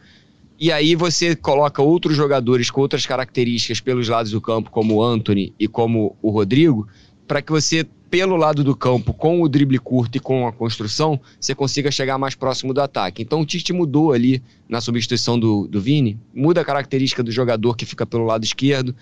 E 0.59 0.73
aí 0.73 0.95
você 0.95 1.37
coloca 1.37 1.83
outros 1.83 2.17
jogadores 2.17 2.71
com 2.71 2.81
outras 2.81 3.05
características 3.05 3.81
pelos 3.81 4.09
lados 4.09 4.33
do 4.33 4.41
campo, 4.41 4.71
como 4.71 4.95
o 4.95 5.03
Anthony 5.03 5.53
e 5.59 5.69
como 5.69 6.17
o 6.23 6.31
Rodrigo, 6.31 6.89
para 7.27 7.43
que 7.43 7.53
você, 7.53 7.85
pelo 8.09 8.37
lado 8.37 8.65
do 8.65 8.75
campo, 8.75 9.13
com 9.13 9.43
o 9.43 9.49
drible 9.49 9.79
curto 9.79 10.17
e 10.17 10.21
com 10.21 10.47
a 10.47 10.53
construção, 10.53 11.21
você 11.39 11.55
consiga 11.55 11.91
chegar 11.91 12.17
mais 12.17 12.35
próximo 12.35 12.73
do 12.73 12.81
ataque. 12.81 13.23
Então 13.23 13.41
o 13.41 13.45
Tite 13.45 13.73
mudou 13.73 14.13
ali 14.13 14.43
na 14.67 14.81
substituição 14.81 15.39
do, 15.39 15.67
do 15.67 15.79
Vini, 15.79 16.19
muda 16.35 16.63
a 16.63 16.65
característica 16.65 17.23
do 17.23 17.31
jogador 17.31 17.77
que 17.77 17.85
fica 17.85 18.07
pelo 18.07 18.25
lado 18.25 18.45
esquerdo, 18.45 18.95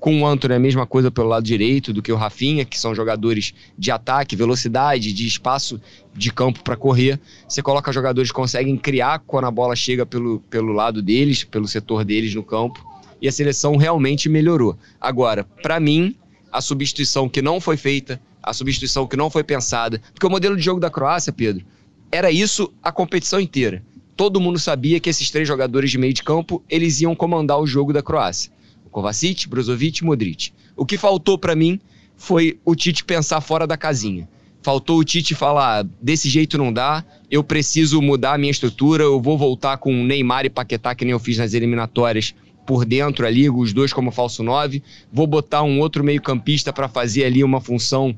com 0.00 0.22
o 0.22 0.26
Antony 0.26 0.54
é 0.54 0.56
a 0.56 0.60
mesma 0.60 0.86
coisa 0.86 1.10
pelo 1.10 1.28
lado 1.28 1.42
direito 1.42 1.92
do 1.92 2.00
que 2.00 2.12
o 2.12 2.16
Rafinha, 2.16 2.64
que 2.64 2.78
são 2.78 2.94
jogadores 2.94 3.52
de 3.76 3.90
ataque, 3.90 4.36
velocidade, 4.36 5.12
de 5.12 5.26
espaço 5.26 5.80
de 6.14 6.32
campo 6.32 6.62
para 6.62 6.76
correr. 6.76 7.18
Você 7.48 7.62
coloca 7.62 7.92
jogadores 7.92 8.30
que 8.30 8.36
conseguem 8.36 8.76
criar 8.76 9.18
quando 9.20 9.46
a 9.46 9.50
bola 9.50 9.74
chega 9.74 10.06
pelo, 10.06 10.38
pelo 10.48 10.72
lado 10.72 11.02
deles, 11.02 11.42
pelo 11.42 11.66
setor 11.66 12.04
deles 12.04 12.34
no 12.34 12.44
campo. 12.44 12.84
E 13.20 13.26
a 13.26 13.32
seleção 13.32 13.76
realmente 13.76 14.28
melhorou. 14.28 14.78
Agora, 15.00 15.42
para 15.62 15.80
mim, 15.80 16.14
a 16.52 16.60
substituição 16.60 17.28
que 17.28 17.42
não 17.42 17.60
foi 17.60 17.76
feita, 17.76 18.20
a 18.40 18.52
substituição 18.52 19.04
que 19.04 19.16
não 19.16 19.28
foi 19.28 19.42
pensada, 19.42 20.00
porque 20.14 20.26
o 20.26 20.30
modelo 20.30 20.56
de 20.56 20.62
jogo 20.62 20.78
da 20.78 20.90
Croácia, 20.90 21.32
Pedro, 21.32 21.66
era 22.12 22.30
isso 22.30 22.72
a 22.80 22.92
competição 22.92 23.40
inteira. 23.40 23.82
Todo 24.16 24.40
mundo 24.40 24.60
sabia 24.60 25.00
que 25.00 25.10
esses 25.10 25.28
três 25.30 25.46
jogadores 25.46 25.90
de 25.90 25.98
meio 25.98 26.14
de 26.14 26.22
campo, 26.22 26.62
eles 26.70 27.00
iam 27.00 27.16
comandar 27.16 27.58
o 27.58 27.66
jogo 27.66 27.92
da 27.92 28.02
Croácia. 28.02 28.52
Kovacic, 28.88 29.48
Brozovic 29.48 30.04
Modric. 30.04 30.52
O 30.76 30.86
que 30.86 30.98
faltou 30.98 31.38
para 31.38 31.54
mim 31.54 31.80
foi 32.16 32.58
o 32.64 32.74
Tite 32.74 33.04
pensar 33.04 33.40
fora 33.40 33.66
da 33.66 33.76
casinha. 33.76 34.28
Faltou 34.62 34.98
o 34.98 35.04
Tite 35.04 35.34
falar, 35.34 35.86
desse 36.02 36.28
jeito 36.28 36.58
não 36.58 36.72
dá, 36.72 37.04
eu 37.30 37.44
preciso 37.44 38.02
mudar 38.02 38.34
a 38.34 38.38
minha 38.38 38.50
estrutura, 38.50 39.04
eu 39.04 39.20
vou 39.20 39.38
voltar 39.38 39.78
com 39.78 39.92
Neymar 40.04 40.44
e 40.44 40.50
Paquetá, 40.50 40.94
que 40.94 41.04
nem 41.04 41.12
eu 41.12 41.20
fiz 41.20 41.38
nas 41.38 41.54
eliminatórias, 41.54 42.34
por 42.66 42.84
dentro 42.84 43.26
ali, 43.26 43.48
os 43.48 43.72
dois 43.72 43.92
como 43.92 44.10
falso 44.10 44.42
9. 44.42 44.82
Vou 45.10 45.26
botar 45.26 45.62
um 45.62 45.80
outro 45.80 46.04
meio-campista 46.04 46.70
para 46.72 46.86
fazer 46.86 47.24
ali 47.24 47.42
uma 47.42 47.60
função 47.60 48.14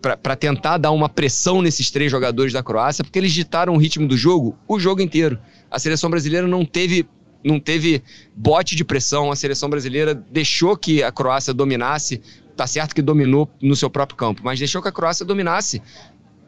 para 0.00 0.36
tentar 0.36 0.78
dar 0.78 0.92
uma 0.92 1.08
pressão 1.08 1.60
nesses 1.60 1.90
três 1.90 2.10
jogadores 2.10 2.52
da 2.52 2.62
Croácia, 2.62 3.02
porque 3.02 3.18
eles 3.18 3.32
ditaram 3.32 3.74
o 3.74 3.76
ritmo 3.76 4.06
do 4.06 4.16
jogo 4.16 4.56
o 4.68 4.78
jogo 4.78 5.00
inteiro. 5.00 5.38
A 5.70 5.78
seleção 5.78 6.10
brasileira 6.10 6.46
não 6.46 6.64
teve 6.64 7.06
não 7.44 7.60
teve 7.60 8.02
bote 8.34 8.74
de 8.74 8.84
pressão, 8.84 9.30
a 9.30 9.36
seleção 9.36 9.68
brasileira 9.68 10.14
deixou 10.14 10.76
que 10.76 11.02
a 11.02 11.12
Croácia 11.12 11.54
dominasse, 11.54 12.20
tá 12.56 12.66
certo 12.66 12.94
que 12.94 13.02
dominou 13.02 13.48
no 13.60 13.76
seu 13.76 13.90
próprio 13.90 14.16
campo, 14.16 14.42
mas 14.44 14.58
deixou 14.58 14.82
que 14.82 14.88
a 14.88 14.92
Croácia 14.92 15.24
dominasse 15.24 15.82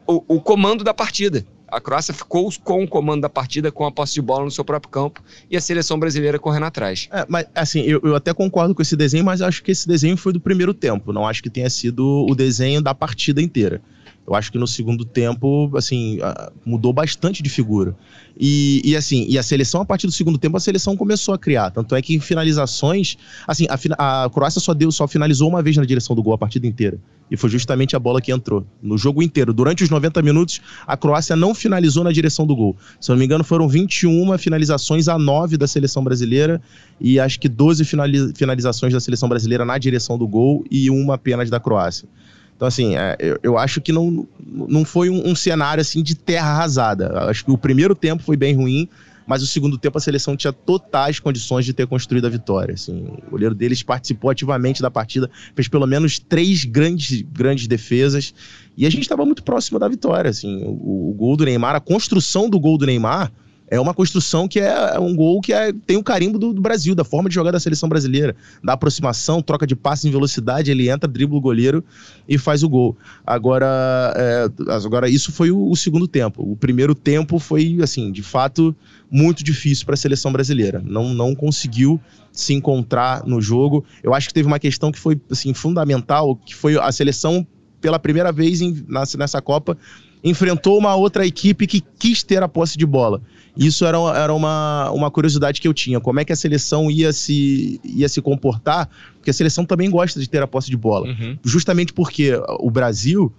o, 0.07 0.23
o 0.27 0.41
comando 0.41 0.83
da 0.83 0.93
partida. 0.93 1.45
A 1.71 1.79
Croácia 1.79 2.13
ficou 2.13 2.51
com 2.63 2.83
o 2.83 2.87
comando 2.87 3.21
da 3.21 3.29
partida, 3.29 3.71
com 3.71 3.85
a 3.85 3.91
posse 3.91 4.15
de 4.15 4.21
bola 4.21 4.43
no 4.43 4.49
seu 4.49 4.65
próprio 4.65 4.89
campo 4.89 5.21
e 5.51 5.55
a 5.55 5.61
seleção 5.61 5.99
brasileira 5.99 6.39
correndo 6.39 6.65
atrás. 6.65 7.07
É, 7.11 7.25
mas 7.29 7.45
assim, 7.53 7.81
eu, 7.81 8.01
eu, 8.03 8.15
até 8.15 8.33
concordo 8.33 8.73
com 8.73 8.81
esse 8.81 8.95
desenho, 8.95 9.23
mas 9.23 9.39
acho 9.39 9.63
que 9.63 9.71
esse 9.71 9.87
desenho 9.87 10.17
foi 10.17 10.33
do 10.33 10.39
primeiro 10.39 10.73
tempo. 10.73 11.13
Não 11.13 11.27
acho 11.27 11.43
que 11.43 11.49
tenha 11.49 11.69
sido 11.69 12.25
o 12.27 12.33
desenho 12.33 12.81
da 12.81 12.95
partida 12.95 13.39
inteira. 13.39 13.81
Eu 14.29 14.35
acho 14.35 14.51
que 14.51 14.59
no 14.59 14.67
segundo 14.67 15.03
tempo, 15.03 15.71
assim, 15.75 16.19
mudou 16.63 16.93
bastante 16.93 17.41
de 17.41 17.49
figura. 17.49 17.95
E, 18.39 18.79
e, 18.85 18.95
assim, 18.95 19.25
e 19.27 19.39
a 19.39 19.43
seleção, 19.43 19.81
a 19.81 19.85
partir 19.85 20.05
do 20.05 20.13
segundo 20.13 20.37
tempo, 20.37 20.55
a 20.55 20.59
seleção 20.59 20.95
começou 20.95 21.33
a 21.33 21.37
criar. 21.37 21.71
Tanto 21.71 21.95
é 21.95 22.01
que 22.01 22.13
em 22.15 22.19
finalizações, 22.19 23.17
assim, 23.47 23.65
a, 23.97 24.25
a 24.25 24.29
Croácia 24.29 24.61
só 24.61 24.71
deu, 24.75 24.91
só 24.91 25.07
finalizou 25.07 25.49
uma 25.49 25.63
vez 25.63 25.75
na 25.77 25.83
direção 25.83 26.15
do 26.15 26.21
gol 26.21 26.33
a 26.33 26.37
partida 26.37 26.67
inteira. 26.67 26.99
E 27.31 27.35
foi 27.35 27.49
justamente 27.49 27.95
a 27.95 27.99
bola 27.99 28.21
que 28.21 28.31
entrou. 28.31 28.63
No 28.83 28.99
jogo 28.99 29.23
inteiro, 29.23 29.51
durante 29.51 29.83
os 29.83 29.89
90 29.89 30.21
minutos, 30.21 30.61
a 30.85 30.95
Croácia 30.95 31.35
não 31.35 31.55
finalizou 31.55 32.03
na 32.03 32.11
direção 32.11 32.45
do 32.45 32.55
gol. 32.55 32.77
Se 33.01 33.09
eu 33.09 33.15
não 33.15 33.19
me 33.19 33.25
engano, 33.25 33.43
foram 33.43 33.67
21 33.67 34.37
finalizações 34.37 35.07
a 35.07 35.17
9 35.17 35.57
da 35.57 35.65
seleção 35.65 36.03
brasileira 36.03 36.61
e 37.01 37.19
acho 37.19 37.39
que 37.39 37.49
12 37.49 37.83
finalizações 38.35 38.93
da 38.93 38.99
seleção 38.99 39.27
brasileira 39.27 39.65
na 39.65 39.77
direção 39.79 40.19
do 40.19 40.27
gol 40.27 40.63
e 40.69 40.87
uma 40.91 41.15
apenas 41.15 41.49
da 41.49 41.59
Croácia. 41.59 42.07
Então, 42.59 42.67
assim, 42.67 42.97
é, 42.97 43.15
eu, 43.19 43.39
eu, 43.41 43.57
acho 43.57 43.79
que 43.79 43.93
não, 43.93 44.27
não 44.45 44.83
foi 44.83 45.09
um, 45.09 45.29
um, 45.29 45.33
cenário 45.33 45.79
assim 45.79 46.03
de 46.03 46.13
terra 46.13 46.49
arrasada. 46.49 47.29
Acho 47.29 47.45
que 47.45 47.51
o 47.51 47.57
primeiro 47.57 47.95
tempo 47.95 48.21
foi 48.21 48.35
bem 48.35 48.53
ruim, 48.53 48.89
mas 49.25 49.41
o 49.41 49.47
segundo 49.47 49.77
tempo 49.77 49.97
a 49.97 50.01
seleção 50.01 50.35
tinha 50.35 50.51
totais 50.51 51.21
condições 51.21 51.63
de 51.63 51.71
ter 51.71 51.87
construído 51.87 52.27
a 52.27 52.29
vitória. 52.29 52.73
Assim, 52.73 53.13
o 53.25 53.31
goleiro 53.31 53.55
deles 53.55 53.81
participou 53.81 54.29
ativamente 54.29 54.81
da 54.81 54.91
partida, 54.91 55.31
fez 55.55 55.69
pelo 55.69 55.87
menos 55.87 56.19
três 56.19 56.65
grandes, 56.65 57.21
grandes 57.21 57.65
defesas 57.65 58.33
e 58.75 58.85
a 58.85 58.89
gente 58.89 59.03
estava 59.03 59.25
muito 59.25 59.41
próximo 59.41 59.79
da 59.79 59.87
vitória. 59.87 60.29
Assim, 60.29 60.61
o, 60.65 61.11
o 61.11 61.13
gol 61.13 61.37
do 61.37 61.45
Neymar, 61.45 61.77
a 61.77 61.79
construção 61.79 62.49
do 62.49 62.59
gol 62.59 62.77
do 62.77 62.85
Neymar 62.85 63.31
é 63.69 63.79
uma 63.79 63.93
construção 63.93 64.47
que 64.47 64.59
é 64.59 64.99
um 64.99 65.15
gol 65.15 65.39
que 65.41 65.53
é, 65.53 65.71
tem 65.85 65.95
o 65.95 66.03
carimbo 66.03 66.39
do, 66.39 66.53
do, 66.53 66.61
Brasil, 66.61 66.95
da 66.95 67.03
forma 67.03 67.29
de 67.29 67.35
jogar 67.35 67.51
da 67.51 67.59
seleção 67.59 67.87
brasileira. 67.87 68.35
Da 68.63 68.73
aproximação, 68.73 69.41
troca 69.41 69.67
de 69.67 69.75
passe 69.75 70.07
em 70.07 70.11
velocidade, 70.11 70.71
ele 70.71 70.89
entra, 70.89 71.07
dribla 71.07 71.37
o 71.37 71.41
goleiro 71.41 71.83
e 72.27 72.37
faz 72.37 72.63
o 72.63 72.69
gol. 72.69 72.97
Agora, 73.25 74.13
é, 74.15 74.47
agora 74.71 75.07
isso 75.07 75.31
foi 75.31 75.51
o, 75.51 75.69
o, 75.69 75.75
segundo 75.75 76.07
tempo. 76.07 76.41
O 76.41 76.55
primeiro 76.55 76.95
tempo 76.95 77.37
foi, 77.37 77.77
assim, 77.81 78.11
de 78.11 78.23
fato, 78.23 78.75
muito 79.09 79.43
difícil 79.43 79.85
para 79.85 79.93
a 79.93 79.97
seleção 79.97 80.31
brasileira. 80.31 80.81
Não, 80.83 81.13
não 81.13 81.35
conseguiu 81.35 82.01
se 82.31 82.53
encontrar 82.53 83.23
no 83.25 83.39
jogo. 83.39 83.85
Eu 84.01 84.15
acho 84.15 84.27
que 84.27 84.33
teve 84.33 84.47
uma 84.47 84.59
questão 84.59 84.91
que 84.91 84.99
foi, 84.99 85.19
assim, 85.29 85.53
fundamental, 85.53 86.35
que 86.35 86.55
foi 86.55 86.77
a 86.77 86.91
seleção, 86.91 87.45
pela 87.79 87.99
primeira 87.99 88.31
vez 88.31 88.61
em, 88.61 88.83
nessa, 88.87 89.17
nessa 89.17 89.41
Copa, 89.41 89.77
enfrentou 90.23 90.77
uma 90.77 90.95
outra 90.95 91.25
equipe 91.25 91.65
que 91.65 91.81
quis 91.97 92.23
ter 92.23 92.43
a 92.43 92.47
posse 92.47 92.77
de 92.77 92.85
bola. 92.85 93.21
Isso 93.57 93.85
era, 93.85 93.97
era 94.15 94.33
uma, 94.33 94.89
uma 94.91 95.11
curiosidade 95.11 95.59
que 95.59 95.67
eu 95.67 95.73
tinha. 95.73 95.99
Como 95.99 96.19
é 96.19 96.25
que 96.25 96.31
a 96.31 96.35
seleção 96.35 96.89
ia 96.89 97.11
se, 97.11 97.79
ia 97.83 98.07
se 98.07 98.21
comportar? 98.21 98.89
Porque 99.15 99.29
a 99.29 99.33
seleção 99.33 99.65
também 99.65 99.89
gosta 99.89 100.19
de 100.19 100.29
ter 100.29 100.41
a 100.41 100.47
posse 100.47 100.69
de 100.69 100.77
bola. 100.77 101.07
Uhum. 101.07 101.37
Justamente 101.43 101.91
porque 101.91 102.31
o 102.59 102.69
Brasil, 102.69 103.33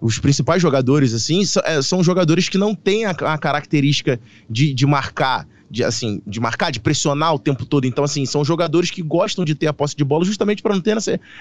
os 0.00 0.18
principais 0.18 0.60
jogadores, 0.60 1.14
assim, 1.14 1.44
são, 1.44 1.62
é, 1.64 1.80
são 1.82 2.02
jogadores 2.02 2.48
que 2.48 2.58
não 2.58 2.74
têm 2.74 3.04
a, 3.04 3.10
a 3.10 3.38
característica 3.38 4.18
de, 4.48 4.72
de 4.72 4.86
marcar, 4.86 5.46
de, 5.70 5.84
assim, 5.84 6.20
de 6.26 6.40
marcar, 6.40 6.72
de 6.72 6.80
pressionar 6.80 7.32
o 7.32 7.38
tempo 7.38 7.64
todo. 7.64 7.86
Então, 7.86 8.02
assim, 8.02 8.26
são 8.26 8.44
jogadores 8.44 8.90
que 8.90 9.00
gostam 9.00 9.44
de 9.44 9.54
ter 9.54 9.68
a 9.68 9.72
posse 9.72 9.94
de 9.94 10.04
bola 10.04 10.24
justamente 10.24 10.62
para 10.62 10.74
não 10.74 10.82
ter 10.82 10.96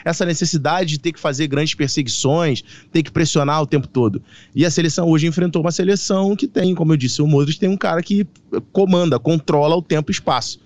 essa, 0.05 0.25
necessidade 0.25 0.91
de 0.91 0.99
ter 0.99 1.11
que 1.11 1.19
fazer 1.19 1.47
grandes 1.47 1.73
perseguições, 1.73 2.63
ter 2.91 3.01
que 3.01 3.11
pressionar 3.11 3.61
o 3.61 3.65
tempo 3.65 3.87
todo. 3.87 4.21
E 4.53 4.63
a 4.65 4.69
seleção 4.69 5.07
hoje 5.07 5.25
enfrentou 5.25 5.61
uma 5.61 5.71
seleção 5.71 6.35
que 6.35 6.47
tem, 6.47 6.75
como 6.75 6.93
eu 6.93 6.97
disse, 6.97 7.21
o 7.21 7.27
Modric 7.27 7.59
tem 7.59 7.69
um 7.69 7.77
cara 7.77 8.03
que 8.03 8.27
comanda, 8.71 9.17
controla 9.17 9.75
o 9.75 9.81
tempo 9.81 10.11
e 10.11 10.13
espaço. 10.13 10.59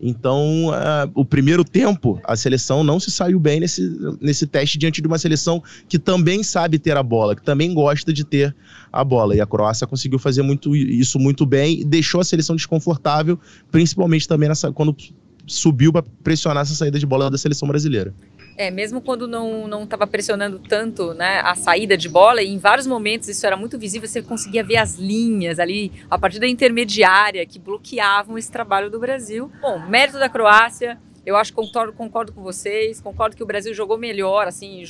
Então, 0.00 0.68
uh, 0.68 1.10
o 1.14 1.24
primeiro 1.24 1.62
tempo, 1.62 2.18
a 2.24 2.34
seleção 2.34 2.82
não 2.82 2.98
se 2.98 3.10
saiu 3.10 3.38
bem 3.38 3.60
nesse, 3.60 3.82
nesse 4.20 4.46
teste 4.46 4.78
diante 4.78 5.02
de 5.02 5.06
uma 5.06 5.18
seleção 5.18 5.62
que 5.88 5.98
também 5.98 6.42
sabe 6.42 6.78
ter 6.78 6.96
a 6.96 7.02
bola, 7.02 7.36
que 7.36 7.42
também 7.42 7.74
gosta 7.74 8.10
de 8.10 8.24
ter 8.24 8.56
a 8.90 9.04
bola. 9.04 9.36
E 9.36 9.40
a 9.40 9.46
Croácia 9.46 9.86
conseguiu 9.86 10.18
fazer 10.18 10.42
muito, 10.42 10.74
isso 10.74 11.18
muito 11.18 11.44
bem 11.44 11.80
e 11.80 11.84
deixou 11.84 12.20
a 12.20 12.24
seleção 12.24 12.56
desconfortável, 12.56 13.38
principalmente 13.70 14.26
também 14.26 14.48
nessa, 14.48 14.72
quando 14.72 14.96
subiu 15.46 15.92
para 15.92 16.04
pressionar 16.24 16.62
essa 16.62 16.74
saída 16.74 16.98
de 16.98 17.04
bola 17.04 17.30
da 17.30 17.36
seleção 17.36 17.68
brasileira. 17.68 18.14
É, 18.60 18.70
mesmo 18.70 19.00
quando 19.00 19.26
não 19.26 19.84
estava 19.84 20.06
pressionando 20.06 20.58
tanto, 20.58 21.14
né, 21.14 21.40
a 21.42 21.54
saída 21.54 21.96
de 21.96 22.10
bola, 22.10 22.42
e 22.42 22.48
em 22.48 22.58
vários 22.58 22.86
momentos 22.86 23.26
isso 23.26 23.46
era 23.46 23.56
muito 23.56 23.78
visível, 23.78 24.06
você 24.06 24.20
conseguia 24.20 24.62
ver 24.62 24.76
as 24.76 24.96
linhas 24.96 25.58
ali 25.58 25.90
a 26.10 26.18
partir 26.18 26.38
da 26.38 26.46
intermediária 26.46 27.46
que 27.46 27.58
bloqueavam 27.58 28.36
esse 28.36 28.52
trabalho 28.52 28.90
do 28.90 29.00
Brasil. 29.00 29.50
Bom, 29.62 29.78
mérito 29.88 30.18
da 30.18 30.28
Croácia, 30.28 30.98
eu 31.24 31.36
acho 31.36 31.52
que 31.52 31.56
concordo, 31.56 31.94
concordo 31.94 32.32
com 32.34 32.42
vocês, 32.42 33.00
concordo 33.00 33.34
que 33.34 33.42
o 33.42 33.46
Brasil 33.46 33.72
jogou 33.72 33.96
melhor, 33.96 34.46
assim, 34.46 34.84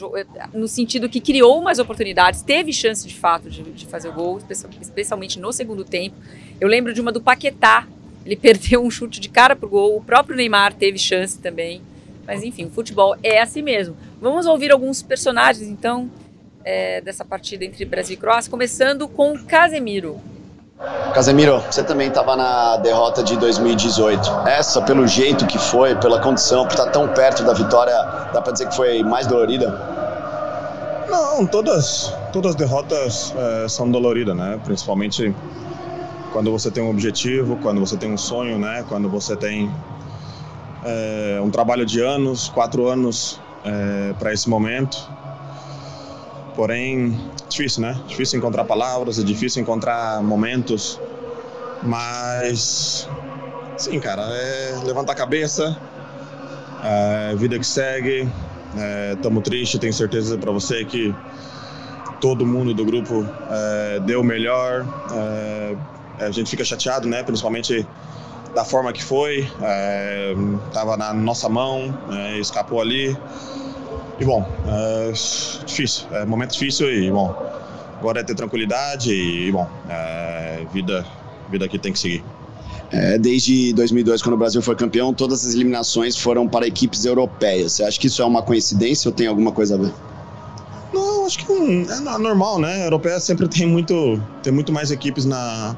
no 0.53 0.67
sentido 0.67 1.09
que 1.09 1.21
criou 1.21 1.63
mais 1.63 1.79
oportunidades, 1.79 2.43
teve 2.43 2.73
chance 2.73 3.07
de 3.07 3.15
fato 3.15 3.49
de, 3.49 3.63
de 3.63 3.87
fazer 3.87 4.09
o 4.09 4.13
gol, 4.13 4.41
especialmente 4.81 5.39
no 5.39 5.53
segundo 5.53 5.85
tempo. 5.85 6.17
Eu 6.61 6.67
lembro 6.67 6.93
de 6.93 7.01
uma 7.01 7.13
do 7.13 7.21
Paquetá, 7.21 7.87
ele 8.27 8.35
perdeu 8.35 8.83
um 8.83 8.91
chute 8.91 9.21
de 9.21 9.29
cara 9.29 9.55
pro 9.55 9.69
gol, 9.69 9.97
o 9.97 10.03
próprio 10.03 10.37
Neymar 10.37 10.75
teve 10.75 10.99
chance 10.99 11.39
também. 11.39 11.81
Mas 12.31 12.45
enfim, 12.45 12.67
o 12.67 12.71
futebol 12.71 13.17
é 13.25 13.43
assim 13.43 13.61
mesmo. 13.61 13.97
Vamos 14.23 14.47
ouvir 14.47 14.71
alguns 14.71 15.03
personagens, 15.03 15.69
então, 15.69 16.09
é, 16.65 17.01
dessa 17.01 17.25
partida 17.25 17.65
entre 17.65 17.85
Brasil 17.85 18.15
e 18.15 18.17
Croácia, 18.17 18.49
começando 18.49 19.09
com 19.09 19.37
Casemiro. 19.37 20.21
Casemiro, 21.13 21.59
você 21.69 21.83
também 21.83 22.07
estava 22.07 22.37
na 22.37 22.77
derrota 22.77 23.21
de 23.25 23.37
2018. 23.37 24.47
Essa, 24.47 24.81
pelo 24.81 25.09
jeito 25.09 25.45
que 25.45 25.59
foi, 25.59 25.97
pela 25.97 26.21
condição, 26.21 26.69
por 26.69 26.75
estar 26.75 26.93
tão 26.93 27.09
perto 27.09 27.43
da 27.43 27.53
vitória, 27.53 28.01
dá 28.33 28.41
para 28.41 28.53
dizer 28.53 28.69
que 28.69 28.77
foi 28.77 29.03
mais 29.03 29.27
dolorida? 29.27 29.69
Não, 31.09 31.45
todas, 31.45 32.15
todas 32.33 32.51
as 32.51 32.57
derrotas 32.57 33.35
é, 33.37 33.69
são 33.69 33.91
doloridas, 33.91 34.37
né? 34.37 34.61
Principalmente 34.65 35.35
quando 36.33 36.53
você 36.53 36.71
tem 36.71 36.81
um 36.81 36.91
objetivo, 36.91 37.57
quando 37.57 37.81
você 37.81 37.97
tem 37.97 38.13
um 38.13 38.17
sonho, 38.17 38.57
né? 38.57 38.85
Quando 38.89 39.09
você 39.09 39.35
tem 39.35 39.69
é, 40.85 41.41
um 41.43 41.51
trabalho 41.51 41.85
de 41.85 42.01
anos, 42.01 42.49
quatro 42.49 42.87
anos 42.87 43.41
é, 43.65 44.15
para 44.19 44.33
esse 44.33 44.49
momento. 44.49 44.97
Porém, 46.55 47.19
difícil, 47.49 47.83
né? 47.83 48.01
Difícil 48.07 48.39
encontrar 48.39 48.65
palavras, 48.65 49.19
é 49.19 49.23
difícil 49.23 49.63
encontrar 49.63 50.23
momentos, 50.23 51.01
mas 51.83 53.09
sim, 53.77 53.99
cara, 53.99 54.23
é 54.23 54.81
levantar 54.85 55.13
a 55.13 55.17
cabeça, 55.17 55.77
é, 56.83 57.35
vida 57.37 57.59
que 57.59 57.67
segue. 57.67 58.29
Estamos 59.17 59.41
é, 59.41 59.43
tristes, 59.43 59.81
tenho 59.81 59.93
certeza 59.93 60.39
para 60.39 60.53
você 60.53 60.85
que 60.85 61.15
todo 62.21 62.47
mundo 62.47 62.75
do 62.75 62.85
grupo 62.85 63.27
é, 63.51 64.01
deu 64.01 64.21
o 64.21 64.25
melhor. 64.25 64.87
É, 65.13 65.77
a 66.21 66.31
gente 66.31 66.51
fica 66.51 66.65
chateado, 66.65 67.09
né? 67.09 67.23
Principalmente 67.23 67.87
da 68.55 68.65
forma 68.65 68.93
que 68.93 69.03
foi, 69.03 69.49
estava 70.69 70.95
é, 70.95 70.97
na 70.97 71.15
nossa 71.15 71.49
mão, 71.49 71.97
é, 72.11 72.39
escapou 72.39 72.81
ali. 72.81 73.17
E 74.19 74.25
bom, 74.25 74.47
é, 74.67 75.13
difícil, 75.65 76.07
é 76.13 76.27
momento 76.27 76.53
difícil 76.53 76.93
e 76.93 77.11
bom, 77.11 77.35
agora 77.99 78.21
é 78.21 78.23
ter 78.23 78.35
tranquilidade 78.35 79.13
e 79.13 79.51
bom, 79.51 79.67
é, 79.89 80.67
vida, 80.73 81.07
vida 81.49 81.67
que 81.69 81.79
tem 81.79 81.93
que 81.93 81.99
seguir. 81.99 82.25
É, 82.93 83.17
desde 83.17 83.73
2002, 83.73 84.21
quando 84.21 84.35
o 84.35 84.39
Brasil 84.39 84.61
foi 84.61 84.75
campeão, 84.75 85.15
todas 85.15 85.47
as 85.47 85.55
eliminações 85.55 86.17
foram 86.17 86.49
para 86.49 86.67
equipes 86.67 87.05
europeias. 87.05 87.73
Você 87.73 87.85
acha 87.85 87.99
que 87.99 88.09
isso 88.09 88.21
é 88.21 88.25
uma 88.25 88.43
coincidência 88.43 89.09
ou 89.09 89.15
tem 89.15 89.29
alguma 89.29 89.53
coisa 89.53 89.77
a 89.77 89.79
ver? 89.79 89.93
Não, 90.93 91.25
acho 91.25 91.39
que 91.39 91.53
é 91.53 92.19
normal, 92.19 92.59
né? 92.59 92.83
A 92.83 92.85
europeia 92.87 93.21
sempre 93.21 93.47
tem 93.49 93.65
muito, 93.65 94.21
tem 94.43 94.53
muito 94.53 94.73
mais 94.73 94.91
equipes 94.91 95.25
na, 95.25 95.77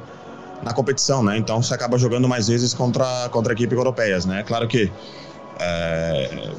na 0.63 0.73
competição, 0.73 1.23
né? 1.23 1.37
Então 1.37 1.63
você 1.63 1.75
acaba 1.75 1.99
jogando 1.99 2.29
mais 2.29 2.49
vezes 2.49 2.73
contra, 2.73 3.29
contra 3.31 3.53
equipes 3.53 3.77
europeias, 3.77 4.25
né? 4.25 4.43
Claro 4.43 4.69
que 4.69 4.91
é, 5.59 6.51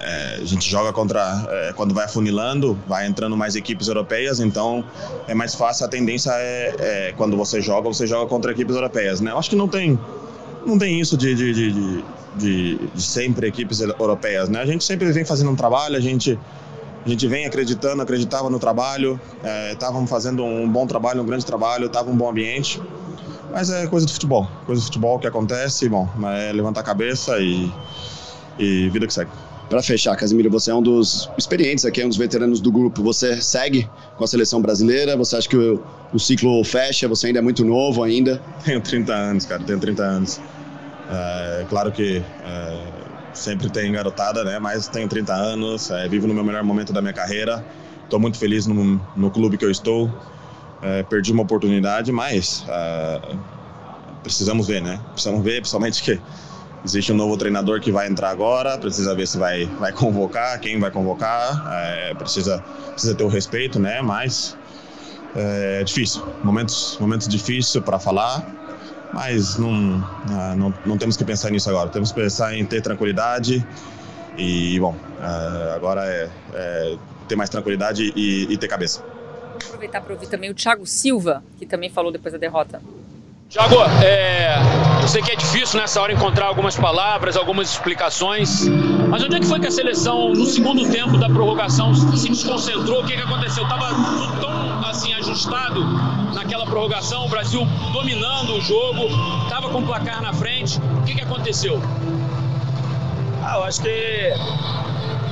é, 0.00 0.38
a 0.40 0.44
gente 0.44 0.68
joga 0.68 0.92
contra 0.92 1.46
é, 1.48 1.72
quando 1.74 1.94
vai 1.94 2.04
afunilando, 2.04 2.78
vai 2.86 3.06
entrando 3.06 3.36
mais 3.36 3.56
equipes 3.56 3.88
europeias, 3.88 4.40
então 4.40 4.84
é 5.26 5.34
mais 5.34 5.54
fácil. 5.54 5.86
A 5.86 5.88
tendência 5.88 6.30
é, 6.34 6.74
é 6.78 7.14
quando 7.16 7.36
você 7.36 7.60
joga, 7.60 7.88
você 7.88 8.06
joga 8.06 8.28
contra 8.28 8.52
equipes 8.52 8.74
europeias, 8.74 9.20
né? 9.20 9.30
Eu 9.30 9.38
acho 9.38 9.50
que 9.50 9.56
não 9.56 9.68
tem 9.68 9.98
não 10.64 10.78
tem 10.78 11.00
isso 11.00 11.16
de, 11.16 11.34
de, 11.34 11.52
de, 11.52 12.04
de, 12.36 12.88
de 12.92 13.02
sempre 13.02 13.46
equipes 13.46 13.80
europeias, 13.80 14.48
né? 14.48 14.60
A 14.60 14.66
gente 14.66 14.84
sempre 14.84 15.10
vem 15.12 15.24
fazendo 15.24 15.50
um 15.50 15.56
trabalho, 15.56 15.96
a 15.96 16.00
gente 16.00 16.38
a 17.04 17.08
gente 17.08 17.28
vem 17.28 17.46
acreditando, 17.46 18.02
acreditava 18.02 18.50
no 18.50 18.58
trabalho, 18.58 19.20
estávamos 19.70 20.10
é, 20.10 20.12
fazendo 20.12 20.44
um 20.44 20.68
bom 20.68 20.88
trabalho, 20.88 21.22
um 21.22 21.26
grande 21.26 21.46
trabalho, 21.46 21.86
estava 21.86 22.10
um 22.10 22.16
bom 22.16 22.28
ambiente. 22.28 22.82
Mas 23.56 23.70
é 23.70 23.86
coisa 23.86 24.04
do 24.04 24.12
futebol, 24.12 24.46
coisa 24.66 24.82
do 24.82 24.84
futebol 24.84 25.18
que 25.18 25.26
acontece, 25.26 25.88
bom, 25.88 26.06
é 26.26 26.52
levantar 26.52 26.80
a 26.80 26.82
cabeça 26.82 27.38
e, 27.38 27.72
e 28.58 28.90
vida 28.90 29.06
que 29.06 29.14
segue. 29.14 29.30
Para 29.70 29.82
fechar, 29.82 30.14
Casimiro, 30.14 30.50
você 30.50 30.70
é 30.70 30.74
um 30.74 30.82
dos 30.82 31.30
experientes 31.38 31.86
aqui, 31.86 32.04
um 32.04 32.08
dos 32.08 32.18
veteranos 32.18 32.60
do 32.60 32.70
grupo. 32.70 33.02
Você 33.02 33.40
segue 33.40 33.88
com 34.18 34.24
a 34.24 34.26
seleção 34.26 34.60
brasileira? 34.60 35.16
Você 35.16 35.36
acha 35.36 35.48
que 35.48 35.56
o, 35.56 35.82
o 36.12 36.18
ciclo 36.18 36.62
fecha? 36.64 37.08
Você 37.08 37.28
ainda 37.28 37.38
é 37.38 37.42
muito 37.42 37.64
novo 37.64 38.02
ainda? 38.02 38.42
Tenho 38.62 38.78
30 38.82 39.14
anos, 39.14 39.46
cara, 39.46 39.64
tenho 39.64 39.80
30 39.80 40.02
anos. 40.02 40.38
É, 41.08 41.64
claro 41.70 41.90
que 41.90 42.22
é, 42.44 42.78
sempre 43.32 43.70
tem 43.70 43.90
garotada, 43.90 44.44
né? 44.44 44.58
Mas 44.58 44.86
tenho 44.86 45.08
30 45.08 45.32
anos, 45.32 45.90
é, 45.90 46.06
vivo 46.06 46.26
no 46.26 46.34
meu 46.34 46.44
melhor 46.44 46.62
momento 46.62 46.92
da 46.92 47.00
minha 47.00 47.14
carreira. 47.14 47.64
Estou 48.04 48.20
muito 48.20 48.36
feliz 48.36 48.66
no, 48.66 49.00
no 49.16 49.30
clube 49.30 49.56
que 49.56 49.64
eu 49.64 49.70
estou. 49.70 50.12
É, 50.86 51.02
perdi 51.02 51.32
uma 51.32 51.42
oportunidade, 51.42 52.12
mas 52.12 52.64
é, 52.68 53.20
precisamos 54.22 54.68
ver, 54.68 54.80
né? 54.80 55.00
Precisamos 55.12 55.42
ver, 55.42 55.56
principalmente 55.56 56.00
que 56.00 56.20
existe 56.84 57.12
um 57.12 57.16
novo 57.16 57.36
treinador 57.36 57.80
que 57.80 57.90
vai 57.90 58.06
entrar 58.06 58.30
agora, 58.30 58.78
precisa 58.78 59.12
ver 59.12 59.26
se 59.26 59.36
vai, 59.36 59.66
vai 59.80 59.90
convocar, 59.90 60.60
quem 60.60 60.78
vai 60.78 60.92
convocar, 60.92 61.66
é, 61.72 62.14
precisa, 62.14 62.62
precisa 62.92 63.16
ter 63.16 63.24
o 63.24 63.28
respeito, 63.28 63.80
né? 63.80 64.00
Mas 64.00 64.56
é 65.34 65.82
difícil, 65.82 66.22
momentos, 66.44 66.96
momentos 67.00 67.26
difíceis 67.26 67.84
para 67.84 67.98
falar, 67.98 68.46
mas 69.12 69.58
não, 69.58 70.08
ah, 70.30 70.54
não, 70.56 70.72
não 70.84 70.96
temos 70.96 71.16
que 71.16 71.24
pensar 71.24 71.50
nisso 71.50 71.68
agora. 71.68 71.90
Temos 71.90 72.12
que 72.12 72.20
pensar 72.20 72.56
em 72.56 72.64
ter 72.64 72.80
tranquilidade 72.80 73.66
e, 74.38 74.78
bom, 74.78 74.94
ah, 75.20 75.72
agora 75.74 76.06
é, 76.06 76.30
é 76.54 76.96
ter 77.26 77.34
mais 77.34 77.50
tranquilidade 77.50 78.12
e, 78.14 78.52
e 78.52 78.56
ter 78.56 78.68
cabeça. 78.68 79.15
Vou 79.56 79.68
aproveitar 79.68 80.00
para 80.00 80.12
ouvir 80.12 80.26
também 80.28 80.50
o 80.50 80.54
Thiago 80.54 80.86
Silva, 80.86 81.42
que 81.58 81.64
também 81.64 81.88
falou 81.88 82.12
depois 82.12 82.32
da 82.32 82.38
derrota. 82.38 82.80
Tiago, 83.48 83.76
é, 84.04 84.56
eu 85.00 85.08
sei 85.08 85.22
que 85.22 85.30
é 85.30 85.36
difícil 85.36 85.80
nessa 85.80 86.00
hora 86.00 86.12
encontrar 86.12 86.46
algumas 86.46 86.76
palavras, 86.76 87.36
algumas 87.36 87.70
explicações, 87.70 88.68
mas 89.08 89.22
onde 89.22 89.36
é 89.36 89.40
que 89.40 89.46
foi 89.46 89.60
que 89.60 89.68
a 89.68 89.70
seleção, 89.70 90.32
no 90.32 90.44
segundo 90.44 90.90
tempo 90.90 91.16
da 91.16 91.28
prorrogação, 91.28 91.94
se 91.94 92.28
desconcentrou? 92.28 93.02
O 93.02 93.06
que, 93.06 93.16
que 93.16 93.22
aconteceu? 93.22 93.62
Estava 93.62 93.88
tudo 93.94 94.40
tão 94.40 94.84
assim, 94.84 95.14
ajustado 95.14 95.80
naquela 96.34 96.66
prorrogação, 96.66 97.26
o 97.26 97.28
Brasil 97.28 97.64
dominando 97.92 98.56
o 98.56 98.60
jogo, 98.60 99.06
estava 99.44 99.70
com 99.70 99.78
o 99.78 99.86
placar 99.86 100.20
na 100.20 100.32
frente. 100.32 100.78
O 100.78 101.02
que, 101.04 101.14
que 101.14 101.22
aconteceu? 101.22 101.80
Ah, 103.44 103.58
eu 103.58 103.64
acho 103.64 103.80
que 103.80 104.32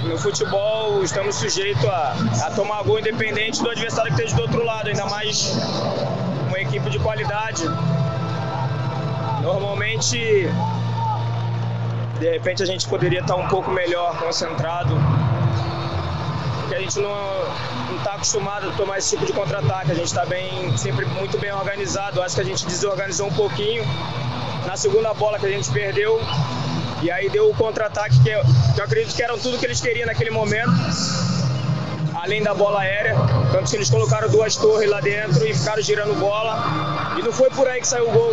no 0.04 0.18
futebol 0.18 1.02
estamos 1.02 1.36
sujeitos 1.36 1.84
a, 1.86 2.14
a 2.46 2.50
tomar 2.50 2.82
gol 2.82 2.98
independente 2.98 3.62
do 3.62 3.70
adversário 3.70 4.14
que 4.14 4.20
esteja 4.20 4.36
do 4.36 4.42
outro 4.42 4.64
lado, 4.64 4.88
ainda 4.88 5.06
mais 5.06 5.56
uma 6.48 6.58
equipe 6.60 6.88
de 6.90 6.98
qualidade. 6.98 7.64
Normalmente, 9.42 10.48
de 12.18 12.30
repente 12.30 12.62
a 12.62 12.66
gente 12.66 12.86
poderia 12.88 13.20
estar 13.20 13.36
um 13.36 13.48
pouco 13.48 13.70
melhor 13.70 14.18
concentrado, 14.18 14.94
porque 16.60 16.74
a 16.74 16.80
gente 16.80 16.98
não 16.98 17.14
está 17.96 18.14
acostumado 18.14 18.68
a 18.68 18.72
tomar 18.72 18.98
esse 18.98 19.10
tipo 19.10 19.26
de 19.26 19.32
contra-ataque. 19.32 19.92
A 19.92 19.94
gente 19.94 20.06
está 20.06 20.24
bem, 20.26 20.76
sempre 20.76 21.06
muito 21.06 21.38
bem 21.38 21.52
organizado. 21.52 22.22
Acho 22.22 22.34
que 22.34 22.40
a 22.40 22.44
gente 22.44 22.64
desorganizou 22.66 23.28
um 23.28 23.34
pouquinho. 23.34 23.84
Na 24.66 24.76
segunda 24.76 25.12
bola 25.14 25.38
que 25.38 25.46
a 25.46 25.50
gente 25.50 25.70
perdeu, 25.70 26.20
e 27.04 27.10
aí 27.10 27.28
deu 27.28 27.50
o 27.50 27.54
contra-ataque 27.54 28.18
que, 28.20 28.30
que 28.30 28.80
eu 28.80 28.84
acredito 28.84 29.14
que 29.14 29.22
eram 29.22 29.38
tudo 29.38 29.58
que 29.58 29.66
eles 29.66 29.78
queriam 29.78 30.06
naquele 30.06 30.30
momento 30.30 30.72
além 32.14 32.42
da 32.42 32.54
bola 32.54 32.80
aérea. 32.80 33.14
Tanto 33.52 33.68
que 33.68 33.76
eles 33.76 33.90
colocaram 33.90 34.30
duas 34.30 34.56
torres 34.56 34.88
lá 34.88 35.00
dentro 35.00 35.46
e 35.46 35.52
ficaram 35.52 35.82
girando 35.82 36.18
bola. 36.18 37.14
E 37.18 37.22
não 37.22 37.30
foi 37.30 37.50
por 37.50 37.68
aí 37.68 37.80
que 37.80 37.86
saiu 37.86 38.08
o 38.08 38.12
gol. 38.12 38.32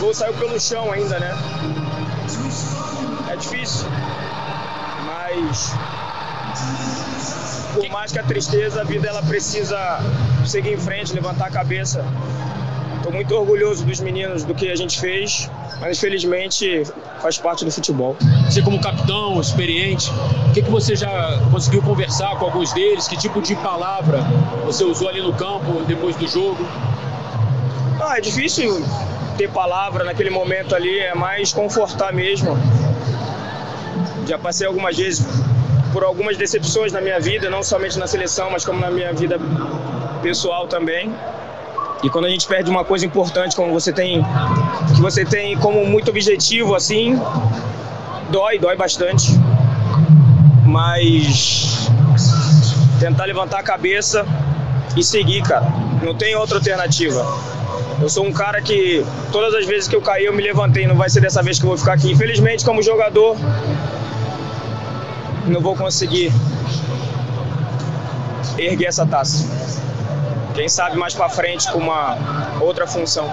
gol 0.00 0.12
saiu 0.12 0.34
pelo 0.34 0.58
chão 0.58 0.90
ainda, 0.90 1.20
né? 1.20 1.32
É 3.30 3.36
difícil. 3.36 3.86
Mas 5.06 5.72
por 7.74 7.88
mais 7.90 8.10
que 8.10 8.18
a 8.18 8.24
tristeza, 8.24 8.80
a 8.80 8.84
vida 8.84 9.08
ela 9.08 9.22
precisa 9.22 10.00
seguir 10.44 10.72
em 10.72 10.78
frente, 10.78 11.14
levantar 11.14 11.46
a 11.46 11.50
cabeça. 11.50 12.04
Estou 13.02 13.12
muito 13.12 13.34
orgulhoso 13.34 13.84
dos 13.84 13.98
meninos, 13.98 14.44
do 14.44 14.54
que 14.54 14.70
a 14.70 14.76
gente 14.76 15.00
fez, 15.00 15.50
mas 15.80 15.98
infelizmente 15.98 16.84
faz 17.20 17.36
parte 17.36 17.64
do 17.64 17.70
futebol. 17.72 18.16
Você 18.44 18.62
como 18.62 18.80
capitão, 18.80 19.40
experiente, 19.40 20.08
o 20.48 20.52
que, 20.52 20.62
que 20.62 20.70
você 20.70 20.94
já 20.94 21.36
conseguiu 21.50 21.82
conversar 21.82 22.38
com 22.38 22.44
alguns 22.44 22.72
deles? 22.72 23.08
Que 23.08 23.16
tipo 23.16 23.42
de 23.42 23.56
palavra 23.56 24.20
você 24.64 24.84
usou 24.84 25.08
ali 25.08 25.20
no 25.20 25.32
campo 25.32 25.82
depois 25.84 26.14
do 26.14 26.28
jogo? 26.28 26.64
Ah, 28.00 28.18
é 28.18 28.20
difícil 28.20 28.80
ter 29.36 29.50
palavra 29.50 30.04
naquele 30.04 30.30
momento 30.30 30.72
ali, 30.72 31.00
é 31.00 31.12
mais 31.12 31.52
confortar 31.52 32.12
mesmo. 32.12 32.56
Já 34.28 34.38
passei 34.38 34.64
algumas 34.64 34.96
vezes 34.96 35.26
por 35.92 36.04
algumas 36.04 36.36
decepções 36.36 36.92
na 36.92 37.00
minha 37.00 37.18
vida, 37.18 37.50
não 37.50 37.64
somente 37.64 37.98
na 37.98 38.06
seleção, 38.06 38.48
mas 38.48 38.64
como 38.64 38.78
na 38.78 38.92
minha 38.92 39.12
vida 39.12 39.40
pessoal 40.22 40.68
também. 40.68 41.12
E 42.02 42.10
quando 42.10 42.24
a 42.24 42.28
gente 42.28 42.46
perde 42.46 42.68
uma 42.68 42.84
coisa 42.84 43.06
importante, 43.06 43.54
como 43.54 43.72
você 43.72 43.92
tem, 43.92 44.24
que 44.94 45.00
você 45.00 45.24
tem 45.24 45.56
como 45.56 45.86
muito 45.86 46.10
objetivo, 46.10 46.74
assim, 46.74 47.20
dói, 48.28 48.58
dói 48.58 48.76
bastante. 48.76 49.38
Mas 50.66 51.88
tentar 52.98 53.24
levantar 53.24 53.60
a 53.60 53.62
cabeça 53.62 54.26
e 54.96 55.02
seguir, 55.02 55.42
cara. 55.42 55.66
Não 56.02 56.14
tem 56.14 56.34
outra 56.34 56.56
alternativa. 56.56 57.24
Eu 58.00 58.08
sou 58.08 58.26
um 58.26 58.32
cara 58.32 58.60
que 58.60 59.04
todas 59.30 59.54
as 59.54 59.64
vezes 59.66 59.86
que 59.86 59.94
eu 59.94 60.02
caí 60.02 60.24
eu 60.24 60.32
me 60.32 60.42
levantei, 60.42 60.86
não 60.86 60.96
vai 60.96 61.08
ser 61.08 61.20
dessa 61.20 61.42
vez 61.42 61.58
que 61.58 61.64
eu 61.64 61.68
vou 61.68 61.78
ficar 61.78 61.92
aqui. 61.92 62.10
Infelizmente, 62.10 62.64
como 62.64 62.82
jogador, 62.82 63.36
não 65.46 65.60
vou 65.60 65.76
conseguir 65.76 66.32
erguer 68.58 68.86
essa 68.86 69.06
taça. 69.06 69.81
Quem 70.54 70.68
sabe 70.68 70.98
mais 70.98 71.14
para 71.14 71.30
frente 71.30 71.70
com 71.72 71.78
uma 71.78 72.60
outra 72.60 72.86
função. 72.86 73.26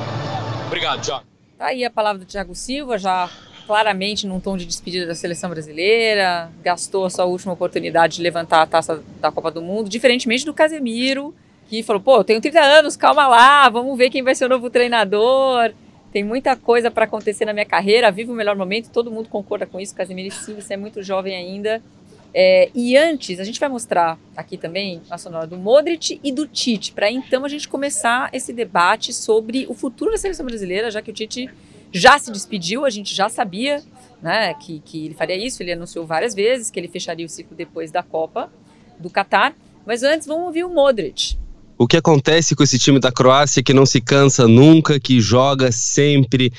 Obrigado, 0.68 1.02
Thiago. 1.02 1.26
Tá 1.58 1.66
aí 1.66 1.84
a 1.84 1.90
palavra 1.90 2.20
do 2.20 2.26
Thiago 2.26 2.56
Silva, 2.56 2.98
já 2.98 3.30
claramente 3.68 4.26
num 4.26 4.40
tom 4.40 4.56
de 4.56 4.66
despedida 4.66 5.06
da 5.06 5.14
seleção 5.14 5.50
brasileira, 5.50 6.50
gastou 6.64 7.06
a 7.06 7.10
sua 7.10 7.26
última 7.26 7.54
oportunidade 7.54 8.16
de 8.16 8.22
levantar 8.22 8.62
a 8.62 8.66
taça 8.66 9.04
da 9.20 9.32
Copa 9.32 9.52
do 9.52 9.62
Mundo, 9.62 9.90
diferentemente 9.90 10.46
do 10.46 10.54
Casemiro, 10.54 11.36
que 11.68 11.84
falou: 11.84 12.02
pô, 12.02 12.24
tenho 12.24 12.40
30 12.40 12.60
anos, 12.62 12.96
calma 12.96 13.28
lá, 13.28 13.68
vamos 13.68 13.98
ver 13.98 14.10
quem 14.10 14.24
vai 14.24 14.34
ser 14.34 14.46
o 14.46 14.50
novo 14.50 14.70
treinador. 14.70 15.74
Tem 16.14 16.24
muita 16.24 16.56
coisa 16.56 16.90
para 16.90 17.04
acontecer 17.04 17.46
na 17.46 17.54
minha 17.54 17.66
carreira, 17.66 18.10
vivo 18.10 18.32
o 18.32 18.36
melhor 18.36 18.56
momento, 18.56 18.90
todo 18.90 19.12
mundo 19.12 19.28
concorda 19.28 19.66
com 19.66 19.80
isso. 19.80 19.94
Casemiro, 19.94 20.34
sim, 20.34 20.56
você 20.56 20.74
é 20.74 20.78
muito 20.78 21.04
jovem 21.04 21.36
ainda. 21.36 21.82
É, 22.34 22.70
e 22.76 22.96
antes, 22.96 23.39
a 23.39 23.44
gente 23.44 23.60
vai 23.60 23.70
mostrar 23.70 24.18
aqui 24.36 24.58
também 24.58 25.02
a 25.10 25.18
sonora 25.18 25.48
do 25.48 25.58
Modric 25.58 26.20
e 26.24 26.32
do 26.32 26.48
Tite, 26.48 26.92
para 26.92 27.12
então 27.12 27.44
a 27.44 27.50
gente 27.50 27.68
começar 27.68 28.30
esse 28.32 28.54
debate 28.54 29.12
sobre 29.12 29.65
o 29.68 29.74
futuro 29.74 30.12
da 30.12 30.18
seleção 30.18 30.46
brasileira, 30.46 30.92
já 30.92 31.02
que 31.02 31.10
o 31.10 31.13
Tite 31.13 31.50
já 31.92 32.20
se 32.20 32.32
despediu, 32.32 32.86
a 32.86 32.89
gente 32.89 33.15
já 33.15 33.30
sabia 33.30 33.82
né, 34.22 34.54
que, 34.54 34.80
que 34.86 35.06
ele 35.06 35.13
faria 35.15 35.36
isso, 35.36 35.63
ele 35.63 35.72
anunciou 35.72 36.06
várias 36.06 36.36
vezes 36.36 36.70
que 36.70 36.80
ele 36.80 36.88
fecharia 36.88 37.26
o 37.26 37.30
ciclo 37.30 37.56
depois 37.56 37.92
da 37.92 38.04
Copa 38.04 38.52
do 39.00 39.10
Catar. 39.10 39.56
Mas 39.86 40.04
antes, 40.04 40.28
vamos 40.28 40.46
ouvir 40.46 40.63
o 40.63 40.70
Modric. 40.70 41.38
O 41.78 41.88
que 41.88 41.96
acontece 41.96 42.56
com 42.56 42.62
esse 42.62 42.78
time 42.78 43.00
da 43.00 43.12
Croácia 43.12 43.63
que 43.63 43.74
não 43.74 43.86
se 43.86 44.02
cansa 44.02 44.48
nunca, 44.48 45.00
que 45.00 45.22
joga 45.22 45.72
sempre 45.72 46.52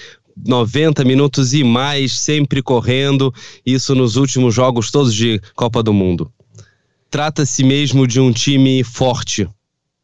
90 0.47 1.05
minutos 1.05 1.53
e 1.53 1.63
mais, 1.63 2.21
sempre 2.21 2.63
correndo, 2.63 3.33
isso 3.65 3.95
nos 3.95 4.17
últimos 4.17 4.55
jogos 4.55 4.91
todos 4.91 5.15
de 5.15 5.41
Copa 5.55 5.83
do 5.83 5.93
Mundo. 5.93 6.31
Trata-se 7.11 7.65
mesmo 7.65 8.07
de 8.07 8.21
um 8.21 8.33
time 8.33 8.85
forte. 8.85 9.49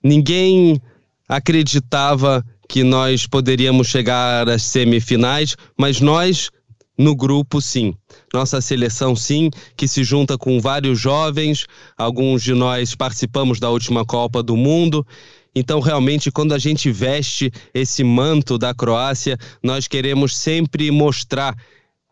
Ninguém 0.02 0.80
acreditava 1.28 2.44
que 2.68 2.82
nós 2.82 3.26
poderíamos 3.26 3.86
chegar 3.86 4.48
às 4.48 4.62
semifinais, 4.62 5.56
mas 5.78 6.00
nós, 6.00 6.50
no 6.98 7.14
grupo, 7.14 7.60
sim. 7.60 7.94
Nossa 8.32 8.60
seleção, 8.60 9.14
sim, 9.14 9.50
que 9.76 9.86
se 9.86 10.02
junta 10.02 10.36
com 10.36 10.60
vários 10.60 10.98
jovens, 10.98 11.66
alguns 11.96 12.42
de 12.42 12.54
nós 12.54 12.94
participamos 12.94 13.60
da 13.60 13.70
última 13.70 14.04
Copa 14.04 14.42
do 14.42 14.56
Mundo 14.56 15.06
então, 15.58 15.80
realmente, 15.80 16.30
quando 16.30 16.52
a 16.52 16.58
gente 16.58 16.92
veste 16.92 17.50
esse 17.72 18.04
manto 18.04 18.58
da 18.58 18.74
Croácia, 18.74 19.38
nós 19.62 19.88
queremos 19.88 20.36
sempre 20.36 20.90
mostrar 20.90 21.56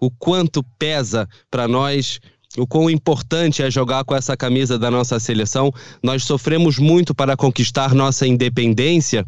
o 0.01 0.11
quanto 0.11 0.65
pesa 0.79 1.29
para 1.51 1.69
nós 1.69 2.19
o 2.57 2.67
quão 2.67 2.89
importante 2.89 3.63
é 3.63 3.71
jogar 3.71 4.03
com 4.05 4.15
essa 4.15 4.35
camisa 4.35 4.79
da 4.79 4.91
nossa 4.91 5.21
seleção. 5.21 5.71
Nós 6.03 6.25
sofremos 6.25 6.79
muito 6.79 7.15
para 7.15 7.37
conquistar 7.37 7.95
nossa 7.95 8.27
independência 8.27 9.27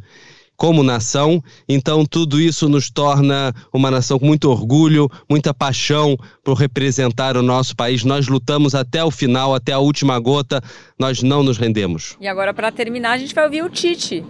como 0.56 0.82
nação. 0.82 1.42
Então, 1.68 2.04
tudo 2.04 2.40
isso 2.40 2.68
nos 2.68 2.90
torna 2.90 3.54
uma 3.72 3.90
nação 3.90 4.18
com 4.18 4.26
muito 4.26 4.50
orgulho, 4.50 5.10
muita 5.28 5.52
paixão 5.52 6.16
por 6.42 6.54
representar 6.54 7.36
o 7.36 7.42
nosso 7.42 7.76
país. 7.76 8.04
Nós 8.04 8.28
lutamos 8.28 8.74
até 8.74 9.04
o 9.04 9.10
final, 9.10 9.54
até 9.54 9.72
a 9.72 9.78
última 9.78 10.18
gota, 10.18 10.62
nós 10.98 11.22
não 11.22 11.42
nos 11.42 11.58
rendemos. 11.58 12.16
E 12.20 12.26
agora, 12.26 12.54
para 12.54 12.72
terminar, 12.72 13.12
a 13.12 13.18
gente 13.18 13.34
vai 13.34 13.44
ouvir 13.44 13.62
o 13.62 13.68
Tite, 13.68 14.24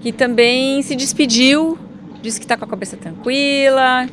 que 0.00 0.12
também 0.12 0.82
se 0.82 0.96
despediu, 0.96 1.78
disse 2.20 2.38
que 2.38 2.44
está 2.44 2.56
com 2.56 2.64
a 2.64 2.68
cabeça 2.68 2.96
tranquila, 2.96 4.08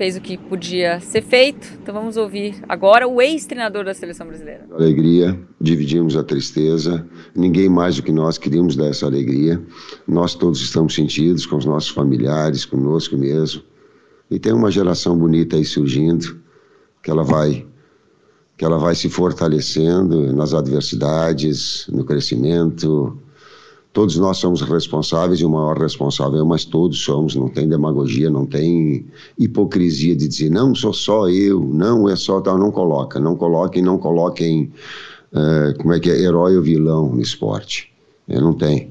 fez 0.00 0.16
o 0.16 0.20
que 0.22 0.38
podia 0.38 0.98
ser 0.98 1.20
feito. 1.20 1.78
Então 1.82 1.92
vamos 1.92 2.16
ouvir 2.16 2.54
agora 2.66 3.06
o 3.06 3.20
ex-treinador 3.20 3.84
da 3.84 3.92
seleção 3.92 4.26
brasileira. 4.26 4.66
Alegria, 4.72 5.38
dividimos 5.60 6.16
a 6.16 6.24
tristeza. 6.24 7.06
Ninguém 7.36 7.68
mais 7.68 7.96
do 7.96 8.02
que 8.02 8.10
nós 8.10 8.38
queríamos 8.38 8.74
dar 8.76 8.86
essa 8.86 9.04
alegria. 9.04 9.62
Nós 10.08 10.34
todos 10.34 10.62
estamos 10.62 10.94
sentidos 10.94 11.44
com 11.44 11.58
os 11.58 11.66
nossos 11.66 11.90
familiares, 11.90 12.64
conosco 12.64 13.14
mesmo. 13.14 13.60
E 14.30 14.38
tem 14.38 14.54
uma 14.54 14.70
geração 14.70 15.18
bonita 15.18 15.56
aí 15.56 15.66
surgindo, 15.66 16.40
que 17.02 17.10
ela 17.10 17.22
vai 17.22 17.66
que 18.56 18.64
ela 18.64 18.78
vai 18.78 18.94
se 18.94 19.08
fortalecendo 19.10 20.32
nas 20.34 20.54
adversidades, 20.54 21.86
no 21.92 22.04
crescimento, 22.04 23.18
Todos 23.92 24.16
nós 24.16 24.38
somos 24.38 24.62
responsáveis 24.62 25.40
e 25.40 25.44
o 25.44 25.50
maior 25.50 25.76
responsável, 25.76 26.46
mas 26.46 26.64
todos 26.64 27.02
somos, 27.02 27.34
não 27.34 27.48
tem 27.48 27.68
demagogia, 27.68 28.30
não 28.30 28.46
tem 28.46 29.04
hipocrisia 29.36 30.14
de 30.14 30.28
dizer, 30.28 30.48
não, 30.48 30.74
sou 30.76 30.92
só 30.92 31.28
eu, 31.28 31.60
não, 31.60 32.08
é 32.08 32.14
só 32.14 32.40
tal, 32.40 32.56
não 32.56 32.70
coloca, 32.70 33.18
não 33.18 33.34
coloquem, 33.34 33.82
não 33.82 33.98
coloquem, 33.98 34.70
uh, 35.32 35.76
como 35.78 35.92
é 35.92 35.98
que 35.98 36.08
é, 36.08 36.20
herói 36.20 36.56
ou 36.56 36.62
vilão 36.62 37.12
no 37.12 37.20
esporte, 37.20 37.92
eu 38.28 38.40
não 38.40 38.52
tem. 38.52 38.90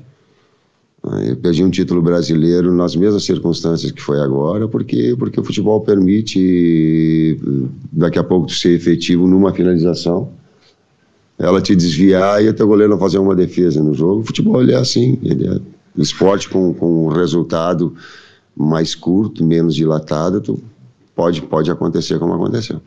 Eu 1.25 1.37
perdi 1.37 1.63
um 1.63 1.69
título 1.69 2.01
brasileiro 2.01 2.73
nas 2.73 2.93
mesmas 2.93 3.23
circunstâncias 3.23 3.89
que 3.89 4.01
foi 4.01 4.19
agora, 4.19 4.67
porque, 4.67 5.15
porque 5.17 5.39
o 5.39 5.43
futebol 5.45 5.79
permite 5.79 7.39
daqui 7.93 8.19
a 8.19 8.23
pouco 8.23 8.51
ser 8.51 8.75
efetivo 8.75 9.25
numa 9.25 9.53
finalização 9.53 10.29
ela 11.39 11.61
te 11.61 11.73
desviar 11.73 12.43
e 12.43 12.49
o 12.49 12.53
teu 12.53 12.67
goleiro 12.67 12.91
não 12.91 12.99
fazer 12.99 13.17
uma 13.17 13.33
defesa 13.33 13.81
no 13.81 13.93
jogo. 13.93 14.21
O 14.21 14.25
futebol 14.25 14.61
ele 14.61 14.73
é 14.73 14.77
assim, 14.77 15.17
ele 15.23 15.47
é 15.47 15.59
esporte 15.97 16.49
com, 16.49 16.73
com 16.73 17.05
um 17.05 17.07
resultado 17.07 17.95
mais 18.55 18.93
curto, 18.93 19.45
menos 19.45 19.73
dilatado, 19.73 20.41
tu, 20.41 20.61
pode, 21.15 21.41
pode 21.41 21.71
acontecer 21.71 22.19
como 22.19 22.33
aconteceu. 22.33 22.81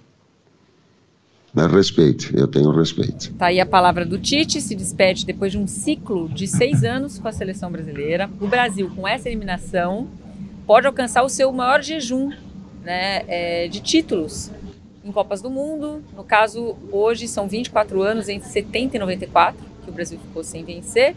Mas 1.54 1.70
respeito, 1.70 2.34
eu 2.34 2.46
tenho 2.46 2.70
respeito. 2.70 3.32
Tá 3.34 3.46
aí 3.46 3.60
a 3.60 3.66
palavra 3.66 4.04
do 4.06 4.18
Tite, 4.18 4.60
se 4.60 4.74
despede 4.74 5.26
depois 5.26 5.52
de 5.52 5.58
um 5.58 5.66
ciclo 5.66 6.28
de 6.28 6.46
seis 6.46 6.82
anos 6.84 7.18
com 7.18 7.28
a 7.28 7.32
seleção 7.32 7.70
brasileira. 7.70 8.30
O 8.40 8.46
Brasil, 8.46 8.90
com 8.94 9.06
essa 9.06 9.28
eliminação, 9.28 10.08
pode 10.66 10.86
alcançar 10.86 11.22
o 11.22 11.28
seu 11.28 11.52
maior 11.52 11.82
jejum 11.82 12.30
né, 12.82 13.22
é, 13.28 13.68
de 13.68 13.80
títulos 13.80 14.50
em 15.04 15.12
Copas 15.12 15.42
do 15.42 15.50
Mundo. 15.50 16.02
No 16.14 16.24
caso, 16.24 16.76
hoje 16.90 17.26
são 17.28 17.48
24 17.48 18.02
anos 18.02 18.28
entre 18.28 18.48
70 18.48 18.96
e 18.96 19.00
94 19.00 19.72
que 19.84 19.90
o 19.90 19.92
Brasil 19.92 20.18
ficou 20.18 20.44
sem 20.44 20.64
vencer. 20.64 21.14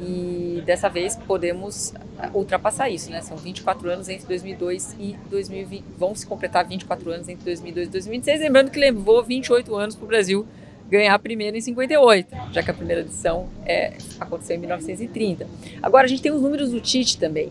E 0.00 0.62
dessa 0.66 0.88
vez 0.88 1.14
podemos 1.14 1.94
ultrapassar 2.34 2.90
isso, 2.90 3.10
né? 3.10 3.20
São 3.20 3.36
24 3.36 3.88
anos 3.88 4.08
entre 4.08 4.26
2002 4.26 4.96
e 4.98 5.16
2020. 5.30 5.84
Vão 5.96 6.14
se 6.14 6.26
completar 6.26 6.66
24 6.66 7.10
anos 7.10 7.28
entre 7.28 7.44
2002 7.44 7.86
e 7.86 7.90
2026. 7.90 8.40
Lembrando 8.40 8.70
que 8.70 8.78
levou 8.78 9.22
28 9.22 9.74
anos 9.76 9.94
para 9.94 10.04
o 10.04 10.08
Brasil 10.08 10.46
ganhar 10.90 11.14
a 11.14 11.18
primeira 11.18 11.56
em 11.56 11.60
58, 11.60 12.36
já 12.52 12.62
que 12.62 12.70
a 12.70 12.74
primeira 12.74 13.00
edição 13.00 13.48
é, 13.64 13.94
aconteceu 14.20 14.56
em 14.56 14.58
1930. 14.58 15.46
Agora 15.82 16.04
a 16.04 16.08
gente 16.08 16.20
tem 16.20 16.30
os 16.30 16.42
números 16.42 16.70
do 16.70 16.80
Tite 16.80 17.16
também. 17.16 17.50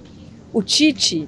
O 0.53 0.61
Tite, 0.61 1.27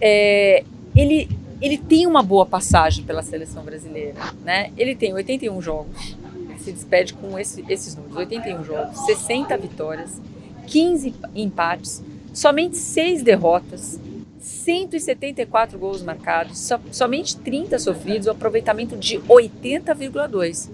é, 0.00 0.62
ele 0.94 1.28
ele 1.62 1.78
tem 1.78 2.08
uma 2.08 2.24
boa 2.24 2.44
passagem 2.44 3.04
pela 3.04 3.22
seleção 3.22 3.62
brasileira, 3.62 4.14
né? 4.44 4.72
Ele 4.76 4.96
tem 4.96 5.14
81 5.14 5.62
jogos, 5.62 6.16
se 6.58 6.72
despede 6.72 7.14
com 7.14 7.38
esse, 7.38 7.64
esses 7.68 7.94
números, 7.94 8.16
81 8.16 8.64
jogos, 8.64 8.98
60 9.06 9.56
vitórias, 9.56 10.20
15 10.66 11.14
empates, 11.36 12.02
somente 12.34 12.76
6 12.76 13.22
derrotas, 13.22 14.00
174 14.40 15.78
gols 15.78 16.02
marcados, 16.02 16.58
so, 16.58 16.80
somente 16.90 17.36
30 17.36 17.78
sofridos, 17.78 18.26
um 18.26 18.32
aproveitamento 18.32 18.96
de 18.96 19.18
80,2. 19.20 20.68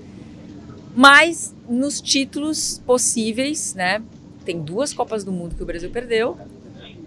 Mas 0.97 1.55
nos 1.69 2.01
títulos 2.01 2.81
possíveis, 2.87 3.75
né? 3.75 4.03
Tem 4.43 4.59
duas 4.59 4.95
Copas 4.95 5.23
do 5.23 5.31
Mundo 5.31 5.55
que 5.55 5.63
o 5.63 5.67
Brasil 5.67 5.91
perdeu, 5.91 6.39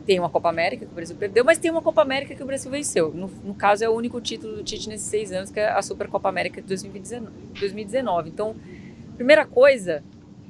tem 0.06 0.20
uma 0.20 0.30
Copa 0.30 0.50
América 0.50 0.86
que 0.86 0.92
o 0.92 0.96
Brasil 0.96 1.16
perdeu, 1.16 1.44
mas 1.44 1.58
tem 1.58 1.72
uma 1.72 1.82
Copa 1.82 2.02
América 2.02 2.36
que 2.36 2.44
o 2.44 2.46
Brasil 2.46 2.70
venceu. 2.70 3.14
No, 3.14 3.28
no 3.44 3.54
caso, 3.54 3.84
é 3.84 3.90
o 3.90 3.94
único 3.94 4.20
título 4.20 4.58
do 4.58 4.64
Tite 4.64 4.90
nesses 4.90 5.08
seis 5.08 5.32
anos, 5.32 5.52
que 5.52 5.60
é 5.60 5.70
a 5.70 5.82
Super 5.82 6.08
Copa 6.08 6.30
América 6.30 6.62
de 6.62 6.68
2019. 6.68 7.32
2019. 7.60 8.30
Então, 8.30 8.56
primeira 9.16 9.46
coisa, 9.46 10.04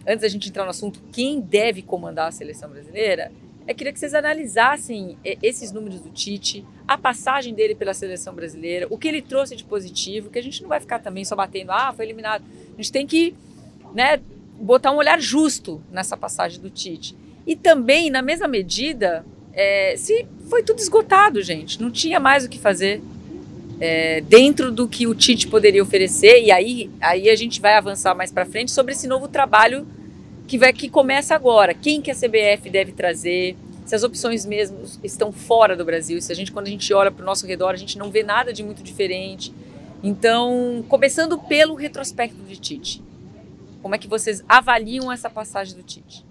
antes 0.07 0.21
da 0.21 0.27
gente 0.27 0.49
entrar 0.49 0.63
no 0.63 0.69
assunto, 0.69 1.01
quem 1.11 1.39
deve 1.39 1.81
comandar 1.81 2.27
a 2.27 2.31
seleção 2.31 2.69
brasileira, 2.69 3.31
é 3.67 3.73
queria 3.73 3.93
que 3.93 3.99
vocês 3.99 4.13
analisassem 4.13 5.17
é, 5.23 5.37
esses 5.41 5.71
números 5.71 6.01
do 6.01 6.09
Tite, 6.09 6.65
a 6.87 6.97
passagem 6.97 7.53
dele 7.53 7.75
pela 7.75 7.93
seleção 7.93 8.33
brasileira, 8.33 8.87
o 8.89 8.97
que 8.97 9.07
ele 9.07 9.21
trouxe 9.21 9.55
de 9.55 9.63
positivo, 9.63 10.29
que 10.29 10.39
a 10.39 10.43
gente 10.43 10.61
não 10.61 10.69
vai 10.69 10.79
ficar 10.79 10.99
também 10.99 11.23
só 11.23 11.35
batendo, 11.35 11.71
ah, 11.71 11.93
foi 11.95 12.05
eliminado. 12.05 12.43
A 12.73 12.77
gente 12.77 12.91
tem 12.91 13.05
que 13.05 13.35
né, 13.93 14.19
botar 14.59 14.91
um 14.91 14.97
olhar 14.97 15.19
justo 15.21 15.81
nessa 15.91 16.17
passagem 16.17 16.59
do 16.59 16.69
Tite. 16.69 17.15
E 17.45 17.55
também, 17.55 18.09
na 18.09 18.21
mesma 18.21 18.47
medida, 18.47 19.25
é, 19.53 19.95
se 19.97 20.25
foi 20.49 20.63
tudo 20.63 20.79
esgotado, 20.79 21.41
gente, 21.41 21.81
não 21.81 21.91
tinha 21.91 22.19
mais 22.19 22.45
o 22.45 22.49
que 22.49 22.59
fazer. 22.59 23.01
É, 23.79 24.21
dentro 24.21 24.71
do 24.71 24.87
que 24.87 25.07
o 25.07 25.15
Tite 25.15 25.47
poderia 25.47 25.81
oferecer, 25.81 26.43
e 26.43 26.51
aí, 26.51 26.91
aí 27.01 27.29
a 27.31 27.35
gente 27.35 27.59
vai 27.59 27.73
avançar 27.73 28.13
mais 28.13 28.31
para 28.31 28.45
frente 28.45 28.69
sobre 28.69 28.93
esse 28.93 29.07
novo 29.07 29.27
trabalho 29.27 29.87
que 30.47 30.55
vai 30.55 30.71
que 30.71 30.87
começa 30.87 31.33
agora. 31.33 31.73
Quem 31.73 31.99
que 31.99 32.11
a 32.11 32.13
CBF 32.15 32.69
deve 32.69 32.91
trazer? 32.91 33.55
Se 33.85 33.95
as 33.95 34.03
opções 34.03 34.45
mesmo 34.45 34.83
estão 35.03 35.31
fora 35.31 35.75
do 35.75 35.83
Brasil, 35.83 36.21
se 36.21 36.31
a 36.31 36.35
gente 36.35 36.51
quando 36.51 36.67
a 36.67 36.69
gente 36.69 36.93
olha 36.93 37.09
para 37.09 37.23
o 37.23 37.25
nosso 37.25 37.47
redor 37.47 37.69
a 37.71 37.77
gente 37.77 37.97
não 37.97 38.11
vê 38.11 38.21
nada 38.21 38.53
de 38.53 38.61
muito 38.61 38.83
diferente. 38.83 39.51
Então, 40.03 40.85
começando 40.87 41.37
pelo 41.39 41.73
retrospecto 41.73 42.43
de 42.43 42.57
Tite, 42.57 43.01
como 43.81 43.95
é 43.95 43.97
que 43.97 44.07
vocês 44.07 44.43
avaliam 44.47 45.11
essa 45.11 45.29
passagem 45.29 45.75
do 45.75 45.81
Tite? 45.81 46.23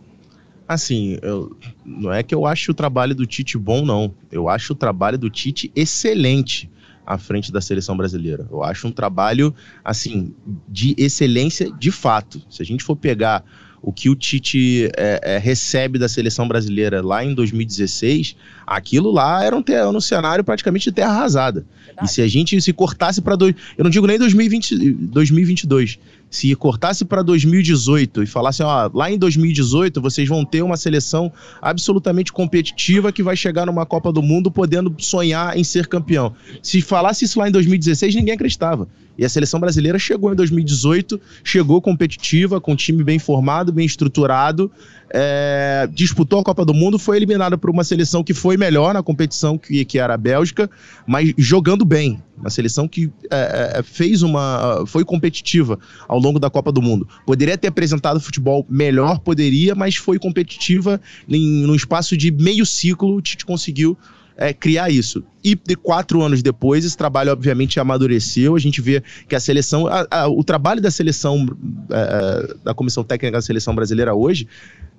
Assim, 0.70 1.18
eu, 1.20 1.56
não 1.84 2.12
é 2.12 2.22
que 2.22 2.32
eu 2.32 2.46
acho 2.46 2.70
o 2.70 2.74
trabalho 2.74 3.12
do 3.12 3.26
Tite 3.26 3.58
bom, 3.58 3.84
não. 3.84 4.14
Eu 4.30 4.48
acho 4.48 4.72
o 4.72 4.76
trabalho 4.76 5.18
do 5.18 5.28
Tite 5.28 5.68
excelente 5.74 6.70
à 7.04 7.18
frente 7.18 7.50
da 7.50 7.60
seleção 7.60 7.96
brasileira. 7.96 8.46
Eu 8.48 8.62
acho 8.62 8.86
um 8.86 8.92
trabalho, 8.92 9.52
assim, 9.84 10.32
de 10.68 10.94
excelência 10.96 11.72
de 11.72 11.90
fato. 11.90 12.40
Se 12.48 12.62
a 12.62 12.64
gente 12.64 12.84
for 12.84 12.94
pegar 12.94 13.44
o 13.82 13.92
que 13.92 14.08
o 14.08 14.14
Tite 14.14 14.88
é, 14.96 15.20
é, 15.34 15.38
recebe 15.38 15.98
da 15.98 16.08
seleção 16.08 16.46
brasileira 16.46 17.04
lá 17.04 17.24
em 17.24 17.34
2016, 17.34 18.36
aquilo 18.64 19.10
lá 19.10 19.42
era 19.42 19.56
um, 19.56 19.64
um 19.92 20.00
cenário 20.00 20.44
praticamente 20.44 20.84
de 20.84 20.92
terra 20.92 21.10
arrasada. 21.10 21.66
Verdade. 22.00 22.10
E 22.10 22.14
se 22.14 22.22
a 22.22 22.28
gente 22.28 22.60
se 22.60 22.72
cortasse 22.72 23.20
para. 23.20 23.36
Eu 23.76 23.84
não 23.84 23.90
digo 23.90 24.06
nem 24.06 24.18
2020, 24.18 24.92
2022 24.92 25.98
se 26.30 26.54
cortasse 26.54 27.04
para 27.04 27.22
2018 27.22 28.22
e 28.22 28.26
falasse, 28.26 28.62
ó, 28.62 28.88
lá 28.94 29.10
em 29.10 29.18
2018 29.18 30.00
vocês 30.00 30.28
vão 30.28 30.44
ter 30.44 30.62
uma 30.62 30.76
seleção 30.76 31.30
absolutamente 31.60 32.32
competitiva 32.32 33.10
que 33.10 33.22
vai 33.22 33.36
chegar 33.36 33.66
numa 33.66 33.84
Copa 33.84 34.12
do 34.12 34.22
Mundo 34.22 34.50
podendo 34.50 34.94
sonhar 34.98 35.58
em 35.58 35.64
ser 35.64 35.88
campeão. 35.88 36.32
Se 36.62 36.80
falasse 36.80 37.24
isso 37.24 37.40
lá 37.40 37.48
em 37.48 37.52
2016, 37.52 38.14
ninguém 38.14 38.34
acreditava. 38.34 38.88
E 39.20 39.24
a 39.26 39.28
seleção 39.28 39.60
brasileira 39.60 39.98
chegou 39.98 40.32
em 40.32 40.34
2018, 40.34 41.20
chegou 41.44 41.78
competitiva, 41.82 42.58
com 42.58 42.72
um 42.72 42.74
time 42.74 43.04
bem 43.04 43.18
formado, 43.18 43.70
bem 43.70 43.84
estruturado, 43.84 44.72
é, 45.12 45.86
disputou 45.92 46.38
a 46.38 46.42
Copa 46.42 46.64
do 46.64 46.72
Mundo, 46.72 46.98
foi 46.98 47.18
eliminada 47.18 47.58
por 47.58 47.68
uma 47.68 47.84
seleção 47.84 48.24
que 48.24 48.32
foi 48.32 48.56
melhor 48.56 48.94
na 48.94 49.02
competição, 49.02 49.58
que, 49.58 49.84
que 49.84 49.98
era 49.98 50.14
a 50.14 50.16
Bélgica, 50.16 50.70
mas 51.06 51.34
jogando 51.36 51.84
bem. 51.84 52.22
Uma 52.38 52.48
seleção 52.48 52.88
que 52.88 53.12
é, 53.30 53.80
é, 53.80 53.82
fez 53.82 54.22
uma. 54.22 54.84
foi 54.86 55.04
competitiva 55.04 55.78
ao 56.08 56.18
longo 56.18 56.38
da 56.38 56.48
Copa 56.48 56.72
do 56.72 56.80
Mundo. 56.80 57.06
Poderia 57.26 57.58
ter 57.58 57.68
apresentado 57.68 58.18
futebol 58.20 58.64
melhor, 58.70 59.18
poderia, 59.18 59.74
mas 59.74 59.96
foi 59.96 60.18
competitiva 60.18 60.98
em, 61.28 61.66
num 61.66 61.74
espaço 61.74 62.16
de 62.16 62.30
meio 62.30 62.64
ciclo, 62.64 63.16
o 63.16 63.20
Tite 63.20 63.44
conseguiu 63.44 63.98
é, 64.40 64.54
criar 64.54 64.88
isso. 64.88 65.22
E 65.44 65.54
de 65.54 65.76
quatro 65.76 66.22
anos 66.22 66.42
depois, 66.42 66.82
esse 66.82 66.96
trabalho 66.96 67.30
obviamente 67.30 67.78
amadureceu. 67.78 68.56
A 68.56 68.58
gente 68.58 68.80
vê 68.80 69.02
que 69.28 69.36
a 69.36 69.40
seleção, 69.40 69.86
a, 69.86 70.06
a, 70.10 70.28
o 70.28 70.42
trabalho 70.42 70.80
da 70.80 70.90
seleção, 70.90 71.46
é, 71.90 72.54
da 72.64 72.72
comissão 72.72 73.04
técnica 73.04 73.36
da 73.36 73.42
seleção 73.42 73.74
brasileira 73.74 74.14
hoje, 74.14 74.48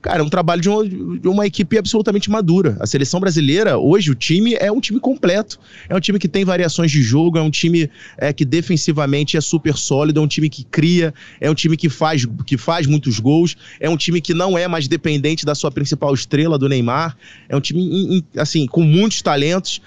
Cara, 0.01 0.21
é 0.21 0.23
um 0.23 0.29
trabalho 0.29 0.61
de 0.61 0.67
uma, 0.67 0.87
de 0.87 1.27
uma, 1.27 1.45
equipe 1.45 1.77
absolutamente 1.77 2.29
madura. 2.29 2.75
A 2.79 2.87
seleção 2.87 3.19
brasileira, 3.19 3.77
hoje, 3.77 4.09
o 4.09 4.15
time 4.15 4.55
é 4.55 4.71
um 4.71 4.79
time 4.79 4.99
completo. 4.99 5.59
É 5.87 5.95
um 5.95 5.99
time 5.99 6.17
que 6.17 6.27
tem 6.27 6.43
variações 6.43 6.89
de 6.89 7.03
jogo, 7.03 7.37
é 7.37 7.41
um 7.41 7.51
time 7.51 7.87
é, 8.17 8.33
que 8.33 8.43
defensivamente 8.43 9.37
é 9.37 9.41
super 9.41 9.77
sólido, 9.77 10.19
é 10.19 10.23
um 10.23 10.27
time 10.27 10.49
que 10.49 10.63
cria, 10.63 11.13
é 11.39 11.51
um 11.51 11.53
time 11.53 11.77
que 11.77 11.87
faz, 11.87 12.25
que 12.47 12.57
faz 12.57 12.87
muitos 12.87 13.19
gols, 13.19 13.55
é 13.79 13.87
um 13.87 13.95
time 13.95 14.19
que 14.21 14.33
não 14.33 14.57
é 14.57 14.67
mais 14.67 14.87
dependente 14.87 15.45
da 15.45 15.53
sua 15.53 15.69
principal 15.69 16.13
estrela, 16.15 16.57
do 16.57 16.67
Neymar. 16.67 17.15
É 17.47 17.55
um 17.55 17.61
time, 17.61 18.23
assim, 18.35 18.65
com 18.65 18.81
muitos 18.81 19.21
talentos, 19.21 19.81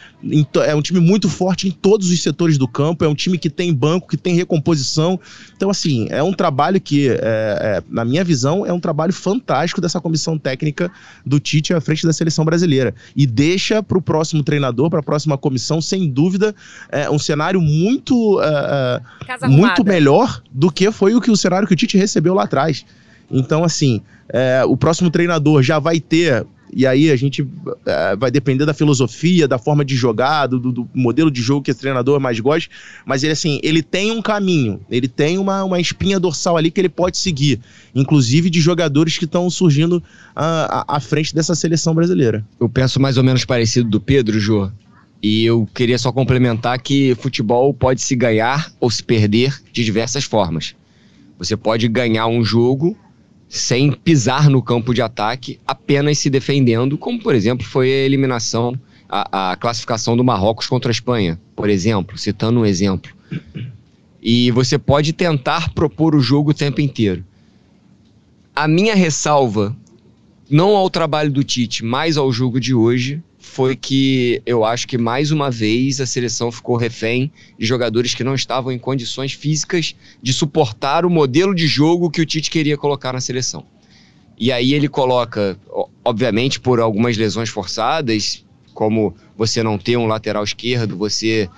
é 0.64 0.74
um 0.77 0.83
time 0.83 1.00
muito 1.00 1.29
forte 1.29 1.66
em 1.66 1.72
todos 1.72 2.11
os 2.11 2.22
setores 2.22 2.57
do 2.57 2.68
campo, 2.68 3.05
é 3.05 3.09
um 3.09 3.14
time 3.16 3.37
que 3.37 3.50
tem 3.50 3.74
banco, 3.74 4.09
que 4.09 4.16
tem 4.16 4.37
recomposição. 4.37 5.18
Então, 5.57 5.70
assim, 5.70 6.07
é 6.11 6.22
um 6.22 6.33
trabalho 6.33 6.81
que, 6.81 7.09
é, 7.09 7.18
é, 7.20 7.83
na 7.88 8.05
minha 8.05 8.22
visão, 8.22 8.64
é 8.64 8.72
um 8.72 8.81
trabalho 8.81 9.12
fantástico 9.12 9.81
dessa 9.81 10.04
comissão 10.05 10.38
técnica 10.38 10.93
do 11.25 11.40
Tite 11.40 11.73
à 11.73 11.81
frente 11.81 12.07
da 12.07 12.12
seleção 12.12 12.45
brasileira. 12.45 12.95
E 13.17 13.27
deixa 13.27 13.83
para 13.83 13.97
o 13.97 14.03
próximo 14.03 14.43
treinador, 14.43 14.90
para 14.90 15.01
a 15.01 15.03
próxima 15.03 15.38
comissão, 15.38 15.81
sem 15.81 16.11
dúvida, 16.11 16.55
é, 16.93 17.09
um 17.09 17.19
cenário 17.19 17.61
muito, 17.61 18.38
é, 18.43 19.01
é 19.40 19.49
muito 19.49 19.83
melhor 19.83 20.43
do 20.53 20.71
que 20.71 20.93
foi 20.93 21.14
o 21.14 21.21
que 21.23 21.31
o 21.31 21.37
cenário 21.37 21.67
que 21.67 21.73
o 21.73 21.77
Tite 21.77 21.97
recebeu 21.97 22.35
lá 22.35 22.45
atrás. 22.45 22.85
Então, 23.31 23.64
assim, 23.64 24.03
é, 24.29 24.62
o 24.67 24.77
próximo 24.77 25.11
treinador 25.11 25.62
já 25.62 25.79
vai 25.79 25.99
ter 25.99 26.47
e 26.72 26.87
aí 26.87 27.11
a 27.11 27.16
gente 27.16 27.46
é, 27.87 28.16
vai 28.16 28.31
depender 28.31 28.64
da 28.64 28.74
filosofia, 28.74 29.46
da 29.46 29.59
forma 29.59 29.85
de 29.85 29.94
jogar, 29.94 30.46
do, 30.46 30.59
do, 30.59 30.88
modelo 30.94 31.31
de 31.31 31.40
jogo 31.40 31.62
que 31.62 31.70
esse 31.70 31.81
treinador 31.81 32.18
mais 32.20 32.40
gosta. 32.40 32.70
Mas 33.05 33.22
ele, 33.22 33.33
assim, 33.33 33.61
ele 33.62 33.83
tem 33.83 34.11
um 34.11 34.20
caminho, 34.20 34.81
ele 34.90 35.09
tem 35.09 35.38
uma, 35.38 35.62
uma 35.64 35.81
espinha 35.81 36.18
dorsal 36.18 36.57
ali 36.57 36.70
que 36.70 36.81
ele 36.81 36.88
pode 36.88 37.16
seguir, 37.16 37.61
inclusive 37.94 38.50
de 38.50 38.61
jogadores 38.61 39.18
que 39.18 39.24
estão 39.24 39.48
surgindo 39.50 40.03
à, 40.35 40.96
à 40.96 41.00
frente 41.00 41.35
dessa 41.35 41.55
seleção 41.55 41.94
brasileira. 41.94 42.44
Eu 42.59 42.68
penso 42.68 43.00
mais 43.00 43.16
ou 43.16 43.24
menos 43.24 43.44
parecido 43.44 43.88
do 43.88 44.00
Pedro, 44.00 44.38
Jô. 44.40 44.70
E 45.22 45.44
eu 45.44 45.66
queria 45.72 45.96
só 45.96 46.12
complementar 46.12 46.79
que 46.81 47.14
futebol 47.14 47.72
pode 47.72 48.03
se 48.03 48.14
ganhar 48.14 48.70
ou 48.79 48.90
se 48.90 49.03
perder 49.03 49.59
de 49.72 49.83
diversas 49.83 50.24
formas. 50.24 50.74
Você 51.38 51.57
pode 51.57 51.88
ganhar 51.88 52.27
um 52.27 52.44
jogo 52.44 52.96
sem 53.55 53.93
pisar 53.93 54.51
no 54.51 54.61
campo 54.61 54.93
de 54.93 55.01
ataque, 55.01 55.61
apenas 55.64 56.19
se 56.19 56.29
defendendo, 56.29 56.99
como 56.99 57.21
por 57.21 57.37
exemplo 57.37 57.64
foi 57.64 57.87
a 57.88 58.05
eliminação, 58.05 58.77
a, 59.09 59.53
a 59.53 59.57
classificação 59.57 60.17
do 60.17 60.25
Marrocos 60.25 60.67
contra 60.67 60.90
a 60.90 60.93
Espanha, 60.93 61.40
por 61.55 61.71
exemplo, 61.71 62.19
citando 62.19 62.59
um 62.59 62.67
exemplo. 62.67 63.12
E 64.21 64.51
você 64.51 64.77
pode 64.77 65.12
tentar 65.12 65.73
propor 65.73 66.17
o 66.17 66.21
jogo 66.21 66.51
o 66.51 66.55
tempo 66.55 66.81
inteiro. 66.81 67.25
A 68.57 68.67
minha 68.67 68.97
ressalva, 68.97 69.77
não 70.51 70.75
ao 70.75 70.90
trabalho 70.90 71.31
do 71.31 71.45
Tite, 71.45 71.85
mas 71.85 72.17
ao 72.17 72.33
jogo 72.33 72.59
de 72.59 72.75
hoje, 72.75 73.23
foi 73.45 73.77
que 73.77 74.43
eu 74.45 74.65
acho 74.65 74.89
que 74.89 74.99
mais 74.99 75.31
uma 75.31 75.51
vez 75.51 76.01
a 76.01 76.07
seleção 76.07 76.51
ficou 76.51 76.77
refém 76.77 77.31
de 77.57 77.65
jogadores 77.65 78.13
que 78.13 78.25
não 78.25 78.35
estavam 78.35 78.73
em 78.73 78.79
condições 78.79 79.33
físicas 79.33 79.95
de 80.21 80.33
suportar 80.33 81.07
o 81.07 81.11
modelo 81.11 81.55
de 81.55 81.67
jogo 81.67 82.11
que 82.11 82.21
o 82.21 82.27
Tite 82.27 82.51
queria 82.51 82.77
colocar 82.77 83.13
na 83.13 83.21
seleção. 83.21 83.65
E 84.37 84.51
aí 84.51 84.75
ele 84.75 84.89
coloca, 84.89 85.57
obviamente, 86.05 86.59
por 86.59 86.81
algumas 86.81 87.17
lesões 87.17 87.49
forçadas, 87.49 88.45
como 88.73 89.15
você 89.37 89.63
não 89.63 89.79
ter 89.79 89.97
um 89.97 90.07
lateral 90.07 90.43
esquerdo, 90.43 90.97
você 90.97 91.49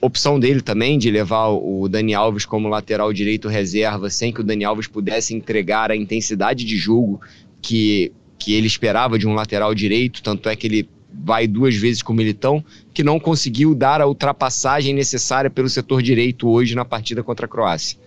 opção 0.00 0.40
dele 0.40 0.62
também 0.62 0.98
de 0.98 1.10
levar 1.10 1.48
o 1.48 1.86
Dani 1.88 2.14
Alves 2.14 2.46
como 2.46 2.68
lateral 2.68 3.12
direito 3.12 3.48
reserva, 3.48 4.08
sem 4.08 4.32
que 4.32 4.40
o 4.40 4.44
Dani 4.44 4.64
Alves 4.64 4.86
pudesse 4.86 5.34
entregar 5.34 5.90
a 5.90 5.96
intensidade 5.96 6.64
de 6.64 6.76
jogo 6.76 7.20
que 7.60 8.10
que 8.40 8.54
ele 8.54 8.66
esperava 8.66 9.18
de 9.18 9.28
um 9.28 9.34
lateral 9.34 9.72
direito, 9.74 10.22
tanto 10.22 10.48
é 10.48 10.56
que 10.56 10.66
ele 10.66 10.88
vai 11.12 11.46
duas 11.46 11.76
vezes 11.76 12.02
com 12.02 12.12
o 12.12 12.16
Militão, 12.16 12.64
que 12.94 13.04
não 13.04 13.20
conseguiu 13.20 13.74
dar 13.74 14.00
a 14.00 14.06
ultrapassagem 14.06 14.94
necessária 14.94 15.50
pelo 15.50 15.68
setor 15.68 16.02
direito 16.02 16.48
hoje 16.48 16.74
na 16.74 16.84
partida 16.84 17.22
contra 17.22 17.44
a 17.44 17.48
Croácia. 17.48 17.98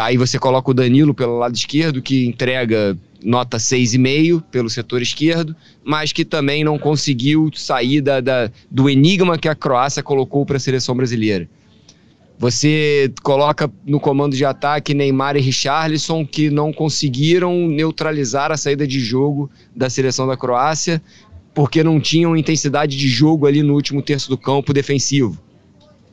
Aí 0.00 0.16
você 0.16 0.36
coloca 0.38 0.70
o 0.70 0.74
Danilo 0.74 1.14
pelo 1.14 1.38
lado 1.38 1.54
esquerdo, 1.54 2.02
que 2.02 2.26
entrega 2.26 2.98
nota 3.22 3.56
6,5 3.56 4.42
pelo 4.50 4.68
setor 4.68 5.00
esquerdo, 5.00 5.54
mas 5.84 6.12
que 6.12 6.24
também 6.24 6.64
não 6.64 6.78
conseguiu 6.78 7.48
sair 7.54 8.00
da, 8.00 8.20
da 8.20 8.50
do 8.68 8.90
enigma 8.90 9.38
que 9.38 9.48
a 9.48 9.54
Croácia 9.54 10.02
colocou 10.02 10.44
para 10.44 10.56
a 10.56 10.60
seleção 10.60 10.96
brasileira. 10.96 11.48
Você 12.38 13.12
coloca 13.22 13.70
no 13.84 13.98
comando 13.98 14.36
de 14.36 14.44
ataque 14.44 14.92
Neymar 14.92 15.36
e 15.36 15.40
Richarlison, 15.40 16.26
que 16.26 16.50
não 16.50 16.72
conseguiram 16.72 17.66
neutralizar 17.66 18.52
a 18.52 18.56
saída 18.56 18.86
de 18.86 19.00
jogo 19.00 19.50
da 19.74 19.88
seleção 19.88 20.26
da 20.26 20.36
Croácia. 20.36 21.02
porque 21.54 21.82
não 21.82 21.98
tinham 21.98 22.36
intensidade 22.36 22.98
de 22.98 23.08
jogo 23.08 23.46
ali 23.46 23.62
no 23.62 23.72
último 23.72 24.02
terço 24.02 24.28
do 24.28 24.36
campo 24.36 24.74
defensivo. 24.74 25.40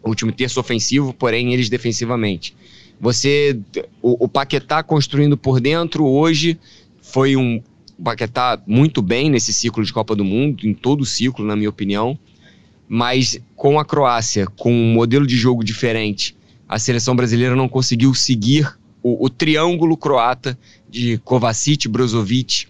O 0.01 0.07
último 0.07 0.32
terço 0.32 0.57
ofensivo, 0.57 1.13
porém 1.13 1.53
eles 1.53 1.67
defensivamente. 1.67 2.55
Você, 2.97 3.59
o, 4.01 4.24
o 4.24 4.30
Paquetá 4.30 4.82
construindo 4.82 5.36
por 5.36 5.59
dentro 5.59 6.05
hoje 6.05 6.57
foi 7.01 7.36
um 7.36 7.61
Paquetá 8.01 8.57
muito 8.65 9.01
bem 9.01 9.30
nesse 9.30 9.51
ciclo 9.51 9.84
de 9.84 9.91
Copa 9.91 10.15
do 10.15 10.24
Mundo, 10.24 10.65
em 10.65 10.74
todo 10.74 11.01
o 11.01 11.05
ciclo, 11.05 11.45
na 11.45 11.57
minha 11.57 11.69
opinião. 11.69 12.17
Mas 12.88 13.39
com 13.55 13.79
a 13.79 13.86
Croácia, 13.86 14.45
com 14.45 14.71
um 14.71 14.93
modelo 14.93 15.25
de 15.25 15.36
jogo 15.36 15.63
diferente, 15.63 16.36
a 16.67 16.77
seleção 16.77 17.15
brasileira 17.15 17.55
não 17.55 17.69
conseguiu 17.69 18.13
seguir 18.13 18.77
o, 19.01 19.25
o 19.25 19.29
triângulo 19.29 19.97
croata 19.97 20.57
de 20.89 21.17
Kovacic, 21.19 21.88
Brozovic 21.88 22.67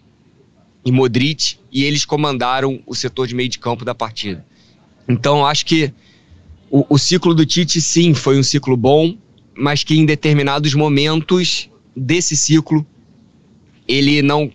e 0.85 0.91
Modric, 0.91 1.57
e 1.71 1.83
eles 1.83 2.05
comandaram 2.05 2.81
o 2.85 2.95
setor 2.95 3.27
de 3.27 3.35
meio 3.35 3.49
de 3.49 3.59
campo 3.59 3.85
da 3.85 3.95
partida. 3.95 4.45
Então, 5.07 5.45
acho 5.45 5.65
que 5.65 5.93
o, 6.69 6.85
o 6.89 6.97
ciclo 6.97 7.33
do 7.33 7.45
Tite, 7.45 7.79
sim, 7.79 8.13
foi 8.13 8.37
um 8.37 8.43
ciclo 8.43 8.75
bom, 8.75 9.15
mas 9.55 9.83
que 9.83 9.95
em 9.95 10.05
determinados 10.05 10.73
momentos 10.73 11.69
desse 11.95 12.35
ciclo 12.35 12.85
ele 13.87 14.21
não 14.21 14.51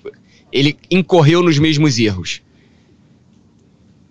ele 0.50 0.76
incorreu 0.90 1.42
nos 1.42 1.58
mesmos 1.58 1.98
erros. 1.98 2.40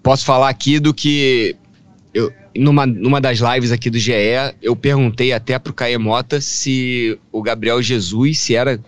Posso 0.07 0.23
falar 0.23 0.47
aqui 0.47 0.79
do 0.79 0.93
que 0.93 1.53
eu, 2.13 2.31
numa, 2.55 2.85
numa 2.85 3.19
das 3.19 3.39
lives 3.39 3.73
aqui 3.73 3.89
do 3.89 3.99
GE, 3.99 4.13
eu 4.61 4.73
perguntei 4.73 5.33
até 5.33 5.59
pro 5.59 5.73
Caemota 5.73 6.39
se 6.39 7.19
o 7.29 7.41
Gabriel 7.41 7.81
Jesus, 7.81 8.39
se 8.39 8.55
era 8.55 8.79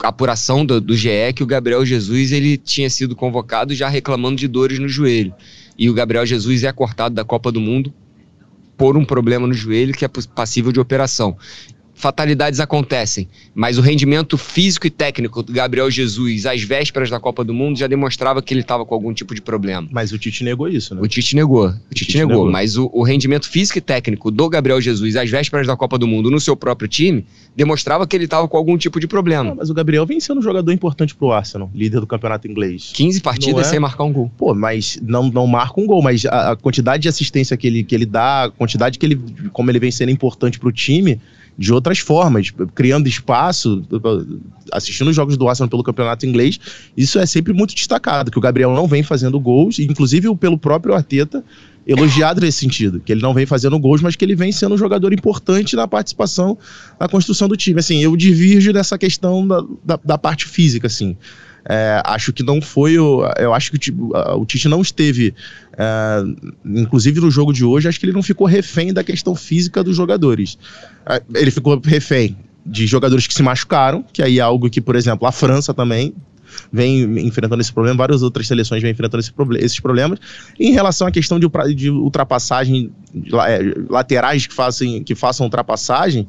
apuração 0.00 0.66
do, 0.66 0.78
do 0.78 0.94
GE, 0.94 1.32
que 1.34 1.42
o 1.42 1.46
Gabriel 1.46 1.82
Jesus 1.86 2.30
ele 2.30 2.58
tinha 2.58 2.90
sido 2.90 3.16
convocado 3.16 3.74
já 3.74 3.88
reclamando 3.88 4.36
de 4.36 4.46
dores 4.46 4.78
no 4.78 4.86
joelho. 4.86 5.32
E 5.78 5.88
o 5.88 5.94
Gabriel 5.94 6.26
Jesus 6.26 6.62
é 6.62 6.70
cortado 6.70 7.14
da 7.14 7.24
Copa 7.24 7.50
do 7.50 7.58
Mundo 7.58 7.90
por 8.76 8.98
um 8.98 9.04
problema 9.06 9.46
no 9.46 9.54
joelho 9.54 9.94
que 9.94 10.04
é 10.04 10.08
passível 10.34 10.72
de 10.72 10.78
operação 10.78 11.38
fatalidades 12.00 12.58
acontecem, 12.58 13.28
mas 13.54 13.78
o 13.78 13.80
rendimento 13.80 14.36
físico 14.36 14.86
e 14.86 14.90
técnico 14.90 15.42
do 15.42 15.52
Gabriel 15.52 15.90
Jesus 15.90 16.46
às 16.46 16.62
vésperas 16.62 17.10
da 17.10 17.20
Copa 17.20 17.44
do 17.44 17.52
Mundo 17.52 17.78
já 17.78 17.86
demonstrava 17.86 18.42
que 18.42 18.52
ele 18.52 18.62
estava 18.62 18.84
com 18.84 18.94
algum 18.94 19.12
tipo 19.12 19.34
de 19.34 19.42
problema. 19.42 19.86
Mas 19.90 20.10
o 20.12 20.18
Tite 20.18 20.42
negou 20.42 20.68
isso, 20.68 20.94
né? 20.94 21.00
O 21.02 21.06
Tite 21.06 21.36
negou. 21.36 21.66
O, 21.66 21.72
Tite, 21.94 22.06
Tite 22.06 22.18
negou, 22.18 22.36
negou, 22.36 22.50
mas 22.50 22.76
o, 22.76 22.90
o, 22.92 23.02
rendimento 23.02 23.48
físico 23.48 23.78
e 23.78 23.80
técnico 23.80 24.30
do 24.30 24.48
Gabriel 24.48 24.80
Jesus 24.80 25.14
às 25.14 25.28
vésperas 25.30 25.66
da 25.66 25.76
Copa 25.76 25.98
do 25.98 26.06
Mundo 26.06 26.30
no 26.30 26.40
seu 26.40 26.56
próprio 26.56 26.88
time 26.88 27.24
demonstrava 27.54 28.06
que 28.06 28.16
ele 28.16 28.24
estava 28.24 28.48
com 28.48 28.56
algum 28.56 28.76
tipo 28.78 28.98
de 28.98 29.06
problema. 29.06 29.44
Não, 29.44 29.56
mas 29.56 29.70
o 29.70 29.74
Gabriel 29.74 30.06
vem 30.06 30.18
sendo 30.20 30.38
um 30.38 30.42
jogador 30.42 30.72
importante 30.72 31.14
pro 31.14 31.30
Arsenal, 31.30 31.70
líder 31.74 32.00
do 32.00 32.06
campeonato 32.06 32.48
inglês. 32.48 32.90
15 32.94 33.20
partidas 33.20 33.66
é... 33.66 33.70
sem 33.70 33.78
marcar 33.78 34.04
um 34.04 34.12
gol. 34.12 34.30
Pô, 34.38 34.54
mas 34.54 34.98
não, 35.02 35.28
não 35.28 35.46
marca 35.46 35.80
um 35.80 35.86
gol, 35.86 36.02
mas 36.02 36.24
a, 36.24 36.52
a 36.52 36.56
quantidade 36.56 37.02
de 37.02 37.08
assistência 37.08 37.56
que 37.56 37.66
ele, 37.66 37.84
que 37.84 37.94
ele 37.94 38.06
dá, 38.06 38.44
a 38.44 38.50
quantidade 38.50 38.98
que 38.98 39.04
ele, 39.04 39.20
como 39.52 39.70
ele 39.70 39.78
vem 39.78 39.90
sendo 39.90 40.10
importante 40.10 40.58
pro 40.58 40.72
time, 40.72 41.20
de 41.60 41.74
outras 41.74 41.98
formas, 41.98 42.50
criando 42.74 43.06
espaço, 43.06 43.84
assistindo 44.72 45.08
os 45.08 45.14
jogos 45.14 45.36
do 45.36 45.46
Arsenal 45.46 45.68
pelo 45.68 45.82
campeonato 45.82 46.24
inglês. 46.24 46.58
Isso 46.96 47.18
é 47.18 47.26
sempre 47.26 47.52
muito 47.52 47.74
destacado, 47.74 48.30
que 48.30 48.38
o 48.38 48.40
Gabriel 48.40 48.72
não 48.72 48.88
vem 48.88 49.02
fazendo 49.02 49.38
gols, 49.38 49.78
inclusive 49.78 50.34
pelo 50.36 50.56
próprio 50.56 50.94
Arteta, 50.94 51.44
elogiado 51.86 52.40
nesse 52.40 52.60
sentido, 52.60 52.98
que 52.98 53.12
ele 53.12 53.20
não 53.20 53.34
vem 53.34 53.44
fazendo 53.44 53.78
gols, 53.78 54.00
mas 54.00 54.16
que 54.16 54.24
ele 54.24 54.34
vem 54.34 54.50
sendo 54.50 54.74
um 54.74 54.78
jogador 54.78 55.12
importante 55.12 55.76
na 55.76 55.86
participação 55.86 56.56
na 56.98 57.06
construção 57.06 57.46
do 57.46 57.58
time. 57.58 57.78
Assim, 57.78 58.02
eu 58.02 58.16
divirjo 58.16 58.72
dessa 58.72 58.96
questão 58.96 59.46
da, 59.46 59.62
da, 59.84 60.00
da 60.02 60.16
parte 60.16 60.46
física, 60.46 60.86
assim. 60.86 61.14
É, 61.68 62.00
acho 62.04 62.32
que 62.32 62.42
não 62.42 62.60
foi 62.60 62.98
o. 62.98 63.24
Eu 63.38 63.52
acho 63.52 63.72
que 63.72 63.90
o, 63.90 64.12
o 64.40 64.46
Tite 64.46 64.68
não 64.68 64.80
esteve. 64.80 65.34
É, 65.76 66.22
inclusive 66.64 67.20
no 67.20 67.30
jogo 67.30 67.52
de 67.52 67.64
hoje, 67.64 67.88
acho 67.88 67.98
que 67.98 68.06
ele 68.06 68.12
não 68.12 68.22
ficou 68.22 68.46
refém 68.46 68.92
da 68.92 69.04
questão 69.04 69.34
física 69.34 69.82
dos 69.82 69.96
jogadores. 69.96 70.58
É, 71.06 71.22
ele 71.34 71.50
ficou 71.50 71.80
refém 71.84 72.36
de 72.64 72.86
jogadores 72.86 73.26
que 73.26 73.34
se 73.34 73.42
machucaram, 73.42 74.04
que 74.12 74.22
aí 74.22 74.38
é 74.38 74.42
algo 74.42 74.68
que, 74.68 74.80
por 74.80 74.96
exemplo, 74.96 75.26
a 75.26 75.32
França 75.32 75.72
também 75.72 76.14
vem 76.72 77.02
enfrentando 77.20 77.60
esse 77.60 77.72
problema, 77.72 77.96
várias 77.96 78.22
outras 78.22 78.46
seleções 78.46 78.82
vêm 78.82 78.90
enfrentando 78.90 79.20
esse 79.20 79.32
proble 79.32 79.58
esses 79.58 79.78
problemas. 79.80 80.18
Em 80.58 80.72
relação 80.72 81.06
à 81.06 81.10
questão 81.10 81.38
de, 81.38 81.46
de 81.74 81.90
ultrapassagem, 81.90 82.92
é, 83.46 83.74
laterais 83.88 84.46
que, 84.46 84.54
façam, 84.54 85.02
que 85.02 85.14
façam 85.14 85.46
ultrapassagem, 85.46 86.28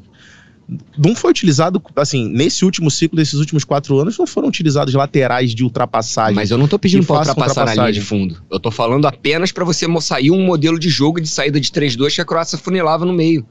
não 0.96 1.14
foi 1.14 1.30
utilizado, 1.30 1.82
assim, 1.96 2.28
nesse 2.28 2.64
último 2.64 2.90
ciclo, 2.90 3.16
desses 3.16 3.34
últimos 3.34 3.64
quatro 3.64 3.98
anos, 3.98 4.16
não 4.18 4.26
foram 4.26 4.48
utilizados 4.48 4.94
laterais 4.94 5.54
de 5.54 5.64
ultrapassagem. 5.64 6.34
Mas 6.34 6.50
eu 6.50 6.58
não 6.58 6.68
tô 6.68 6.78
pedindo 6.78 7.04
pra 7.04 7.18
ultrapassar 7.18 7.68
a 7.68 7.74
linha 7.74 7.92
de 7.92 8.00
fundo. 8.00 8.42
Eu 8.50 8.60
tô 8.60 8.70
falando 8.70 9.06
apenas 9.06 9.52
para 9.52 9.64
você 9.64 9.86
sair 10.00 10.30
um 10.30 10.44
modelo 10.44 10.78
de 10.78 10.88
jogo 10.88 11.20
de 11.20 11.28
saída 11.28 11.60
de 11.60 11.70
3-2 11.70 12.14
que 12.14 12.20
a 12.20 12.24
Croácia 12.24 12.56
funilava 12.56 13.04
no 13.04 13.12
meio. 13.12 13.46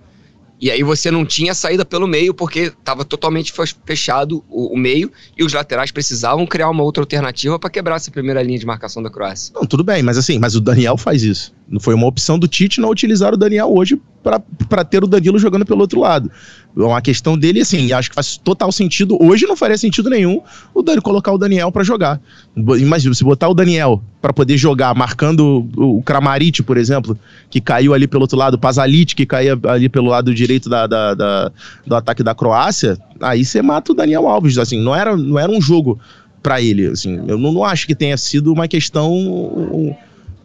E 0.62 0.70
aí 0.70 0.84
você 0.84 1.10
não 1.10 1.26
tinha 1.26 1.56
saída 1.56 1.84
pelo 1.84 2.08
meio 2.08 2.36
porque 2.36 2.72
estava 2.78 3.04
totalmente 3.04 3.52
fechado 3.84 4.44
o, 4.48 4.76
o, 4.76 4.78
meio 4.78 5.12
e 5.36 5.44
os 5.44 5.52
laterais 5.54 5.90
precisavam 5.90 6.46
criar 6.46 6.70
uma 6.70 6.84
outra 6.84 7.02
alternativa 7.02 7.58
para 7.58 7.68
quebrar 7.68 7.96
essa 7.96 8.12
primeira 8.12 8.44
linha 8.44 8.60
de 8.60 8.66
marcação 8.66 9.02
da 9.02 9.10
Croácia. 9.10 9.52
Não, 9.56 9.66
tudo 9.66 9.84
bem, 9.84 10.04
mas 10.04 10.20
assim, 10.20 10.38
mas 10.38 10.56
o 10.56 10.62
Daniel 10.62 10.98
faz 10.98 11.24
isso. 11.24 11.52
Não 11.68 11.80
foi 11.80 11.96
uma 11.96 12.06
opção 12.06 12.38
do 12.38 12.48
Tite 12.48 12.80
não 12.80 12.92
utilizar 12.92 13.34
o 13.34 13.38
Daniel 13.38 13.74
hoje 13.74 14.00
para 14.24 14.86
ter 14.86 15.04
o 15.04 15.08
Danilo 15.08 15.40
jogando 15.40 15.66
pelo 15.66 15.82
outro 15.82 16.00
lado. 16.00 16.30
É 16.78 16.82
uma 16.82 17.02
questão 17.02 17.38
dele, 17.38 17.62
assim, 17.62 17.92
acho 17.92 18.10
que 18.10 18.16
faz 18.16 18.38
total 18.38 18.72
sentido. 18.72 19.18
Hoje 19.22 19.46
não 19.46 19.58
faria 19.58 19.78
sentido 19.78 20.10
nenhum 20.10 20.42
o 20.74 20.82
Dani 20.82 21.02
colocar 21.02 21.32
o 21.34 21.38
Daniel 21.38 21.72
para 21.72 21.84
jogar. 21.84 22.22
Imagina, 22.56 23.14
se 23.14 23.24
botar 23.24 23.50
o 23.50 23.54
Daniel 23.54 24.02
para 24.22 24.32
poder 24.32 24.58
jogar, 24.58 24.96
marcando 24.96 25.68
o 25.76 26.02
Kramaric, 26.04 26.64
por 26.64 26.78
exemplo, 26.78 27.18
que 27.50 27.60
caiu 27.60 27.94
ali 27.94 28.08
pelo 28.08 28.22
outro 28.22 28.38
lado, 28.38 28.54
o 28.54 28.60
Pazalic, 28.60 29.16
que 29.16 29.26
caía 29.26 29.60
ali 29.64 29.90
pelo 29.90 30.08
lado 30.08 30.34
direito 30.34 30.70
da, 30.70 30.88
da, 30.88 31.14
da, 31.14 31.52
do 31.86 31.96
ataque 31.96 32.24
da 32.24 32.36
Croácia, 32.36 32.98
aí 33.20 33.44
você 33.44 33.62
mata 33.62 33.92
o 33.92 33.96
Daniel 33.96 34.28
Alves. 34.28 34.58
Assim, 34.58 34.80
não 34.80 34.96
era, 34.96 35.18
não 35.18 35.38
era 35.38 35.52
um 35.52 35.60
jogo 35.60 36.00
para 36.42 36.62
ele. 36.62 36.88
Assim, 36.88 37.22
eu 37.28 37.38
não, 37.38 37.52
não 37.52 37.66
acho 37.66 37.86
que 37.86 37.96
tenha 37.96 38.16
sido 38.18 38.54
uma 38.54 38.68
questão. 38.68 39.12
Um, 39.12 39.96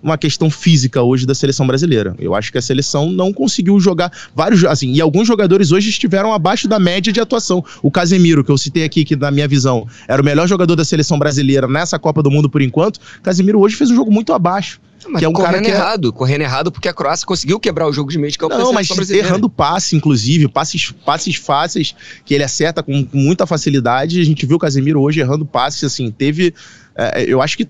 uma 0.02 0.16
questão 0.18 0.50
física 0.50 1.02
hoje 1.02 1.26
da 1.26 1.34
seleção 1.34 1.66
brasileira. 1.66 2.14
Eu 2.18 2.34
acho 2.34 2.52
que 2.52 2.58
a 2.58 2.62
seleção 2.62 3.10
não 3.10 3.32
conseguiu 3.32 3.78
jogar 3.80 4.10
vários, 4.34 4.64
assim, 4.64 4.92
e 4.92 5.00
alguns 5.00 5.26
jogadores 5.26 5.72
hoje 5.72 5.88
estiveram 5.88 6.32
abaixo 6.32 6.68
da 6.68 6.78
média 6.78 7.12
de 7.12 7.20
atuação. 7.20 7.64
O 7.82 7.90
Casemiro, 7.90 8.44
que 8.44 8.50
eu 8.50 8.58
citei 8.58 8.84
aqui, 8.84 9.04
que 9.04 9.16
na 9.16 9.30
minha 9.30 9.48
visão 9.48 9.86
era 10.06 10.20
o 10.20 10.24
melhor 10.24 10.46
jogador 10.46 10.76
da 10.76 10.84
seleção 10.84 11.18
brasileira 11.18 11.66
nessa 11.66 11.98
Copa 11.98 12.22
do 12.22 12.30
Mundo 12.30 12.48
por 12.48 12.62
enquanto, 12.62 13.00
Casemiro 13.22 13.60
hoje 13.60 13.76
fez 13.76 13.90
um 13.90 13.94
jogo 13.96 14.10
muito 14.10 14.32
abaixo. 14.32 14.80
Mas 15.08 15.20
que 15.20 15.24
é 15.24 15.28
um 15.28 15.32
correndo 15.32 15.52
cara 15.52 15.64
que 15.64 15.70
é... 15.70 15.74
errado, 15.74 16.12
correndo 16.12 16.40
errado 16.40 16.72
porque 16.72 16.88
a 16.88 16.92
Croácia 16.92 17.26
conseguiu 17.26 17.60
quebrar 17.60 17.86
o 17.86 17.92
jogo 17.92 18.10
de 18.10 18.18
meio 18.18 18.32
de 18.32 18.38
campo 18.38 18.56
Não, 18.56 18.72
mas 18.72 18.88
errando 19.10 19.48
passe, 19.48 19.94
inclusive, 19.94 20.48
passes, 20.48 20.92
passes 21.04 21.36
fáceis 21.36 21.94
que 22.24 22.34
ele 22.34 22.42
acerta 22.42 22.82
com, 22.82 23.04
com 23.04 23.16
muita 23.16 23.46
facilidade. 23.46 24.20
A 24.20 24.24
gente 24.24 24.44
viu 24.46 24.56
o 24.56 24.60
Casemiro 24.60 25.00
hoje 25.00 25.20
errando 25.20 25.44
passes, 25.44 25.84
assim, 25.84 26.10
teve 26.10 26.54
é, 26.96 27.24
eu 27.26 27.42
acho 27.42 27.56
que 27.56 27.68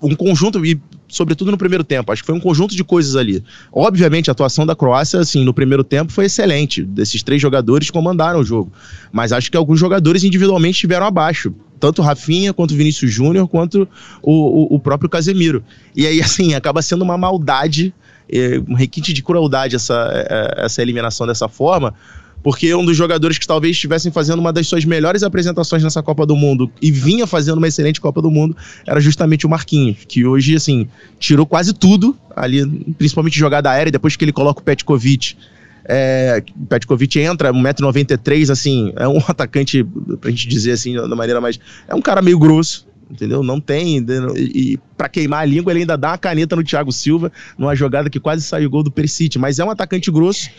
um 0.00 0.14
conjunto, 0.14 0.64
e 0.64 0.80
sobretudo 1.08 1.50
no 1.50 1.58
primeiro 1.58 1.84
tempo, 1.84 2.10
acho 2.12 2.22
que 2.22 2.26
foi 2.26 2.34
um 2.34 2.40
conjunto 2.40 2.74
de 2.74 2.82
coisas 2.82 3.16
ali. 3.16 3.44
Obviamente, 3.72 4.30
a 4.30 4.32
atuação 4.32 4.64
da 4.64 4.74
Croácia, 4.74 5.20
assim, 5.20 5.44
no 5.44 5.52
primeiro 5.52 5.84
tempo 5.84 6.12
foi 6.12 6.24
excelente. 6.24 6.82
Desses 6.82 7.22
três 7.22 7.40
jogadores 7.40 7.90
comandaram 7.90 8.40
o 8.40 8.44
jogo. 8.44 8.72
Mas 9.12 9.32
acho 9.32 9.50
que 9.50 9.56
alguns 9.56 9.78
jogadores 9.78 10.24
individualmente 10.24 10.76
estiveram 10.76 11.06
abaixo. 11.06 11.54
Tanto 11.78 12.00
Rafinha, 12.00 12.52
quanto 12.52 12.74
Vinícius 12.74 13.12
Júnior, 13.12 13.46
quanto 13.48 13.88
o, 14.22 14.32
o, 14.32 14.76
o, 14.76 14.80
próprio 14.80 15.10
Casemiro. 15.10 15.62
E 15.94 16.06
aí, 16.06 16.20
assim, 16.22 16.54
acaba 16.54 16.80
sendo 16.80 17.02
uma 17.02 17.18
maldade, 17.18 17.92
é, 18.32 18.60
um 18.68 18.74
requinte 18.74 19.12
de 19.12 19.22
crueldade 19.22 19.76
essa, 19.76 20.10
é, 20.14 20.64
essa 20.64 20.80
eliminação 20.80 21.26
dessa 21.26 21.48
forma, 21.48 21.94
porque 22.42 22.74
um 22.74 22.84
dos 22.84 22.96
jogadores 22.96 23.38
que 23.38 23.46
talvez 23.46 23.76
estivessem 23.76 24.10
fazendo 24.10 24.40
uma 24.40 24.52
das 24.52 24.66
suas 24.66 24.84
melhores 24.84 25.22
apresentações 25.22 25.82
nessa 25.82 26.02
Copa 26.02 26.26
do 26.26 26.34
Mundo 26.34 26.70
e 26.80 26.90
vinha 26.90 27.26
fazendo 27.26 27.58
uma 27.58 27.68
excelente 27.68 28.00
Copa 28.00 28.20
do 28.20 28.30
Mundo 28.30 28.56
era 28.86 29.00
justamente 29.00 29.46
o 29.46 29.48
Marquinhos, 29.48 29.98
que 30.08 30.26
hoje, 30.26 30.56
assim, 30.56 30.88
tirou 31.18 31.46
quase 31.46 31.72
tudo 31.72 32.16
ali, 32.34 32.66
principalmente 32.98 33.38
jogada 33.38 33.70
aérea, 33.70 33.92
depois 33.92 34.16
que 34.16 34.24
ele 34.24 34.32
coloca 34.32 34.60
o 34.60 34.62
Petkovic. 34.64 35.36
É, 35.84 36.42
Petkovic 36.68 37.18
entra, 37.18 37.52
1,93m, 37.52 38.50
assim, 38.50 38.92
é 38.96 39.06
um 39.06 39.18
atacante, 39.28 39.84
pra 40.20 40.30
gente 40.30 40.48
dizer 40.48 40.72
assim, 40.72 40.94
da 40.94 41.14
maneira 41.14 41.40
mais. 41.40 41.60
É 41.86 41.94
um 41.94 42.02
cara 42.02 42.20
meio 42.20 42.38
grosso, 42.38 42.86
entendeu? 43.08 43.42
Não 43.42 43.60
tem. 43.60 43.98
E, 44.36 44.72
e 44.74 44.78
para 44.96 45.08
queimar 45.08 45.42
a 45.42 45.44
língua, 45.44 45.72
ele 45.72 45.80
ainda 45.80 45.96
dá 45.96 46.10
uma 46.10 46.18
caneta 46.18 46.56
no 46.56 46.64
Thiago 46.64 46.90
Silva, 46.90 47.30
numa 47.56 47.74
jogada 47.76 48.10
que 48.10 48.18
quase 48.18 48.42
saiu 48.42 48.68
o 48.68 48.70
gol 48.70 48.82
do 48.82 48.90
Perisic. 48.90 49.38
Mas 49.38 49.58
é 49.58 49.64
um 49.64 49.70
atacante 49.70 50.10
grosso 50.10 50.50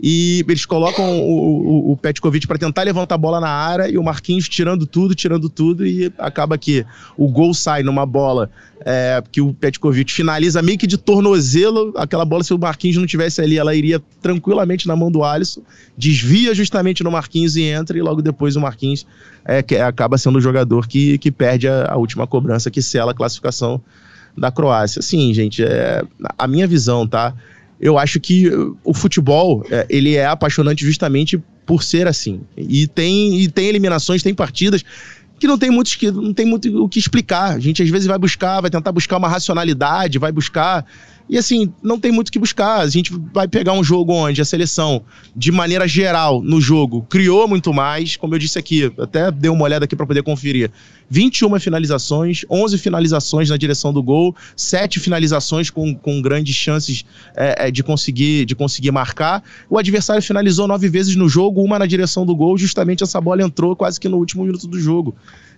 e 0.00 0.44
eles 0.48 0.66
colocam 0.66 1.20
o, 1.20 1.90
o, 1.90 1.92
o 1.92 1.96
Petkovic 1.96 2.46
para 2.46 2.58
tentar 2.58 2.82
levantar 2.82 3.14
a 3.14 3.18
bola 3.18 3.40
na 3.40 3.48
área 3.48 3.88
e 3.88 3.96
o 3.96 4.02
Marquinhos 4.02 4.48
tirando 4.48 4.84
tudo, 4.86 5.14
tirando 5.14 5.48
tudo 5.48 5.86
e 5.86 6.12
acaba 6.18 6.58
que 6.58 6.84
o 7.16 7.28
gol 7.28 7.54
sai 7.54 7.82
numa 7.82 8.04
bola 8.04 8.50
é, 8.84 9.22
que 9.30 9.40
o 9.40 9.54
Petkovic 9.54 10.12
finaliza 10.12 10.60
meio 10.60 10.76
que 10.76 10.86
de 10.86 10.98
tornozelo, 10.98 11.92
aquela 11.96 12.24
bola 12.24 12.42
se 12.42 12.52
o 12.52 12.58
Marquinhos 12.58 12.96
não 12.96 13.06
tivesse 13.06 13.40
ali, 13.40 13.58
ela 13.58 13.74
iria 13.74 14.02
tranquilamente 14.20 14.88
na 14.88 14.96
mão 14.96 15.10
do 15.10 15.22
Alisson, 15.22 15.62
desvia 15.96 16.54
justamente 16.54 17.04
no 17.04 17.10
Marquinhos 17.10 17.54
e 17.54 17.62
entra 17.62 17.96
e 17.96 18.02
logo 18.02 18.20
depois 18.20 18.56
o 18.56 18.60
Marquinhos 18.60 19.06
é, 19.44 19.62
que 19.62 19.76
acaba 19.76 20.18
sendo 20.18 20.38
o 20.38 20.40
jogador 20.40 20.88
que, 20.88 21.16
que 21.18 21.30
perde 21.30 21.68
a, 21.68 21.92
a 21.92 21.96
última 21.96 22.26
cobrança 22.26 22.70
que 22.70 22.82
sela 22.82 23.12
a 23.12 23.14
classificação 23.14 23.80
da 24.36 24.50
Croácia. 24.50 25.00
Assim, 25.00 25.32
gente, 25.32 25.62
é, 25.62 26.02
a 26.38 26.46
minha 26.48 26.66
visão, 26.66 27.06
tá? 27.06 27.34
Eu 27.82 27.98
acho 27.98 28.20
que 28.20 28.48
o 28.84 28.94
futebol, 28.94 29.66
é, 29.68 29.84
ele 29.90 30.14
é 30.14 30.24
apaixonante 30.24 30.86
justamente 30.86 31.42
por 31.66 31.82
ser 31.82 32.06
assim. 32.06 32.40
E 32.56 32.86
tem, 32.86 33.40
e 33.40 33.48
tem 33.48 33.66
eliminações, 33.66 34.22
tem 34.22 34.32
partidas 34.32 34.84
que 35.42 35.48
não 35.48 35.58
tem 35.58 35.70
muito, 35.72 35.98
que 35.98 36.08
não 36.08 36.32
tem 36.32 36.46
muito 36.46 36.84
o 36.84 36.88
que 36.88 37.00
explicar. 37.00 37.56
A 37.56 37.58
gente 37.58 37.82
às 37.82 37.90
vezes 37.90 38.06
vai 38.06 38.16
buscar, 38.16 38.60
vai 38.60 38.70
tentar 38.70 38.92
buscar 38.92 39.16
uma 39.16 39.28
racionalidade, 39.28 40.16
vai 40.16 40.30
buscar 40.30 40.86
e 41.32 41.38
assim, 41.38 41.72
não 41.82 41.98
tem 41.98 42.12
muito 42.12 42.28
o 42.28 42.30
que 42.30 42.38
buscar. 42.38 42.80
A 42.80 42.88
gente 42.88 43.10
vai 43.32 43.48
pegar 43.48 43.72
um 43.72 43.82
jogo 43.82 44.12
onde 44.12 44.42
a 44.42 44.44
seleção, 44.44 45.02
de 45.34 45.50
maneira 45.50 45.88
geral, 45.88 46.42
no 46.42 46.60
jogo, 46.60 47.06
criou 47.08 47.48
muito 47.48 47.72
mais. 47.72 48.16
Como 48.16 48.34
eu 48.34 48.38
disse 48.38 48.58
aqui, 48.58 48.92
até 48.98 49.30
dei 49.30 49.50
uma 49.50 49.64
olhada 49.64 49.86
aqui 49.86 49.96
para 49.96 50.06
poder 50.06 50.22
conferir. 50.22 50.70
21 51.08 51.58
finalizações, 51.58 52.44
11 52.50 52.76
finalizações 52.76 53.48
na 53.48 53.56
direção 53.56 53.94
do 53.94 54.02
gol, 54.02 54.36
7 54.54 55.00
finalizações 55.00 55.70
com, 55.70 55.94
com 55.94 56.20
grandes 56.20 56.54
chances 56.54 57.02
é, 57.34 57.68
é, 57.68 57.70
de, 57.70 57.82
conseguir, 57.82 58.44
de 58.44 58.54
conseguir 58.54 58.90
marcar. 58.90 59.42
O 59.70 59.78
adversário 59.78 60.22
finalizou 60.22 60.68
nove 60.68 60.90
vezes 60.90 61.16
no 61.16 61.30
jogo, 61.30 61.62
uma 61.62 61.78
na 61.78 61.86
direção 61.86 62.26
do 62.26 62.36
gol, 62.36 62.58
justamente 62.58 63.02
essa 63.02 63.18
bola 63.18 63.42
entrou 63.42 63.74
quase 63.74 63.98
que 63.98 64.06
no 64.06 64.18
último 64.18 64.44
minuto 64.44 64.66
do 64.66 64.78
jogo. 64.78 65.14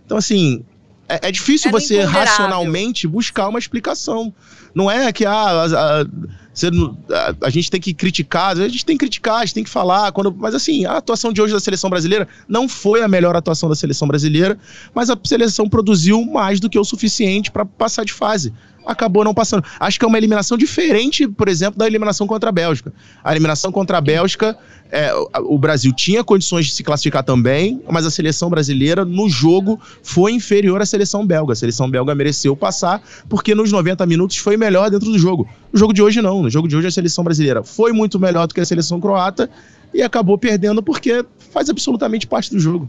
Então, 0.06 0.16
assim, 0.16 0.62
é, 1.08 1.28
é 1.28 1.32
difícil 1.32 1.68
Era 1.68 1.80
você 1.80 2.00
racionalmente 2.00 3.06
buscar 3.06 3.48
uma 3.48 3.58
explicação. 3.58 4.32
Não 4.74 4.90
é 4.90 5.12
que 5.12 5.24
ah, 5.24 5.32
a, 5.32 5.64
a, 5.64 6.02
a, 6.02 7.46
a, 7.46 7.50
gente 7.50 7.70
tem 7.70 7.80
que 7.80 7.94
criticar, 7.94 8.58
a 8.58 8.68
gente 8.68 8.84
tem 8.84 8.96
que 8.96 9.04
criticar, 9.04 9.36
a 9.36 9.44
gente 9.44 9.54
tem 9.54 9.64
que 9.64 9.70
falar. 9.70 10.10
Quando, 10.12 10.34
mas 10.36 10.54
assim, 10.54 10.84
a 10.84 10.96
atuação 10.96 11.32
de 11.32 11.40
hoje 11.40 11.52
da 11.52 11.60
seleção 11.60 11.88
brasileira 11.88 12.26
não 12.48 12.68
foi 12.68 13.02
a 13.02 13.08
melhor 13.08 13.36
atuação 13.36 13.68
da 13.68 13.74
seleção 13.74 14.08
brasileira, 14.08 14.58
mas 14.94 15.10
a 15.10 15.18
seleção 15.24 15.68
produziu 15.68 16.24
mais 16.24 16.58
do 16.58 16.68
que 16.68 16.78
o 16.78 16.84
suficiente 16.84 17.50
para 17.50 17.64
passar 17.64 18.04
de 18.04 18.12
fase 18.12 18.52
acabou 18.86 19.24
não 19.24 19.34
passando. 19.34 19.64
Acho 19.80 19.98
que 19.98 20.04
é 20.04 20.08
uma 20.08 20.18
eliminação 20.18 20.56
diferente, 20.56 21.26
por 21.26 21.48
exemplo, 21.48 21.78
da 21.78 21.86
eliminação 21.86 22.26
contra 22.26 22.50
a 22.50 22.52
Bélgica. 22.52 22.92
A 23.22 23.32
eliminação 23.32 23.72
contra 23.72 23.98
a 23.98 24.00
Bélgica, 24.00 24.56
é, 24.90 25.12
o 25.42 25.58
Brasil 25.58 25.92
tinha 25.92 26.22
condições 26.22 26.66
de 26.66 26.72
se 26.72 26.82
classificar 26.82 27.22
também, 27.22 27.80
mas 27.90 28.06
a 28.06 28.10
seleção 28.10 28.50
brasileira, 28.50 29.04
no 29.04 29.28
jogo, 29.28 29.80
foi 30.02 30.32
inferior 30.32 30.80
à 30.82 30.86
seleção 30.86 31.26
belga. 31.26 31.52
A 31.52 31.56
seleção 31.56 31.90
belga 31.90 32.14
mereceu 32.14 32.54
passar, 32.54 33.02
porque 33.28 33.54
nos 33.54 33.72
90 33.72 34.04
minutos 34.06 34.36
foi 34.36 34.56
melhor 34.56 34.63
dentro 34.90 35.10
do 35.10 35.18
jogo. 35.18 35.48
No 35.72 35.78
jogo 35.78 35.92
de 35.92 36.02
hoje, 36.02 36.20
não. 36.20 36.42
No 36.42 36.50
jogo 36.50 36.68
de 36.68 36.76
hoje, 36.76 36.86
a 36.86 36.90
seleção 36.90 37.24
brasileira 37.24 37.62
foi 37.62 37.92
muito 37.92 38.18
melhor 38.18 38.46
do 38.46 38.54
que 38.54 38.60
a 38.60 38.64
seleção 38.64 39.00
croata 39.00 39.50
e 39.92 40.02
acabou 40.02 40.36
perdendo 40.38 40.82
porque 40.82 41.24
faz 41.52 41.68
absolutamente 41.70 42.26
parte 42.26 42.50
do 42.50 42.58
jogo. 42.58 42.88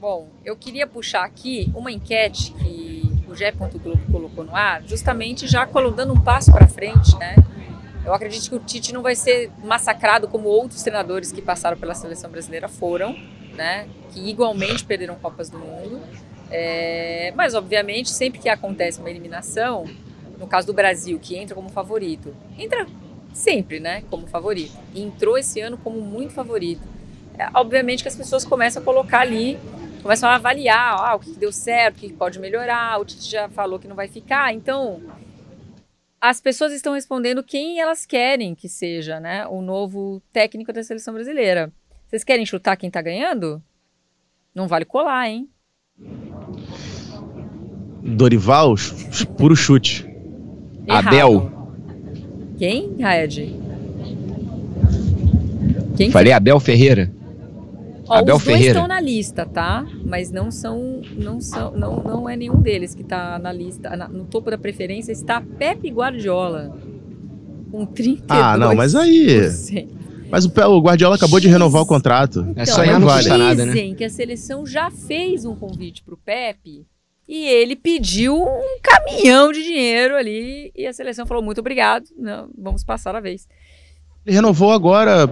Bom, 0.00 0.28
eu 0.44 0.56
queria 0.56 0.86
puxar 0.86 1.24
aqui 1.24 1.70
uma 1.74 1.90
enquete 1.90 2.52
que 2.52 2.96
Gé. 3.36 3.52
Globo 3.52 4.00
colocou 4.10 4.44
no 4.44 4.56
ar, 4.56 4.82
justamente 4.86 5.46
já 5.46 5.66
dando 5.94 6.14
um 6.14 6.20
passo 6.20 6.50
para 6.50 6.66
frente, 6.66 7.16
né? 7.18 7.36
Eu 8.04 8.14
acredito 8.14 8.48
que 8.48 8.56
o 8.56 8.60
Tite 8.60 8.92
não 8.94 9.02
vai 9.02 9.14
ser 9.14 9.50
massacrado 9.62 10.26
como 10.28 10.48
outros 10.48 10.82
treinadores 10.82 11.32
que 11.32 11.42
passaram 11.42 11.76
pela 11.76 11.94
seleção 11.94 12.30
brasileira 12.30 12.68
foram, 12.68 13.14
né? 13.54 13.86
Que 14.12 14.30
igualmente 14.30 14.84
perderam 14.84 15.16
Copas 15.16 15.50
do 15.50 15.58
Mundo. 15.58 16.00
É, 16.50 17.32
mas, 17.36 17.54
obviamente, 17.54 18.08
sempre 18.10 18.38
que 18.38 18.48
acontece 18.48 19.00
uma 19.00 19.10
eliminação, 19.10 19.84
no 20.46 20.48
caso 20.48 20.68
do 20.68 20.72
Brasil, 20.72 21.18
que 21.18 21.36
entra 21.36 21.56
como 21.56 21.68
favorito, 21.68 22.34
entra 22.56 22.86
sempre, 23.34 23.80
né? 23.80 24.04
Como 24.08 24.28
favorito. 24.28 24.72
E 24.94 25.02
entrou 25.02 25.36
esse 25.36 25.60
ano 25.60 25.76
como 25.76 26.00
muito 26.00 26.32
favorito. 26.32 26.82
É, 27.36 27.48
obviamente 27.52 28.02
que 28.02 28.08
as 28.08 28.16
pessoas 28.16 28.44
começam 28.44 28.80
a 28.80 28.84
colocar 28.84 29.20
ali 29.20 29.58
começam 30.06 30.28
a 30.28 30.36
avaliar 30.36 31.00
ah, 31.00 31.16
o 31.16 31.18
que 31.18 31.32
deu 31.32 31.50
certo, 31.50 31.96
o 31.96 31.98
que 31.98 32.12
pode 32.12 32.38
melhorar, 32.38 33.00
o 33.00 33.04
Tite 33.04 33.28
já 33.28 33.48
falou 33.48 33.76
que 33.76 33.88
não 33.88 33.96
vai 33.96 34.06
ficar. 34.06 34.54
Então, 34.54 35.02
as 36.20 36.40
pessoas 36.40 36.72
estão 36.72 36.94
respondendo 36.94 37.42
quem 37.42 37.80
elas 37.80 38.06
querem 38.06 38.54
que 38.54 38.68
seja 38.68 39.18
né, 39.18 39.48
o 39.48 39.60
novo 39.60 40.22
técnico 40.32 40.72
da 40.72 40.84
seleção 40.84 41.12
brasileira. 41.12 41.72
Vocês 42.06 42.22
querem 42.22 42.46
chutar 42.46 42.76
quem 42.76 42.88
tá 42.88 43.02
ganhando? 43.02 43.60
Não 44.54 44.68
vale 44.68 44.84
colar, 44.84 45.28
hein? 45.28 45.50
Dorival, 48.04 48.76
puro 49.36 49.56
chute. 49.56 50.05
Errado. 50.86 51.06
Abel. 51.08 51.52
Quem, 52.58 52.96
Raed? 53.00 53.56
Quem 55.96 56.10
Falei 56.10 56.30
que... 56.30 56.36
Abel 56.36 56.60
Ferreira. 56.60 57.12
Ó, 58.08 58.14
Abel 58.14 58.36
os 58.36 58.44
dois 58.44 58.56
Ferreira. 58.56 58.78
estão 58.78 58.88
na 58.88 59.00
lista, 59.00 59.44
tá? 59.44 59.84
Mas 60.04 60.30
não 60.30 60.50
são, 60.50 61.02
não 61.16 61.40
são, 61.40 61.72
não, 61.72 62.02
não 62.02 62.28
é 62.28 62.36
nenhum 62.36 62.60
deles 62.60 62.94
que 62.94 63.02
está 63.02 63.38
na 63.38 63.52
lista. 63.52 63.96
Na, 63.96 64.08
no 64.08 64.24
topo 64.24 64.50
da 64.50 64.58
preferência 64.58 65.10
está 65.10 65.40
Pepe 65.40 65.90
Guardiola 65.90 66.76
com 67.70 67.86
32%. 67.86 68.22
Ah, 68.28 68.56
não, 68.56 68.74
mas 68.74 68.94
aí. 68.94 69.38
Mas 70.30 70.44
o, 70.44 70.48
o 70.48 70.80
Guardiola 70.80 71.16
acabou 71.16 71.40
de 71.40 71.48
renovar 71.48 71.82
o 71.82 71.86
contrato. 71.86 72.40
Então, 72.50 72.62
é 72.62 72.66
só 72.66 72.84
não 72.84 73.00
vale. 73.00 73.28
nada, 73.28 73.66
né? 73.66 73.94
que 73.94 74.04
a 74.04 74.10
seleção 74.10 74.64
já 74.64 74.90
fez 74.90 75.44
um 75.44 75.54
convite 75.56 76.02
para 76.02 76.14
o 76.14 76.16
Pepe 76.16 76.86
e 77.28 77.46
ele 77.46 77.74
pediu 77.74 78.36
um 78.36 78.78
caminhão 78.82 79.52
de 79.52 79.62
dinheiro 79.62 80.16
ali 80.16 80.70
e 80.74 80.86
a 80.86 80.92
seleção 80.92 81.26
falou 81.26 81.42
muito 81.42 81.58
obrigado, 81.58 82.06
não, 82.16 82.48
vamos 82.56 82.84
passar 82.84 83.14
a 83.16 83.20
vez. 83.20 83.48
Ele 84.24 84.34
renovou 84.34 84.72
agora, 84.72 85.28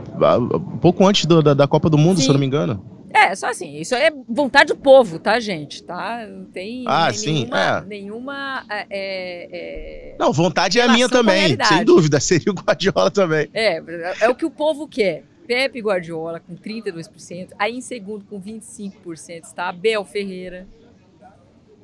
pouco 0.80 1.06
antes 1.06 1.26
do, 1.26 1.42
da, 1.42 1.52
da, 1.52 1.66
Copa 1.66 1.90
do 1.90 1.98
Mundo, 1.98 2.18
Sim. 2.18 2.22
se 2.22 2.28
eu 2.28 2.34
não 2.34 2.40
me 2.40 2.46
engano. 2.46 2.94
É, 3.12 3.34
só 3.36 3.48
assim, 3.48 3.76
isso 3.78 3.94
é 3.94 4.10
vontade 4.28 4.72
do 4.72 4.76
povo, 4.76 5.20
tá, 5.20 5.38
gente? 5.38 5.82
Tá? 5.84 6.26
Não 6.26 6.46
tem 6.46 6.84
ah, 6.86 7.12
sim, 7.12 7.32
nenhuma. 7.32 7.60
É. 7.60 7.80
nenhuma 7.84 8.64
é, 8.68 8.86
é, 8.90 10.16
não, 10.18 10.32
vontade 10.32 10.80
é 10.80 10.82
a 10.82 10.88
minha 10.88 11.08
também, 11.08 11.56
sem 11.64 11.84
dúvida. 11.84 12.18
Seria 12.20 12.52
o 12.52 12.54
Guardiola 12.54 13.10
também. 13.12 13.48
É, 13.54 13.80
é 14.20 14.28
o 14.28 14.34
que 14.34 14.44
o 14.44 14.50
povo 14.50 14.88
quer. 14.88 15.24
Pepe 15.46 15.80
Guardiola 15.80 16.40
com 16.40 16.56
32%, 16.56 17.50
aí 17.58 17.76
em 17.76 17.80
segundo 17.80 18.24
com 18.24 18.40
25% 18.40 19.44
está 19.44 19.68
Abel 19.68 20.04
Ferreira. 20.04 20.66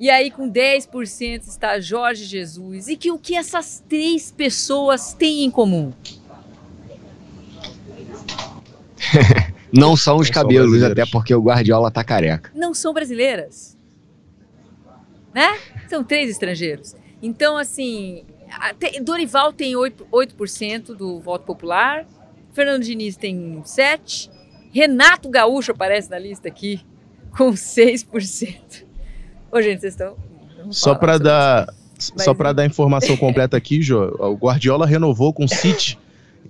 E 0.01 0.09
aí 0.09 0.31
com 0.31 0.51
10% 0.51 1.43
está 1.43 1.79
Jorge 1.79 2.25
Jesus. 2.25 2.87
E 2.87 2.97
que 2.97 3.11
o 3.11 3.19
que 3.19 3.35
essas 3.35 3.83
três 3.87 4.31
pessoas 4.31 5.13
têm 5.13 5.43
em 5.43 5.51
comum? 5.51 5.93
não 9.71 9.95
são 9.95 10.17
os 10.17 10.27
não 10.27 10.33
cabelos, 10.33 10.79
são 10.79 10.91
até 10.91 11.05
porque 11.05 11.35
o 11.35 11.41
Guardiola 11.43 11.91
tá 11.91 12.03
careca. 12.03 12.51
Não 12.55 12.73
são 12.73 12.95
brasileiras. 12.95 13.77
Né? 15.35 15.59
São 15.87 16.03
três 16.03 16.31
estrangeiros. 16.31 16.95
Então, 17.21 17.55
assim, 17.55 18.25
Dorival 19.03 19.53
tem 19.53 19.73
8%, 19.73 20.07
8 20.11 20.95
do 20.95 21.19
voto 21.19 21.45
popular, 21.45 22.07
Fernando 22.53 22.81
Diniz 22.81 23.15
tem 23.15 23.61
7%, 23.61 24.31
Renato 24.73 25.29
Gaúcho 25.29 25.73
aparece 25.73 26.09
na 26.09 26.17
lista 26.17 26.47
aqui 26.47 26.83
com 27.37 27.51
6%. 27.51 28.89
Ô, 29.51 29.61
gente, 29.61 29.81
vocês 29.81 29.93
estão. 29.93 30.15
Só 30.69 30.95
para 30.95 31.17
dar. 31.17 31.67
Mas... 32.15 32.23
Só 32.23 32.33
para 32.33 32.51
dar 32.51 32.65
informação 32.65 33.15
completa 33.15 33.55
aqui, 33.55 33.81
Jô, 33.81 34.15
o 34.17 34.35
Guardiola 34.35 34.87
renovou 34.87 35.31
com 35.31 35.45
o 35.45 35.47
City 35.47 35.99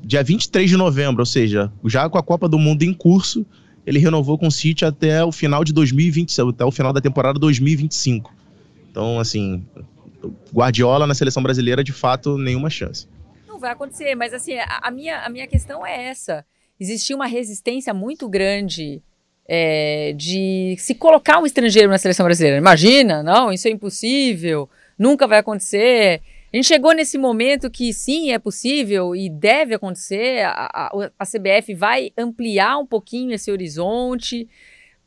dia 0.03 0.23
23 0.23 0.69
de 0.69 0.77
novembro, 0.77 1.21
ou 1.21 1.25
seja, 1.25 1.71
já 1.85 2.09
com 2.09 2.17
a 2.17 2.23
Copa 2.23 2.47
do 2.47 2.57
Mundo 2.57 2.83
em 2.83 2.93
curso, 2.93 3.45
ele 3.85 3.99
renovou 3.99 4.37
com 4.37 4.47
o 4.47 4.51
City 4.51 4.85
até 4.85 5.23
o 5.23 5.31
final 5.31 5.63
de 5.63 5.73
2025, 5.73 6.49
até 6.49 6.65
o 6.65 6.71
final 6.71 6.93
da 6.93 7.01
temporada 7.01 7.39
2025. 7.39 8.33
Então, 8.89 9.19
assim, 9.19 9.65
Guardiola 10.53 11.07
na 11.07 11.13
seleção 11.13 11.41
brasileira, 11.41 11.83
de 11.83 11.91
fato, 11.91 12.37
nenhuma 12.37 12.69
chance. 12.69 13.07
Não 13.47 13.59
vai 13.59 13.71
acontecer, 13.71 14.15
mas 14.15 14.33
assim, 14.33 14.53
a, 14.57 14.79
a 14.83 14.91
minha, 14.91 15.19
a 15.19 15.29
minha 15.29 15.47
questão 15.47 15.85
é 15.85 16.09
essa. 16.09 16.45
Existia 16.79 17.15
uma 17.15 17.27
resistência 17.27 17.93
muito 17.93 18.27
grande 18.27 19.01
é, 19.53 20.13
de 20.15 20.77
se 20.77 20.95
colocar 20.95 21.37
um 21.37 21.45
estrangeiro 21.45 21.89
na 21.89 21.97
seleção 21.97 22.23
brasileira. 22.23 22.57
Imagina, 22.57 23.21
não, 23.21 23.51
isso 23.51 23.67
é 23.67 23.71
impossível, 23.71 24.69
nunca 24.97 25.27
vai 25.27 25.39
acontecer. 25.39 26.21
A 26.53 26.55
gente 26.55 26.67
chegou 26.67 26.93
nesse 26.93 27.17
momento 27.17 27.69
que 27.69 27.91
sim, 27.91 28.31
é 28.31 28.39
possível 28.39 29.13
e 29.13 29.29
deve 29.29 29.75
acontecer. 29.75 30.45
A, 30.45 30.69
a, 30.73 31.11
a 31.19 31.25
CBF 31.25 31.73
vai 31.73 32.13
ampliar 32.17 32.77
um 32.77 32.85
pouquinho 32.85 33.33
esse 33.33 33.51
horizonte 33.51 34.47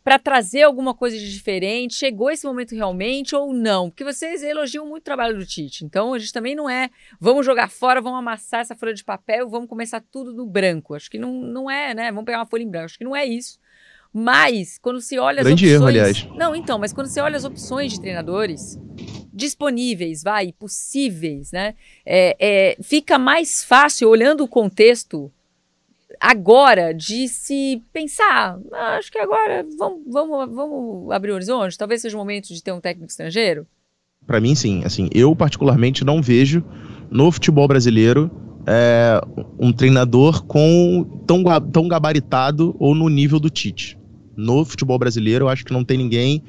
para 0.03 0.19
trazer 0.19 0.65
alguma 0.65 0.93
coisa 0.93 1.17
de 1.19 1.33
diferente. 1.33 1.95
Chegou 1.95 2.31
esse 2.31 2.47
momento 2.47 2.75
realmente 2.75 3.35
ou 3.35 3.55
não? 3.55 3.89
Porque 3.89 4.05
vocês 4.05 4.43
elogiam 4.43 4.87
muito 4.87 5.01
o 5.01 5.07
trabalho 5.07 5.39
do 5.39 5.47
Tite. 5.47 5.87
Então 5.87 6.13
a 6.13 6.19
gente 6.19 6.35
também 6.35 6.55
não 6.55 6.69
é 6.69 6.91
vamos 7.19 7.47
jogar 7.47 7.71
fora, 7.71 8.03
vamos 8.03 8.19
amassar 8.19 8.61
essa 8.61 8.77
folha 8.77 8.93
de 8.93 9.03
papel, 9.03 9.49
vamos 9.49 9.71
começar 9.71 10.05
tudo 10.13 10.35
no 10.35 10.45
branco. 10.45 10.95
Acho 10.95 11.11
que 11.11 11.19
não, 11.19 11.33
não 11.33 11.71
é, 11.71 11.95
né? 11.95 12.13
Vamos 12.13 12.27
pegar 12.27 12.41
uma 12.41 12.47
folha 12.47 12.63
em 12.63 12.69
branco. 12.69 12.85
Acho 12.85 12.99
que 12.99 13.05
não 13.05 13.17
é 13.17 13.25
isso. 13.25 13.59
Mas, 14.17 14.79
quando 14.79 15.01
se 15.01 15.19
olha 15.19 15.41
as 15.41 15.47
Grande 15.47 15.65
opções. 15.65 15.75
Erro, 15.75 15.87
aliás. 15.89 16.29
Não, 16.37 16.55
então, 16.55 16.79
mas 16.79 16.93
quando 16.93 17.09
você 17.09 17.21
olha 17.21 17.37
as 17.37 17.45
opções 17.45 17.93
de 17.93 18.01
treinadores 18.01 18.79
disponíveis, 19.33 20.23
vai, 20.23 20.53
possíveis, 20.53 21.51
né? 21.51 21.75
É, 22.07 22.37
é, 22.39 22.77
fica 22.81 23.19
mais 23.19 23.65
fácil, 23.65 24.09
olhando 24.09 24.45
o 24.45 24.49
contexto 24.49 25.33
agora, 26.21 26.95
de 26.95 27.27
se 27.27 27.83
pensar. 27.93 28.57
Ah, 28.73 28.97
acho 28.99 29.11
que 29.11 29.19
agora 29.19 29.67
vamos, 29.77 30.03
vamos, 30.07 30.55
vamos 30.55 31.11
abrir 31.11 31.33
o 31.33 31.35
horizonte. 31.35 31.77
Talvez 31.77 32.01
seja 32.01 32.17
o 32.17 32.21
momento 32.21 32.55
de 32.55 32.63
ter 32.63 32.71
um 32.71 32.81
técnico 32.81 33.11
estrangeiro. 33.11 33.67
Para 34.25 34.41
mim, 34.41 34.55
sim. 34.55 34.85
Assim, 34.85 35.09
eu 35.13 35.35
particularmente 35.35 36.05
não 36.05 36.23
vejo 36.23 36.65
no 37.11 37.33
futebol 37.33 37.67
brasileiro 37.67 38.31
é, 38.65 39.21
um 39.59 39.73
treinador 39.73 40.45
com 40.45 41.05
tão, 41.27 41.43
tão 41.73 41.89
gabaritado 41.89 42.77
ou 42.79 42.95
no 42.95 43.09
nível 43.09 43.41
do 43.41 43.51
Tite. 43.51 43.99
No 44.37 44.65
futebol 44.65 44.99
brasileiro, 44.99 45.45
eu 45.45 45.49
acho 45.49 45.65
que 45.65 45.73
não 45.73 45.85
tem 45.85 45.99
ninguém 45.99 46.43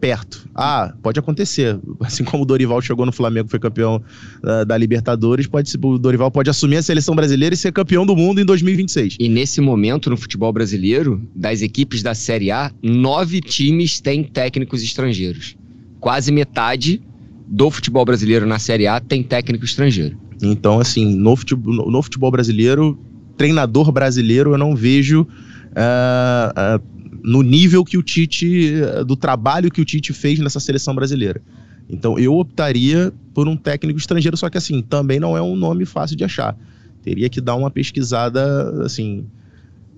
perto. 0.00 0.48
Ah, 0.54 0.92
pode 1.02 1.18
acontecer. 1.18 1.78
Assim 2.00 2.24
como 2.24 2.42
o 2.42 2.46
Dorival 2.46 2.80
chegou 2.80 3.04
no 3.04 3.12
Flamengo, 3.12 3.48
foi 3.48 3.58
campeão 3.58 4.02
uh, 4.42 4.64
da 4.64 4.76
Libertadores, 4.76 5.46
pode 5.46 5.72
o 5.82 5.98
Dorival 5.98 6.30
pode 6.30 6.48
assumir 6.48 6.76
a 6.76 6.82
seleção 6.82 7.14
brasileira 7.14 7.54
e 7.54 7.58
ser 7.58 7.72
campeão 7.72 8.06
do 8.06 8.16
mundo 8.16 8.40
em 8.40 8.44
2026. 8.44 9.16
E 9.18 9.28
nesse 9.28 9.60
momento, 9.60 10.08
no 10.08 10.16
futebol 10.16 10.52
brasileiro, 10.52 11.20
das 11.34 11.62
equipes 11.62 12.02
da 12.02 12.14
Série 12.14 12.50
A, 12.50 12.72
nove 12.82 13.40
times 13.40 14.00
têm 14.00 14.22
técnicos 14.22 14.82
estrangeiros. 14.82 15.56
Quase 16.00 16.30
metade 16.30 17.02
do 17.46 17.70
futebol 17.70 18.04
brasileiro 18.04 18.46
na 18.46 18.58
Série 18.58 18.86
A 18.86 19.00
tem 19.00 19.22
técnico 19.22 19.64
estrangeiro. 19.64 20.16
Então, 20.42 20.78
assim, 20.78 21.16
no 21.16 21.34
futebol, 21.34 21.90
no 21.90 22.02
futebol 22.02 22.30
brasileiro, 22.30 22.98
treinador 23.36 23.90
brasileiro, 23.90 24.52
eu 24.52 24.58
não 24.58 24.76
vejo. 24.76 25.22
Uh, 25.22 26.76
uh, 26.76 26.97
no 27.22 27.42
nível 27.42 27.84
que 27.84 27.98
o 27.98 28.02
Tite, 28.02 28.72
do 29.06 29.16
trabalho 29.16 29.70
que 29.70 29.80
o 29.80 29.84
Tite 29.84 30.12
fez 30.12 30.38
nessa 30.38 30.60
seleção 30.60 30.94
brasileira. 30.94 31.42
Então 31.88 32.18
eu 32.18 32.36
optaria 32.36 33.12
por 33.32 33.48
um 33.48 33.56
técnico 33.56 33.98
estrangeiro, 33.98 34.36
só 34.36 34.50
que 34.50 34.58
assim, 34.58 34.82
também 34.82 35.18
não 35.18 35.36
é 35.36 35.42
um 35.42 35.56
nome 35.56 35.84
fácil 35.84 36.16
de 36.16 36.24
achar. 36.24 36.56
Teria 37.02 37.28
que 37.28 37.40
dar 37.40 37.54
uma 37.54 37.70
pesquisada, 37.70 38.84
assim, 38.84 39.26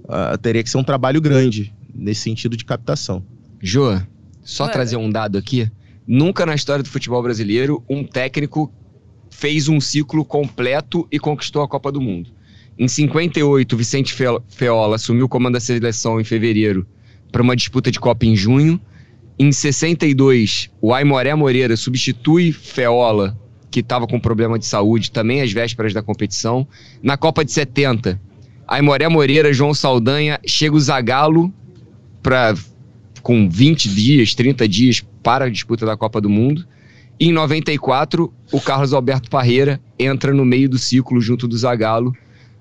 uh, 0.04 0.38
teria 0.38 0.62
que 0.62 0.70
ser 0.70 0.78
um 0.78 0.84
trabalho 0.84 1.20
grande 1.20 1.74
nesse 1.92 2.22
sentido 2.22 2.56
de 2.56 2.64
captação. 2.64 3.24
Jô, 3.60 3.98
só 4.42 4.66
Ué. 4.66 4.72
trazer 4.72 4.96
um 4.96 5.10
dado 5.10 5.36
aqui. 5.36 5.70
Nunca 6.06 6.46
na 6.46 6.54
história 6.54 6.82
do 6.82 6.88
futebol 6.88 7.22
brasileiro 7.22 7.82
um 7.88 8.04
técnico 8.04 8.72
fez 9.30 9.68
um 9.68 9.80
ciclo 9.80 10.24
completo 10.24 11.06
e 11.10 11.18
conquistou 11.18 11.62
a 11.62 11.68
Copa 11.68 11.90
do 11.90 12.00
Mundo. 12.00 12.30
Em 12.78 12.88
58, 12.88 13.76
Vicente 13.76 14.14
Feola 14.48 14.96
assumiu 14.96 15.26
o 15.26 15.28
comando 15.28 15.54
da 15.54 15.60
seleção 15.60 16.20
em 16.20 16.24
fevereiro 16.24 16.86
para 17.30 17.42
uma 17.42 17.56
disputa 17.56 17.90
de 17.90 18.00
Copa 18.00 18.26
em 18.26 18.36
junho. 18.36 18.80
Em 19.38 19.50
62, 19.52 20.70
o 20.80 20.92
Aimoré 20.92 21.34
Moreira 21.34 21.76
substitui 21.76 22.52
Feola, 22.52 23.38
que 23.70 23.80
estava 23.80 24.06
com 24.06 24.20
problema 24.20 24.58
de 24.58 24.66
saúde, 24.66 25.10
também 25.10 25.40
às 25.40 25.52
vésperas 25.52 25.94
da 25.94 26.02
competição. 26.02 26.66
Na 27.02 27.16
Copa 27.16 27.44
de 27.44 27.52
70, 27.52 28.20
Aimoré 28.66 29.08
Moreira, 29.08 29.52
João 29.52 29.72
Saldanha, 29.72 30.38
chega 30.46 30.76
o 30.76 30.80
Zagalo 30.80 31.52
para 32.22 32.54
com 33.22 33.48
20 33.48 33.88
dias, 33.88 34.34
30 34.34 34.68
dias 34.68 35.04
para 35.22 35.46
a 35.46 35.50
disputa 35.50 35.86
da 35.86 35.96
Copa 35.96 36.20
do 36.20 36.28
Mundo. 36.28 36.66
E 37.18 37.28
em 37.28 37.32
94, 37.32 38.32
o 38.50 38.60
Carlos 38.60 38.92
Alberto 38.92 39.28
Parreira 39.28 39.80
entra 39.98 40.32
no 40.32 40.44
meio 40.44 40.68
do 40.68 40.78
ciclo 40.78 41.20
junto 41.20 41.46
do 41.46 41.56
Zagallo 41.56 42.14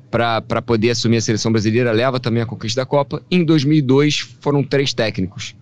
para 0.10 0.62
poder 0.62 0.92
assumir 0.92 1.18
a 1.18 1.22
seleção 1.22 1.52
brasileira, 1.52 1.92
leva 1.92 2.20
também 2.20 2.42
a 2.42 2.46
conquista 2.46 2.82
da 2.82 2.86
Copa. 2.86 3.22
Em 3.30 3.44
2002 3.44 4.20
foram 4.42 4.64
três 4.64 4.94
técnicos. 4.94 5.56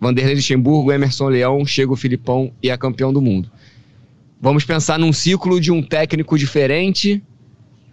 Vanderlei 0.00 0.34
Luxemburgo, 0.34 0.92
Emerson 0.92 1.28
Leão, 1.28 1.64
chega 1.64 1.92
o 1.92 1.96
Filipão 1.96 2.52
e 2.62 2.68
é 2.68 2.76
campeão 2.76 3.12
do 3.12 3.22
mundo. 3.22 3.50
Vamos 4.40 4.64
pensar 4.64 4.98
num 4.98 5.12
ciclo 5.12 5.60
de 5.60 5.72
um 5.72 5.82
técnico 5.82 6.36
diferente 6.36 7.22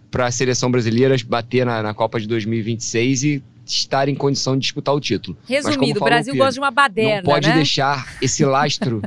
para 0.09 0.25
a 0.25 0.31
seleção 0.31 0.69
brasileira 0.69 1.15
bater 1.25 1.65
na, 1.65 1.81
na, 1.81 1.93
Copa 1.93 2.19
de 2.19 2.27
2026 2.27 3.23
e 3.23 3.43
estar 3.65 4.09
em 4.09 4.15
condição 4.15 4.55
de 4.55 4.63
disputar 4.63 4.93
o 4.93 4.99
título. 4.99 5.37
Resumindo, 5.47 6.01
o 6.01 6.03
Brasil 6.03 6.33
Pedro, 6.33 6.45
gosta 6.45 6.53
de 6.55 6.59
uma 6.59 6.71
baderna, 6.71 7.21
Não 7.21 7.23
pode 7.23 7.47
né? 7.47 7.55
deixar 7.55 8.17
esse 8.21 8.43
lastro, 8.43 9.01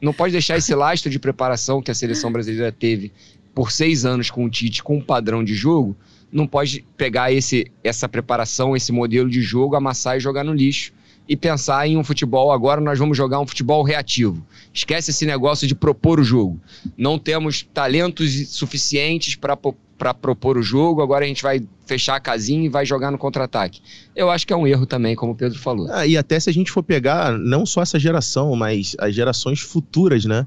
não 0.00 0.12
pode 0.12 0.30
deixar 0.30 0.56
esse 0.56 0.72
lastro 0.72 1.10
de 1.10 1.18
preparação 1.18 1.82
que 1.82 1.90
a 1.90 1.94
seleção 1.94 2.30
brasileira 2.30 2.70
teve 2.70 3.12
por 3.54 3.70
seis 3.70 4.04
anos 4.04 4.30
com 4.30 4.44
o 4.44 4.50
Tite 4.50 4.82
com 4.82 4.96
um 4.96 5.00
padrão 5.00 5.44
de 5.44 5.54
jogo, 5.54 5.96
não 6.32 6.46
pode 6.46 6.84
pegar 6.96 7.32
esse, 7.32 7.70
essa 7.82 8.08
preparação, 8.08 8.74
esse 8.74 8.90
modelo 8.90 9.30
de 9.30 9.40
jogo, 9.40 9.76
amassar 9.76 10.16
e 10.16 10.20
jogar 10.20 10.42
no 10.42 10.52
lixo 10.52 10.92
e 11.28 11.36
pensar 11.36 11.86
em 11.86 11.96
um 11.96 12.04
futebol. 12.04 12.52
Agora 12.52 12.80
nós 12.80 12.98
vamos 12.98 13.16
jogar 13.16 13.40
um 13.40 13.46
futebol 13.46 13.82
reativo. 13.82 14.44
Esquece 14.72 15.10
esse 15.10 15.24
negócio 15.24 15.66
de 15.66 15.74
propor 15.74 16.20
o 16.20 16.24
jogo. 16.24 16.60
Não 16.96 17.18
temos 17.18 17.66
talentos 17.72 18.48
suficientes 18.50 19.36
para 19.36 19.56
propor 20.12 20.58
o 20.58 20.62
jogo, 20.62 21.00
agora 21.00 21.24
a 21.24 21.28
gente 21.28 21.42
vai 21.42 21.62
fechar 21.86 22.16
a 22.16 22.20
casinha 22.20 22.66
e 22.66 22.68
vai 22.68 22.84
jogar 22.84 23.10
no 23.10 23.18
contra-ataque. 23.18 23.80
Eu 24.14 24.30
acho 24.30 24.46
que 24.46 24.52
é 24.52 24.56
um 24.56 24.66
erro 24.66 24.86
também, 24.86 25.14
como 25.14 25.32
o 25.32 25.34
Pedro 25.36 25.58
falou. 25.58 25.86
Ah, 25.90 26.06
e 26.06 26.16
até 26.16 26.38
se 26.38 26.50
a 26.50 26.52
gente 26.52 26.70
for 26.70 26.82
pegar 26.82 27.38
não 27.38 27.64
só 27.64 27.80
essa 27.80 27.98
geração, 27.98 28.54
mas 28.56 28.96
as 28.98 29.14
gerações 29.14 29.60
futuras, 29.60 30.24
né? 30.24 30.46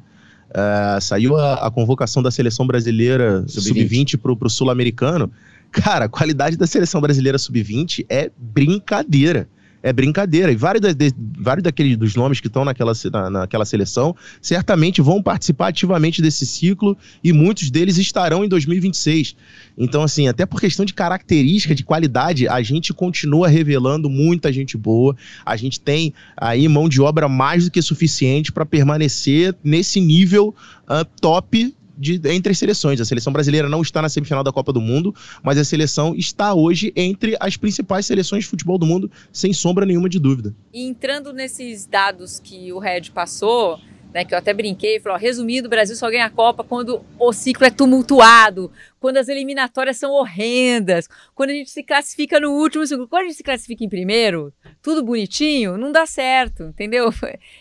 Uh, 0.50 1.02
saiu 1.02 1.36
a, 1.36 1.68
a, 1.68 1.72
convocação 1.72 2.24
da 2.24 2.32
seleção 2.32 2.66
brasileira 2.66 3.44
sub-20 3.48 4.12
sub 4.12 4.22
pro, 4.22 4.38
pro 4.38 4.50
sul-americano. 4.50 5.30
Cara, 5.72 6.06
a 6.06 6.10
qualidade 6.10 6.56
da 6.56 6.66
seleção 6.66 7.02
brasileira 7.02 7.38
sub-20 7.38 8.06
é 8.10 8.32
brincadeira 8.38 9.48
é 9.82 9.94
brincadeira. 9.94 10.52
E 10.52 10.56
vários, 10.56 10.94
de, 10.94 11.14
vários 11.40 11.64
daqueles 11.64 11.98
dos 11.98 12.16
nomes 12.16 12.40
que 12.40 12.48
estão 12.48 12.66
naquela, 12.66 12.94
na, 13.12 13.30
naquela 13.30 13.66
seleção 13.66 14.16
certamente 14.42 15.02
vão 15.02 15.22
participar 15.22 15.68
ativamente 15.68 16.22
desse 16.22 16.46
ciclo 16.46 16.98
e 17.24 17.32
muitos 17.32 17.70
deles 17.70 17.98
estarão 17.98 18.44
em 18.44 18.50
2026. 18.50 19.36
Então, 19.78 20.04
assim, 20.04 20.28
até 20.28 20.46
por 20.46 20.60
questão 20.60 20.86
de 20.86 20.94
característica, 20.94 21.76
de 21.76 21.84
qualidade, 21.84 22.48
a 22.48 22.62
gente 22.62 22.94
continua 22.94 23.48
revelando 23.48 24.10
muita 24.10 24.52
gente 24.52 24.78
boa. 24.78 25.16
A 25.46 25.56
gente 25.56 25.80
tem 25.80 26.14
aí 26.36 26.68
mão 26.68 26.90
de 26.90 27.02
obra 27.02 27.28
mais 27.28 27.66
do 27.66 27.72
que 27.72 27.82
suficiente 27.82 28.52
para 28.52 28.66
permanecer 28.66 29.56
nesse 29.64 30.00
nível 30.00 30.54
uh, 30.90 31.06
top 31.22 31.74
de, 31.98 32.22
entre 32.26 32.52
as 32.52 32.58
seleções. 32.58 33.02
A 33.02 33.06
seleção 33.06 33.34
brasileira 33.34 33.68
não 33.68 33.82
está 33.82 34.02
na 34.02 34.10
semifinal 34.10 34.44
da 34.44 34.52
Copa 34.52 34.72
do 34.72 34.80
Mundo, 34.82 35.14
mas 35.44 35.58
a 35.58 35.64
seleção 35.64 36.14
está 36.16 36.54
hoje 36.54 36.94
entre 36.96 37.36
as 37.40 37.58
principais 37.58 38.06
seleções 38.06 38.44
de 38.44 38.50
futebol 38.50 38.78
do 38.78 38.86
mundo, 38.86 39.10
sem 39.32 39.52
sombra 39.54 39.86
nenhuma 39.86 40.08
de 40.08 40.20
dúvida. 40.20 40.56
E 40.74 40.84
entrando 40.84 41.34
nesses 41.34 41.86
dados 41.86 42.40
que 42.40 42.72
o 42.72 42.80
Red 42.80 43.12
passou, 43.14 43.80
né, 44.14 44.24
que 44.26 44.34
eu 44.34 44.38
até 44.38 44.54
brinquei, 44.54 45.00
falou, 45.00 45.18
resumindo, 45.18 45.68
o 45.68 45.70
Brasil 45.70 45.96
só 45.96 46.10
ganha 46.10 46.26
a 46.26 46.30
Copa 46.30 46.64
quando 46.64 47.04
o 47.20 47.34
ciclo 47.34 47.66
é 47.66 47.70
tumultuado, 47.70 48.72
quando 49.00 49.18
as 49.18 49.28
eliminatórias 49.28 49.98
são 49.98 50.12
horrendas, 50.12 51.08
quando 51.36 51.52
a 51.52 51.54
gente 51.54 51.70
se 51.70 51.84
classifica 51.84 52.40
no 52.40 52.52
último 52.52 52.86
segundo, 52.86 53.08
quando 53.08 53.24
a 53.24 53.26
gente 53.26 53.38
se 53.38 53.44
classifica 53.44 53.84
em 53.84 53.90
primeiro, 53.90 54.54
tudo 54.82 55.04
bonitinho, 55.04 55.78
não 55.78 55.92
dá 55.92 56.06
certo, 56.06 56.64
entendeu? 56.64 57.10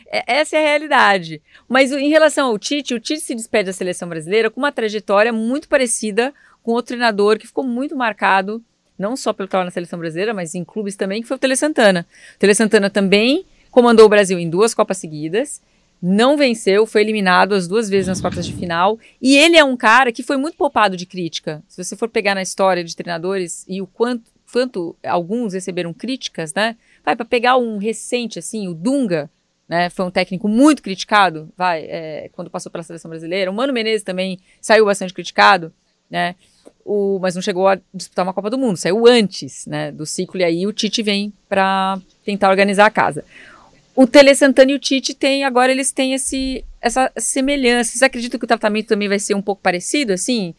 É, 0.08 0.38
essa 0.38 0.56
é 0.56 0.60
a 0.60 0.62
realidade. 0.62 1.42
Mas 1.68 1.90
em 1.90 2.08
relação 2.08 2.48
ao 2.48 2.58
Tite, 2.58 2.94
o 2.94 3.00
Tite 3.00 3.20
se 3.20 3.34
despede 3.34 3.66
da 3.66 3.72
seleção 3.72 4.08
brasileira 4.08 4.48
com 4.48 4.60
uma 4.60 4.70
trajetória 4.70 5.32
muito 5.32 5.68
parecida 5.68 6.32
com 6.62 6.72
outro 6.72 6.88
treinador 6.88 7.38
que 7.38 7.46
ficou 7.46 7.64
muito 7.64 7.96
marcado, 7.96 8.62
não 8.98 9.16
só 9.16 9.32
pelo 9.32 9.46
estava 9.46 9.64
na 9.64 9.70
seleção 9.70 9.98
brasileira, 9.98 10.32
mas 10.32 10.54
em 10.54 10.64
clubes 10.64 10.96
também, 10.96 11.22
que 11.22 11.28
foi 11.28 11.36
o 11.36 11.40
Tele 11.40 11.56
Santana. 11.56 12.06
O 12.36 12.38
Tele 12.38 12.54
Santana 12.54 12.88
também 12.88 13.44
comandou 13.70 14.06
o 14.06 14.08
Brasil 14.08 14.38
em 14.38 14.48
duas 14.48 14.74
Copas 14.74 14.98
seguidas, 14.98 15.60
não 16.08 16.36
venceu, 16.36 16.86
foi 16.86 17.00
eliminado 17.00 17.52
as 17.52 17.66
duas 17.66 17.90
vezes 17.90 18.06
nas 18.06 18.20
quartas 18.20 18.46
de 18.46 18.52
final. 18.52 18.96
E 19.20 19.36
ele 19.36 19.56
é 19.56 19.64
um 19.64 19.76
cara 19.76 20.12
que 20.12 20.22
foi 20.22 20.36
muito 20.36 20.56
poupado 20.56 20.96
de 20.96 21.04
crítica. 21.04 21.64
Se 21.66 21.82
você 21.82 21.96
for 21.96 22.08
pegar 22.08 22.36
na 22.36 22.42
história 22.42 22.84
de 22.84 22.94
treinadores 22.94 23.64
e 23.66 23.82
o 23.82 23.88
quanto, 23.88 24.30
quanto 24.52 24.94
alguns 25.04 25.52
receberam 25.52 25.92
críticas, 25.92 26.54
né? 26.54 26.76
Vai, 27.04 27.16
para 27.16 27.24
pegar 27.24 27.56
um 27.56 27.76
recente, 27.76 28.38
assim, 28.38 28.68
o 28.68 28.74
Dunga, 28.74 29.28
né? 29.68 29.90
Foi 29.90 30.04
um 30.04 30.10
técnico 30.10 30.46
muito 30.46 30.80
criticado, 30.80 31.52
vai, 31.56 31.82
é, 31.82 32.30
quando 32.32 32.50
passou 32.50 32.70
pela 32.70 32.84
seleção 32.84 33.08
brasileira. 33.08 33.50
O 33.50 33.54
Mano 33.54 33.72
Menezes 33.72 34.04
também 34.04 34.38
saiu 34.60 34.84
bastante 34.84 35.12
criticado, 35.12 35.72
né? 36.08 36.36
O, 36.84 37.18
mas 37.20 37.34
não 37.34 37.42
chegou 37.42 37.66
a 37.66 37.80
disputar 37.92 38.24
uma 38.24 38.32
Copa 38.32 38.48
do 38.48 38.56
Mundo, 38.56 38.76
saiu 38.76 39.08
antes, 39.08 39.66
né, 39.66 39.90
do 39.90 40.06
ciclo, 40.06 40.40
e 40.40 40.44
aí 40.44 40.66
o 40.68 40.72
Tite 40.72 41.02
vem 41.02 41.32
para 41.48 41.98
tentar 42.24 42.48
organizar 42.48 42.86
a 42.86 42.90
casa 42.90 43.24
o 43.96 44.06
Tele 44.06 44.34
Santana 44.34 44.70
e 44.70 44.74
o 44.74 44.78
Tite 44.78 45.14
têm, 45.14 45.42
agora 45.42 45.72
eles 45.72 45.90
têm 45.90 46.12
esse, 46.12 46.62
essa 46.82 47.10
semelhança. 47.16 47.90
Vocês 47.90 48.02
acreditam 48.02 48.38
que 48.38 48.44
o 48.44 48.46
tratamento 48.46 48.88
também 48.88 49.08
vai 49.08 49.18
ser 49.18 49.34
um 49.34 49.40
pouco 49.40 49.62
parecido, 49.62 50.12
assim? 50.12 50.54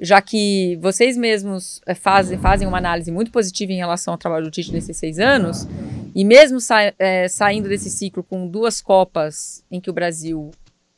Já 0.00 0.20
que 0.20 0.76
vocês 0.82 1.16
mesmos 1.16 1.80
é, 1.86 1.94
fazem, 1.94 2.36
fazem 2.36 2.66
uma 2.66 2.78
análise 2.78 3.12
muito 3.12 3.30
positiva 3.30 3.72
em 3.72 3.76
relação 3.76 4.12
ao 4.12 4.18
trabalho 4.18 4.46
do 4.46 4.50
Tite 4.50 4.72
nesses 4.72 4.96
seis 4.96 5.20
anos, 5.20 5.68
e 6.12 6.24
mesmo 6.24 6.60
sa 6.60 6.92
é, 6.98 7.28
saindo 7.28 7.68
desse 7.68 7.88
ciclo 7.88 8.24
com 8.24 8.48
duas 8.48 8.80
Copas 8.80 9.64
em 9.70 9.80
que 9.80 9.88
o 9.88 9.92
Brasil 9.92 10.50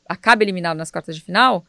acaba 0.08 0.42
eliminado 0.42 0.78
nas 0.78 0.90
quartas 0.90 1.14
de 1.14 1.20
final, 1.20 1.62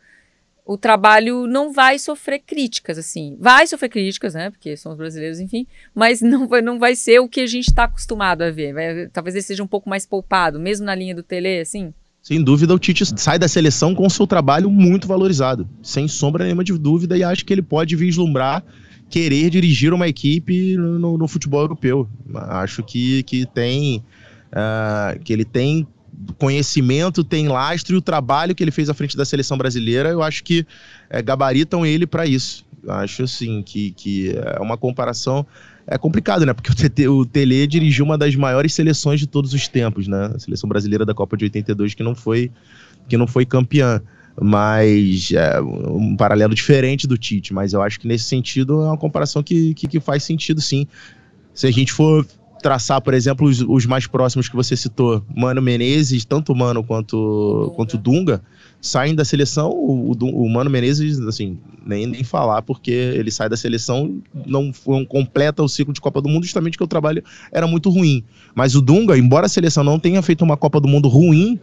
o 0.68 0.78
trabalho 0.78 1.47
não 1.47 1.72
vai 1.72 1.97
sofrer 1.97 2.39
críticas, 2.39 2.97
assim. 2.97 3.38
Vai 3.39 3.65
sofrer 3.65 3.89
críticas, 3.89 4.34
né? 4.34 4.49
Porque 4.49 4.76
somos 4.76 4.97
brasileiros, 4.97 5.39
enfim. 5.39 5.65
Mas 5.95 6.22
não 6.22 6.47
vai, 6.47 6.61
não 6.61 6.78
vai 6.78 6.95
ser 6.95 7.20
o 7.20 7.30
que 7.30 7.39
a 7.39 7.47
gente 7.47 7.70
está 7.70 7.86
acostumado 7.86 8.41
a 8.41 8.51
ver. 8.51 8.74
Vai, 8.74 9.07
talvez 9.07 9.36
ele 9.36 9.43
seja 9.43 9.63
um 9.63 9.68
pouco 9.68 9.89
mais 9.89 10.05
poupado, 10.05 10.59
mesmo 10.59 10.86
na 10.86 10.93
linha 10.93 11.15
do 11.15 11.24
Tele, 11.24 11.61
assim. 11.61 11.93
Sem 12.22 12.43
dúvida, 12.43 12.76
o 12.76 12.80
Tite 12.80 13.05
sai 13.18 13.39
da 13.39 13.47
seleção 13.47 13.95
com 13.95 14.05
o 14.05 14.09
seu 14.09 14.28
trabalho 14.28 14.70
muito 14.70 15.07
valorizado. 15.07 15.68
Sem 15.82 16.09
sombra 16.09 16.43
nenhuma 16.43 16.63
de 16.63 16.78
dúvida. 16.78 17.18
E 17.18 17.24
acho 17.24 17.45
que 17.45 17.53
ele 17.53 17.61
pode 17.61 17.95
vislumbrar 17.95 18.61
querer 19.09 19.49
dirigir 19.49 19.93
uma 19.93 20.07
equipe 20.07 20.76
no, 20.76 21.18
no 21.18 21.28
futebol 21.30 21.61
europeu. 21.61 22.09
Acho 22.36 22.84
que, 22.84 23.24
que 23.24 23.45
tem. 23.45 24.03
Uh, 24.47 25.20
que 25.24 25.32
ele 25.32 25.45
tem 25.45 25.88
conhecimento, 26.38 27.24
tem 27.24 27.47
lastro 27.47 27.95
e 27.95 27.97
o 27.97 28.01
trabalho 28.01 28.55
que 28.55 28.63
ele 28.63 28.72
fez 28.72 28.89
à 28.89 28.93
frente 28.93 29.15
da 29.15 29.26
seleção 29.26 29.57
brasileira, 29.57 30.09
eu 30.09 30.22
acho 30.22 30.43
que 30.43 30.65
é, 31.09 31.22
gabaritam 31.22 31.86
ele 31.86 32.07
para 32.07 32.26
isso. 32.26 32.65
Eu 32.84 32.93
acho 32.93 33.24
assim 33.24 33.61
que, 33.61 33.91
que 33.91 34.36
é 34.36 34.59
uma 34.59 34.78
comparação 34.78 35.45
é 35.88 35.97
complicado, 35.97 36.45
né? 36.45 36.53
Porque 36.53 36.70
o, 36.70 36.76
TT, 36.76 37.07
o 37.07 37.26
Tele 37.26 37.65
dirigiu 37.65 38.03
uma 38.03 38.18
das 38.18 38.36
maiores 38.36 38.74
seleções 38.74 39.22
de 39.22 39.26
todos 39.26 39.53
os 39.53 39.70
tempos, 39.70 40.07
né? 40.07 40.32
A 40.36 40.39
seleção 40.39 40.68
brasileira 40.68 41.05
da 41.05 41.13
Copa 41.13 41.38
de 41.38 41.45
82 41.45 41.93
que 41.93 42.03
não 42.03 42.13
foi 42.13 42.51
que 43.07 43.15
não 43.15 43.26
foi 43.26 43.45
campeã. 43.45 44.01
Mas 44.39 45.32
é 45.32 45.59
um 45.61 46.15
paralelo 46.15 46.53
diferente 46.53 47.07
do 47.07 47.18
Tite, 47.18 47.53
mas 47.53 47.74
eu 47.74 47.82
acho 47.82 47.99
que 47.99 48.07
nesse 48.07 48.26
sentido 48.26 48.84
é 48.84 48.86
uma 48.86 48.97
comparação 48.97 49.41
que, 49.41 49.74
que, 49.74 49.88
que 49.88 49.99
faz 49.99 50.24
sentido 50.24 50.61
sim. 50.61 50.86
Se 51.55 51.65
a 51.65 51.72
gente 51.72 51.91
for 51.91 52.24
traçar, 52.62 53.01
por 53.01 53.14
exemplo, 53.14 53.47
os, 53.47 53.62
os, 53.62 53.86
mais 53.86 54.08
próximos 54.08 54.47
que 54.49 54.55
você 54.55 54.76
citou, 54.76 55.24
Mano 55.36 55.62
Menezes, 55.62 56.26
tanto 56.26 56.55
Mano 56.55 56.84
quanto, 56.84 57.72
quanto 57.76 57.95
o 57.95 57.97
Dunga, 57.97 58.41
saem 58.82 59.16
da 59.16 59.24
seleção. 59.24 59.70
O, 59.70 60.12
o, 60.12 60.49
Mano 60.49 60.70
Menezes, 60.70 61.20
assim, 61.22 61.58
nem, 61.86 62.05
nem 62.05 62.24
falar, 62.24 62.62
porque 62.62 62.91
ele 62.91 63.32
sai 63.32 63.49
da 63.49 63.58
seleção, 63.58 64.20
não, 64.45 64.72
não 64.86 65.05
completa 65.05 65.64
o 65.64 65.70
ciclo 65.70 65.93
de 65.93 66.01
Copa 66.01 66.22
do 66.22 66.30
Mundo, 66.30 66.43
justamente 66.43 66.74
porque 66.74 66.84
o 66.84 66.88
trabalho 66.88 67.24
era 67.51 67.68
muito 67.68 67.89
ruim. 67.89 68.24
Mas 68.55 68.76
o 68.76 68.82
Dunga, 68.82 69.18
embora 69.18 69.45
a 69.45 69.49
seleção 69.49 69.84
não 69.84 69.99
tenha 69.99 70.22
feito 70.22 70.43
uma 70.43 70.58
Copa 70.58 70.80
do 70.80 70.88
Mundo 70.88 71.08
ruim, 71.08 71.60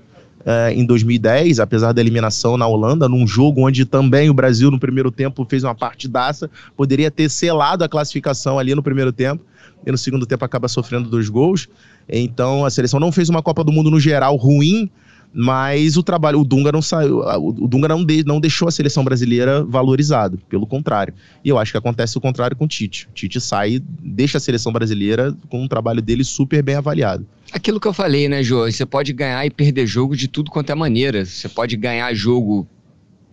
é, 0.46 0.72
em 0.74 0.84
2010, 0.84 1.58
apesar 1.58 1.92
da 1.92 2.00
eliminação 2.00 2.56
na 2.56 2.66
Holanda, 2.66 3.08
num 3.08 3.26
jogo 3.26 3.66
onde 3.66 3.84
também 3.84 4.28
o 4.28 4.34
Brasil 4.34 4.70
no 4.70 4.78
primeiro 4.78 5.10
tempo 5.10 5.46
fez 5.48 5.64
uma 5.64 5.74
partidaça, 5.74 6.50
poderia 6.76 7.10
ter 7.10 7.30
selado 7.30 7.82
a 7.82 7.88
classificação 7.88 8.58
ali 8.58 8.74
no 8.74 8.82
primeiro 8.82 9.12
tempo 9.12 9.42
e 9.86 9.90
no 9.90 9.98
segundo 9.98 10.26
tempo 10.26 10.44
acaba 10.44 10.68
sofrendo 10.68 11.08
dois 11.08 11.28
gols. 11.28 11.68
Então 12.08 12.64
a 12.64 12.70
seleção 12.70 13.00
não 13.00 13.12
fez 13.12 13.28
uma 13.28 13.42
Copa 13.42 13.64
do 13.64 13.72
Mundo 13.72 13.90
no 13.90 14.00
geral 14.00 14.36
ruim, 14.36 14.90
mas 15.36 15.96
o 15.96 16.02
trabalho, 16.02 16.38
o 16.38 16.44
Dunga 16.44 16.70
não 16.70 16.80
saiu, 16.80 17.18
o 17.18 17.66
Dunga 17.66 17.88
não, 17.88 18.04
de, 18.04 18.24
não 18.24 18.38
deixou 18.38 18.68
a 18.68 18.70
seleção 18.70 19.02
brasileira 19.02 19.64
valorizada, 19.64 20.38
pelo 20.48 20.64
contrário. 20.64 21.12
E 21.44 21.48
eu 21.48 21.58
acho 21.58 21.72
que 21.72 21.78
acontece 21.78 22.16
o 22.16 22.20
contrário 22.20 22.56
com 22.56 22.66
o 22.66 22.68
Tite. 22.68 23.08
O 23.10 23.12
Tite 23.12 23.40
sai, 23.40 23.82
deixa 24.00 24.38
a 24.38 24.40
seleção 24.40 24.72
brasileira 24.72 25.36
com 25.48 25.60
um 25.60 25.66
trabalho 25.66 26.00
dele 26.00 26.22
super 26.22 26.62
bem 26.62 26.76
avaliado. 26.76 27.26
Aquilo 27.52 27.80
que 27.80 27.88
eu 27.88 27.92
falei, 27.92 28.28
né, 28.28 28.44
Jô? 28.44 28.70
Você 28.70 28.86
pode 28.86 29.12
ganhar 29.12 29.44
e 29.44 29.50
perder 29.50 29.86
jogo 29.86 30.16
de 30.16 30.28
tudo 30.28 30.52
quanto 30.52 30.70
é 30.70 30.74
maneira. 30.74 31.24
Você 31.24 31.48
pode 31.48 31.76
ganhar 31.76 32.14
jogo 32.14 32.68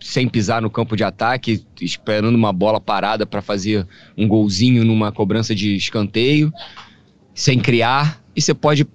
sem 0.02 0.28
pisar 0.28 0.60
no 0.60 0.68
campo 0.68 0.96
de 0.96 1.04
ataque, 1.04 1.64
esperando 1.80 2.34
uma 2.34 2.52
bola 2.52 2.80
parada 2.80 3.24
para 3.24 3.40
fazer 3.40 3.86
um 4.16 4.26
golzinho 4.26 4.84
numa 4.84 5.12
cobrança 5.12 5.54
de 5.54 5.76
escanteio, 5.76 6.52
sem 7.34 7.58
criar, 7.58 8.22
e 8.34 8.42
você 8.42 8.52
pode 8.52 8.86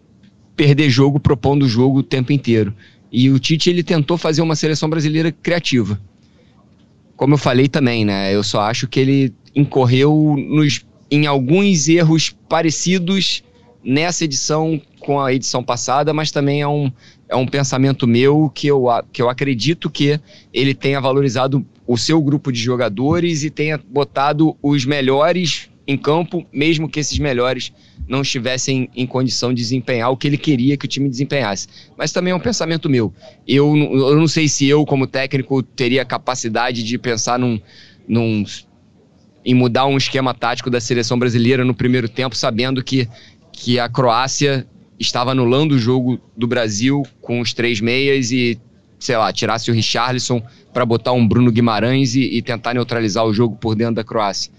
perder 0.56 0.90
jogo 0.90 1.20
propondo 1.20 1.64
o 1.64 1.70
jogo 1.70 2.00
o 2.00 2.04
tempo 2.04 2.34
inteiro. 2.34 2.74
E 3.12 3.30
o 3.30 3.40
Tite 3.40 3.70
ele 3.70 3.84
tentou 3.84 4.18
fazer 4.18 4.42
uma 4.42 4.56
seleção 4.56 4.90
brasileira 4.90 5.32
criativa. 5.32 6.00
Como 7.16 7.34
eu 7.34 7.38
falei 7.38 7.68
também, 7.68 8.04
né? 8.04 8.34
Eu 8.36 8.44
só 8.44 8.62
acho 8.62 8.88
que 8.88 9.00
ele 9.00 9.34
incorreu 9.56 10.36
nos, 10.38 10.86
em 11.10 11.26
alguns 11.26 11.88
erros 11.88 12.36
parecidos 12.50 13.44
nessa 13.84 14.26
edição 14.26 14.82
com 15.00 15.22
a 15.22 15.34
edição 15.34 15.64
passada, 15.64 16.14
mas 16.14 16.32
também 16.32 16.62
é 16.62 16.68
um, 16.68 16.92
é 17.30 17.36
um 17.36 17.46
pensamento 17.46 18.08
meu 18.08 18.50
que 18.54 18.68
eu, 18.68 18.86
que 19.12 19.22
eu 19.22 19.30
acredito 19.30 19.90
que 19.90 20.20
ele 20.54 20.74
tenha 20.74 21.00
valorizado 21.02 21.66
o 21.86 21.98
seu 21.98 22.22
grupo 22.22 22.52
de 22.52 22.60
jogadores 22.60 23.44
e 23.44 23.50
tenha 23.50 23.78
botado 23.78 24.56
os 24.62 24.86
melhores 24.86 25.70
em 25.86 25.98
campo, 25.98 26.46
mesmo 26.52 26.90
que 26.90 27.00
esses 27.00 27.18
melhores 27.18 27.72
não 28.08 28.22
estivessem 28.22 28.90
em 28.96 29.08
condição 29.08 29.54
de 29.54 29.62
desempenhar 29.62 30.12
o 30.12 30.18
que 30.18 30.28
ele 30.28 30.38
queria 30.38 30.76
que 30.76 30.86
o 30.86 30.88
time 30.88 31.10
desempenhasse. 31.10 31.68
Mas 31.98 32.12
também 32.12 32.32
é 32.32 32.36
um 32.36 32.40
pensamento 32.40 32.90
meu. 32.90 33.14
Eu, 33.48 33.76
eu 33.76 34.16
não 34.18 34.28
sei 34.28 34.50
se 34.50 34.68
eu, 34.68 34.86
como 34.86 35.08
técnico, 35.08 35.64
teria 35.64 36.04
capacidade 36.04 36.84
de 36.84 36.98
pensar 36.98 37.40
num, 37.40 37.60
num, 38.08 38.44
em 39.46 39.54
mudar 39.54 39.86
um 39.86 39.98
esquema 39.98 40.34
tático 40.34 40.70
da 40.70 40.82
seleção 40.82 41.18
brasileira 41.18 41.64
no 41.64 41.74
primeiro 41.74 42.10
tempo, 42.10 42.36
sabendo 42.36 42.84
que, 42.84 43.08
que 43.52 43.80
a 43.80 43.88
Croácia 43.88 44.68
estava 45.00 45.32
anulando 45.32 45.74
o 45.74 45.80
jogo 45.80 46.20
do 46.36 46.48
Brasil 46.48 47.04
com 47.22 47.40
os 47.40 47.54
três 47.54 47.80
meias 47.80 48.32
e, 48.32 48.60
sei 49.00 49.18
lá, 49.18 49.32
tirasse 49.32 49.70
o 49.70 49.74
Richarlison 49.74 50.42
para 50.74 50.86
botar 50.86 51.12
um 51.12 51.28
Bruno 51.28 51.52
Guimarães 51.52 52.16
e, 52.16 52.22
e 52.22 52.42
tentar 52.42 52.74
neutralizar 52.74 53.26
o 53.26 53.34
jogo 53.34 53.56
por 53.56 53.76
dentro 53.76 53.96
da 53.96 54.04
Croácia. 54.04 54.52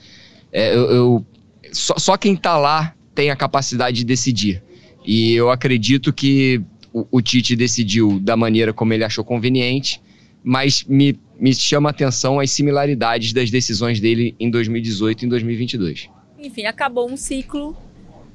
É, 0.53 0.75
eu, 0.75 0.91
eu 0.91 1.27
só, 1.73 1.95
só, 1.99 2.17
quem 2.17 2.35
está 2.35 2.57
lá 2.57 2.95
tem 3.15 3.31
a 3.31 3.37
capacidade 3.37 3.99
de 3.99 4.05
decidir. 4.05 4.63
E 5.05 5.35
eu 5.35 5.51
acredito 5.51 6.13
que 6.13 6.61
o, 6.93 7.07
o, 7.11 7.23
Tite 7.23 7.57
decidiu 7.57 8.19
da 8.21 8.37
maneira 8.37 8.73
como 8.73 8.93
ele 8.93 9.05
achou 9.05 9.25
conveniente, 9.25 10.01
mas 10.43 10.85
me, 10.85 11.19
me 11.39 11.55
chama 11.55 11.89
a 11.89 11.91
atenção 11.91 12.41
as 12.41 12.51
similaridades 12.51 13.33
das 13.33 13.51
decisões 13.51 14.01
dele 14.01 14.35
em 14.39 14.51
2018 14.51 15.23
e 15.23 15.27
em 15.27 15.29
2022. 15.29 16.11
Enfim, 16.39 16.65
acabou 16.67 17.11
um 17.11 17.17
ciclo, 17.17 17.77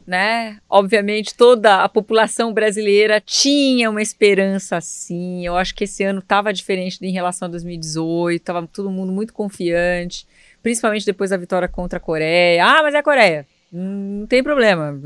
né? 0.06 0.60
Obviamente 0.70 1.36
toda 1.36 1.84
a 1.84 1.90
população 1.90 2.54
brasileira 2.54 3.22
tinha 3.22 3.90
uma 3.90 4.02
esperança 4.02 4.78
assim. 4.78 5.46
Eu 5.46 5.56
acho 5.56 5.74
que 5.74 5.84
esse 5.84 6.04
ano 6.04 6.20
estava 6.20 6.54
diferente 6.54 6.98
em 7.02 7.12
relação 7.12 7.48
a 7.48 7.52
2018, 7.52 8.42
estava 8.42 8.68
todo 8.68 8.92
mundo 8.92 9.12
muito 9.12 9.34
confiante 9.34 10.26
principalmente 10.64 11.06
depois 11.06 11.30
da 11.30 11.38
vitória 11.38 11.68
contra 11.68 11.98
a 11.98 12.00
Coreia. 12.00 12.66
Ah, 12.66 12.82
mas 12.82 12.96
é 12.96 13.00
a 13.00 13.04
Coreia. 13.04 13.46
Não 13.72 14.26
tem 14.26 14.42
problema. 14.42 14.98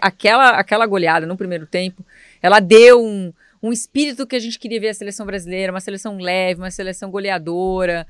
Aquela, 0.00 0.50
aquela 0.50 0.86
goleada 0.86 1.26
no 1.26 1.36
primeiro 1.36 1.66
tempo, 1.66 2.06
ela 2.40 2.60
deu 2.60 3.02
um, 3.02 3.32
um 3.60 3.72
espírito 3.72 4.26
que 4.26 4.36
a 4.36 4.38
gente 4.38 4.58
queria 4.58 4.80
ver 4.80 4.90
a 4.90 4.94
seleção 4.94 5.26
brasileira, 5.26 5.72
uma 5.72 5.80
seleção 5.80 6.16
leve, 6.18 6.60
uma 6.60 6.70
seleção 6.70 7.10
goleadora. 7.10 8.06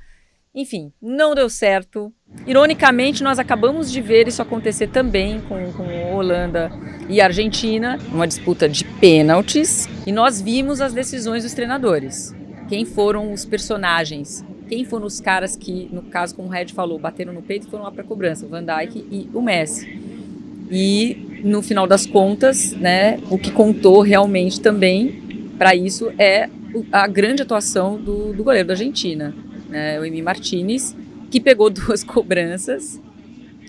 Enfim, 0.54 0.92
não 1.00 1.34
deu 1.34 1.48
certo. 1.48 2.12
Ironicamente, 2.46 3.22
nós 3.22 3.38
acabamos 3.38 3.90
de 3.90 4.00
ver 4.00 4.28
isso 4.28 4.42
acontecer 4.42 4.88
também 4.88 5.40
com, 5.42 5.72
com 5.72 6.14
Holanda 6.14 6.70
e 7.08 7.20
Argentina, 7.20 7.98
uma 8.12 8.26
disputa 8.26 8.68
de 8.68 8.84
pênaltis, 8.84 9.88
e 10.06 10.12
nós 10.12 10.40
vimos 10.40 10.80
as 10.80 10.92
decisões 10.92 11.42
dos 11.42 11.54
treinadores. 11.54 12.34
Quem 12.68 12.84
foram 12.84 13.32
os 13.32 13.44
personagens 13.44 14.44
quem 14.72 14.86
foram 14.86 15.04
os 15.04 15.20
caras 15.20 15.54
que, 15.54 15.90
no 15.92 16.00
caso, 16.00 16.34
como 16.34 16.48
o 16.48 16.50
Red 16.50 16.68
falou, 16.68 16.98
bateram 16.98 17.30
no 17.30 17.42
peito 17.42 17.66
e 17.66 17.70
foram 17.70 17.84
lá 17.84 17.90
para 17.90 18.02
cobrança, 18.02 18.46
o 18.46 18.48
Van 18.48 18.64
Dijk 18.64 19.04
e 19.10 19.28
o 19.34 19.42
Messi. 19.42 20.00
E 20.70 21.42
no 21.44 21.60
final 21.60 21.86
das 21.86 22.06
contas, 22.06 22.72
né, 22.72 23.18
o 23.28 23.36
que 23.36 23.50
contou 23.50 24.00
realmente 24.00 24.62
também 24.62 25.20
para 25.58 25.74
isso 25.74 26.10
é 26.18 26.48
a 26.90 27.06
grande 27.06 27.42
atuação 27.42 28.00
do, 28.00 28.32
do 28.32 28.42
goleiro 28.42 28.68
da 28.68 28.72
Argentina, 28.72 29.34
né, 29.72 29.98
o 29.98 30.04
Emi 30.04 30.22
Martinez, 30.22 30.94
que 31.30 31.40
pegou 31.40 31.68
duas 31.70 32.04
cobranças 32.04 33.00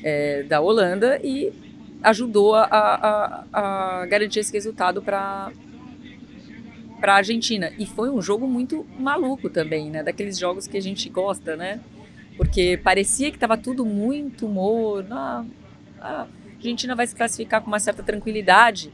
é, 0.04 0.43
da 0.43 0.60
Holanda 0.62 1.20
e 1.24 1.51
ajudou 2.04 2.54
a, 2.54 2.68
a, 2.70 3.45
a 4.01 4.06
garantir 4.06 4.39
esse 4.39 4.51
resultado 4.51 5.01
para 5.01 5.51
para 6.99 7.16
a 7.16 7.18
Argentina. 7.18 7.70
E 7.78 7.86
foi 7.86 8.10
um 8.10 8.22
jogo 8.22 8.47
muito 8.47 8.86
maluco 8.97 9.49
também, 9.49 9.89
né? 9.89 10.01
Daqueles 10.01 10.38
jogos 10.38 10.68
que 10.68 10.78
a 10.78 10.82
gente 10.82 11.10
gosta, 11.10 11.58
né? 11.58 11.82
Porque 12.38 12.80
parecia 12.82 13.30
que 13.30 13.36
estava 13.36 13.58
tudo 13.58 13.84
muito 13.86 14.47
morno. 14.47 15.14
Ah, 15.14 15.43
a 15.99 16.28
Argentina 16.56 16.95
vai 16.95 17.06
se 17.06 17.14
classificar 17.14 17.60
com 17.60 17.68
uma 17.68 17.80
certa 17.80 18.01
tranquilidade. 18.04 18.89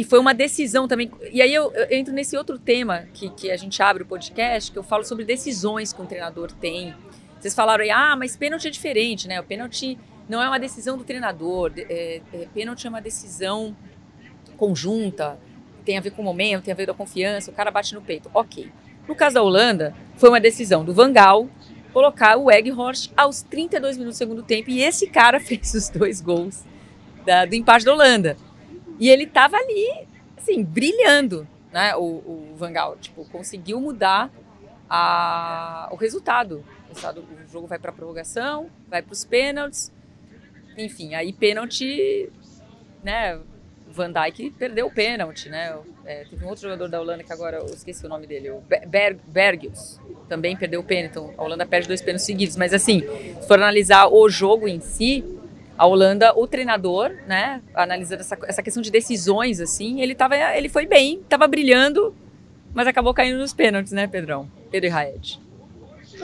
E 0.00 0.04
foi 0.04 0.18
uma 0.18 0.32
decisão 0.32 0.88
também. 0.88 1.10
E 1.30 1.42
aí 1.42 1.52
eu, 1.52 1.70
eu 1.74 1.94
entro 1.94 2.10
nesse 2.10 2.34
outro 2.34 2.58
tema 2.58 3.06
que, 3.12 3.28
que 3.28 3.50
a 3.50 3.56
gente 3.58 3.82
abre 3.82 4.02
o 4.02 4.06
podcast, 4.06 4.72
que 4.72 4.78
eu 4.78 4.82
falo 4.82 5.04
sobre 5.04 5.26
decisões 5.26 5.92
que 5.92 6.00
um 6.00 6.06
treinador 6.06 6.50
tem. 6.52 6.94
Vocês 7.38 7.54
falaram 7.54 7.84
aí, 7.84 7.90
ah, 7.90 8.16
mas 8.16 8.34
pênalti 8.34 8.66
é 8.66 8.70
diferente, 8.70 9.28
né? 9.28 9.38
O 9.38 9.44
pênalti 9.44 9.98
não 10.26 10.42
é 10.42 10.48
uma 10.48 10.58
decisão 10.58 10.96
do 10.96 11.04
treinador. 11.04 11.72
É, 11.76 12.22
é, 12.32 12.48
pênalti 12.54 12.86
é 12.86 12.88
uma 12.88 13.02
decisão 13.02 13.76
conjunta 14.56 15.38
tem 15.84 15.98
a 15.98 16.00
ver 16.00 16.12
com 16.12 16.22
o 16.22 16.24
momento, 16.24 16.64
tem 16.64 16.72
a 16.72 16.76
ver 16.76 16.86
com 16.86 16.92
a 16.92 16.94
confiança, 16.94 17.50
o 17.50 17.54
cara 17.54 17.70
bate 17.70 17.94
no 17.94 18.00
peito. 18.00 18.30
Ok. 18.32 18.72
No 19.06 19.14
caso 19.14 19.34
da 19.34 19.42
Holanda, 19.42 19.94
foi 20.16 20.30
uma 20.30 20.40
decisão 20.40 20.82
do 20.82 20.94
Van 20.94 21.12
Gaal 21.12 21.46
colocar 21.92 22.38
o 22.38 22.44
Weghorst 22.44 23.10
aos 23.14 23.42
32 23.42 23.98
minutos 23.98 24.16
do 24.16 24.18
segundo 24.18 24.42
tempo 24.42 24.70
e 24.70 24.82
esse 24.82 25.08
cara 25.08 25.38
fez 25.44 25.74
os 25.74 25.90
dois 25.90 26.22
gols 26.22 26.64
da, 27.26 27.44
do 27.44 27.54
empate 27.54 27.84
da 27.84 27.92
Holanda. 27.92 28.38
E 29.00 29.08
ele 29.08 29.26
tava 29.26 29.56
ali, 29.56 30.06
assim, 30.36 30.62
brilhando, 30.62 31.48
né? 31.72 31.96
O, 31.96 32.02
o 32.02 32.54
Van 32.56 32.72
Gaal, 32.72 32.96
tipo, 32.96 33.24
conseguiu 33.30 33.80
mudar 33.80 34.30
a, 34.88 35.88
o 35.90 35.96
resultado. 35.96 36.62
O 36.90 37.50
jogo 37.50 37.66
vai 37.66 37.78
para 37.78 37.92
prorrogação, 37.92 38.68
vai 38.88 39.00
para 39.00 39.12
os 39.12 39.24
pênaltis, 39.24 39.90
enfim, 40.76 41.14
aí 41.14 41.32
pênalti, 41.32 42.30
né? 43.02 43.40
Van 43.92 44.12
Dijk 44.12 44.50
perdeu 44.52 44.86
o 44.86 44.90
pênalti, 44.90 45.48
né? 45.48 45.76
É, 46.04 46.24
teve 46.24 46.44
um 46.44 46.48
outro 46.48 46.62
jogador 46.62 46.88
da 46.88 47.00
Holanda 47.00 47.24
que 47.24 47.32
agora 47.32 47.58
eu 47.58 47.66
esqueci 47.66 48.06
o 48.06 48.08
nome 48.08 48.26
dele, 48.26 48.50
o 48.50 48.60
Ber 48.60 49.16
Bergius, 49.26 50.00
também 50.28 50.56
perdeu 50.56 50.80
o 50.80 50.84
pênalti. 50.84 51.10
Então 51.10 51.34
a 51.36 51.42
Holanda 51.42 51.66
perde 51.66 51.88
dois 51.88 52.00
pênaltis 52.00 52.24
seguidos. 52.24 52.56
Mas 52.56 52.72
assim, 52.72 53.00
se 53.40 53.48
for 53.48 53.58
analisar 53.58 54.08
o 54.08 54.28
jogo 54.28 54.68
em 54.68 54.80
si, 54.80 55.24
a 55.80 55.86
Holanda, 55.86 56.34
o 56.36 56.46
treinador, 56.46 57.10
né, 57.26 57.62
analisando 57.74 58.20
essa, 58.20 58.36
essa 58.46 58.62
questão 58.62 58.82
de 58.82 58.90
decisões, 58.90 59.60
assim, 59.60 60.02
ele, 60.02 60.14
tava, 60.14 60.36
ele 60.36 60.68
foi 60.68 60.84
bem, 60.84 61.20
estava 61.20 61.48
brilhando, 61.48 62.14
mas 62.74 62.86
acabou 62.86 63.14
caindo 63.14 63.38
nos 63.38 63.54
pênaltis, 63.54 63.90
né, 63.90 64.06
Pedrão? 64.06 64.46
Pedro 64.70 64.88
e 64.88 64.90
Raed. 64.90 65.40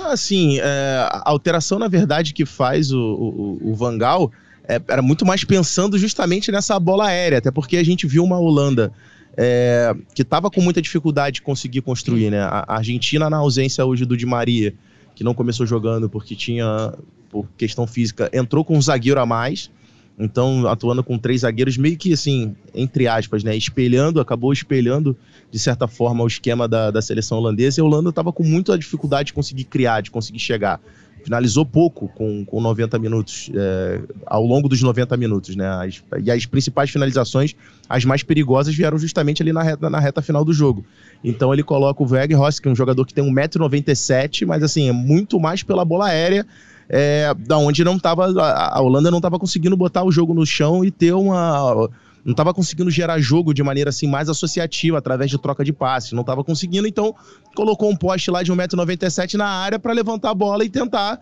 Assim, 0.04 0.58
é, 0.60 1.08
a 1.10 1.22
alteração, 1.30 1.78
na 1.78 1.88
verdade, 1.88 2.34
que 2.34 2.44
faz 2.44 2.92
o, 2.92 3.00
o, 3.00 3.72
o 3.72 4.30
é, 4.68 4.78
era 4.88 5.00
muito 5.00 5.24
mais 5.24 5.42
pensando 5.42 5.96
justamente 5.96 6.52
nessa 6.52 6.78
bola 6.78 7.06
aérea, 7.06 7.38
até 7.38 7.50
porque 7.50 7.78
a 7.78 7.82
gente 7.82 8.06
viu 8.06 8.22
uma 8.24 8.38
Holanda 8.38 8.92
é, 9.38 9.94
que 10.14 10.20
estava 10.20 10.50
com 10.50 10.60
muita 10.60 10.82
dificuldade 10.82 11.36
de 11.36 11.42
conseguir 11.42 11.80
construir, 11.80 12.30
né? 12.30 12.42
A 12.42 12.76
Argentina, 12.76 13.30
na 13.30 13.38
ausência 13.38 13.86
hoje 13.86 14.04
do 14.04 14.18
Di 14.18 14.26
Maria, 14.26 14.74
que 15.14 15.24
não 15.24 15.32
começou 15.32 15.64
jogando 15.64 16.10
porque 16.10 16.36
tinha, 16.36 16.92
por 17.30 17.46
questão 17.56 17.86
física, 17.86 18.30
entrou 18.32 18.64
com 18.64 18.76
um 18.76 18.82
zagueiro 18.82 19.20
a 19.20 19.26
mais. 19.26 19.70
Então, 20.18 20.66
atuando 20.66 21.04
com 21.04 21.18
três 21.18 21.42
zagueiros, 21.42 21.76
meio 21.76 21.96
que 21.96 22.12
assim, 22.12 22.56
entre 22.74 23.06
aspas, 23.06 23.44
né? 23.44 23.54
Espelhando, 23.54 24.18
acabou 24.18 24.50
espelhando, 24.50 25.14
de 25.50 25.58
certa 25.58 25.86
forma, 25.86 26.24
o 26.24 26.26
esquema 26.26 26.66
da, 26.66 26.90
da 26.90 27.02
seleção 27.02 27.36
holandesa. 27.36 27.80
E 27.80 27.82
a 27.82 27.84
Holanda 27.84 28.08
estava 28.08 28.32
com 28.32 28.42
muita 28.42 28.78
dificuldade 28.78 29.26
de 29.26 29.32
conseguir 29.34 29.64
criar, 29.64 30.00
de 30.00 30.10
conseguir 30.10 30.38
chegar. 30.38 30.80
Finalizou 31.22 31.66
pouco 31.66 32.08
com, 32.08 32.44
com 32.46 32.60
90 32.60 32.98
minutos, 32.98 33.50
é, 33.52 34.00
ao 34.24 34.46
longo 34.46 34.68
dos 34.68 34.80
90 34.80 35.16
minutos, 35.18 35.54
né? 35.54 35.66
As, 35.68 36.02
e 36.22 36.30
as 36.30 36.46
principais 36.46 36.88
finalizações, 36.88 37.54
as 37.86 38.04
mais 38.04 38.22
perigosas, 38.22 38.74
vieram 38.74 38.96
justamente 38.96 39.42
ali 39.42 39.52
na 39.52 39.62
reta, 39.62 39.90
na 39.90 39.98
reta 39.98 40.22
final 40.22 40.44
do 40.44 40.52
jogo. 40.52 40.84
Então 41.22 41.52
ele 41.52 41.64
coloca 41.64 42.02
o 42.02 42.06
Weghorst, 42.06 42.62
que 42.62 42.68
é 42.68 42.70
um 42.70 42.76
jogador 42.76 43.04
que 43.04 43.12
tem 43.12 43.24
1,97m, 43.24 44.46
mas 44.46 44.62
assim, 44.62 44.88
é 44.88 44.92
muito 44.92 45.38
mais 45.40 45.62
pela 45.62 45.84
bola 45.84 46.06
aérea, 46.06 46.46
é, 46.88 47.34
da 47.34 47.58
onde 47.58 47.84
não 47.84 47.98
tava. 47.98 48.26
A, 48.40 48.80
Holanda 48.80 49.10
não 49.10 49.18
estava 49.18 49.38
conseguindo 49.38 49.76
botar 49.76 50.04
o 50.04 50.12
jogo 50.12 50.34
no 50.34 50.46
chão 50.46 50.84
e 50.84 50.90
ter 50.90 51.12
uma. 51.12 51.88
Não 52.24 52.32
estava 52.32 52.52
conseguindo 52.52 52.90
gerar 52.90 53.20
jogo 53.20 53.54
de 53.54 53.62
maneira 53.62 53.90
assim 53.90 54.08
mais 54.08 54.28
associativa, 54.28 54.98
através 54.98 55.30
de 55.30 55.38
troca 55.38 55.64
de 55.64 55.72
passes. 55.72 56.12
Não 56.12 56.22
estava 56.22 56.42
conseguindo, 56.42 56.86
então 56.86 57.14
colocou 57.54 57.90
um 57.90 57.96
poste 57.96 58.30
lá 58.30 58.42
de 58.42 58.52
1,97m 58.52 59.34
na 59.34 59.46
área 59.46 59.78
para 59.78 59.92
levantar 59.92 60.30
a 60.30 60.34
bola 60.34 60.64
e 60.64 60.68
tentar 60.68 61.20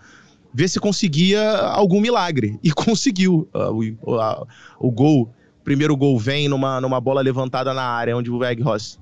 ver 0.52 0.68
se 0.68 0.80
conseguia 0.80 1.42
algum 1.58 2.00
milagre. 2.00 2.58
E 2.62 2.70
conseguiu. 2.72 3.48
Uh, 3.54 3.96
o, 4.02 4.16
uh, 4.16 4.46
o 4.78 4.90
gol, 4.90 5.22
o 5.60 5.64
primeiro 5.64 5.96
gol 5.96 6.18
vem 6.18 6.48
numa, 6.48 6.80
numa 6.80 7.00
bola 7.00 7.20
levantada 7.20 7.74
na 7.74 7.82
área, 7.82 8.16
onde 8.16 8.30
o 8.30 8.38
Weghorst 8.38 8.98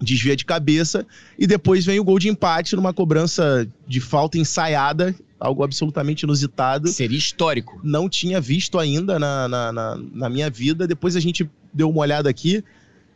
desvia 0.00 0.36
de 0.36 0.44
cabeça 0.44 1.06
e 1.38 1.46
depois 1.46 1.84
vem 1.84 1.98
o 1.98 2.04
gol 2.04 2.18
de 2.18 2.28
empate 2.28 2.76
numa 2.76 2.92
cobrança 2.92 3.66
de 3.86 4.00
falta 4.00 4.38
ensaiada, 4.38 5.14
algo 5.44 5.62
absolutamente 5.62 6.22
inusitado. 6.22 6.88
Seria 6.88 7.18
histórico. 7.18 7.78
Não 7.84 8.08
tinha 8.08 8.40
visto 8.40 8.78
ainda 8.78 9.18
na, 9.18 9.46
na, 9.46 9.72
na, 9.72 9.96
na 10.12 10.28
minha 10.30 10.48
vida. 10.48 10.86
Depois 10.86 11.14
a 11.16 11.20
gente 11.20 11.48
deu 11.72 11.90
uma 11.90 12.00
olhada 12.00 12.30
aqui. 12.30 12.64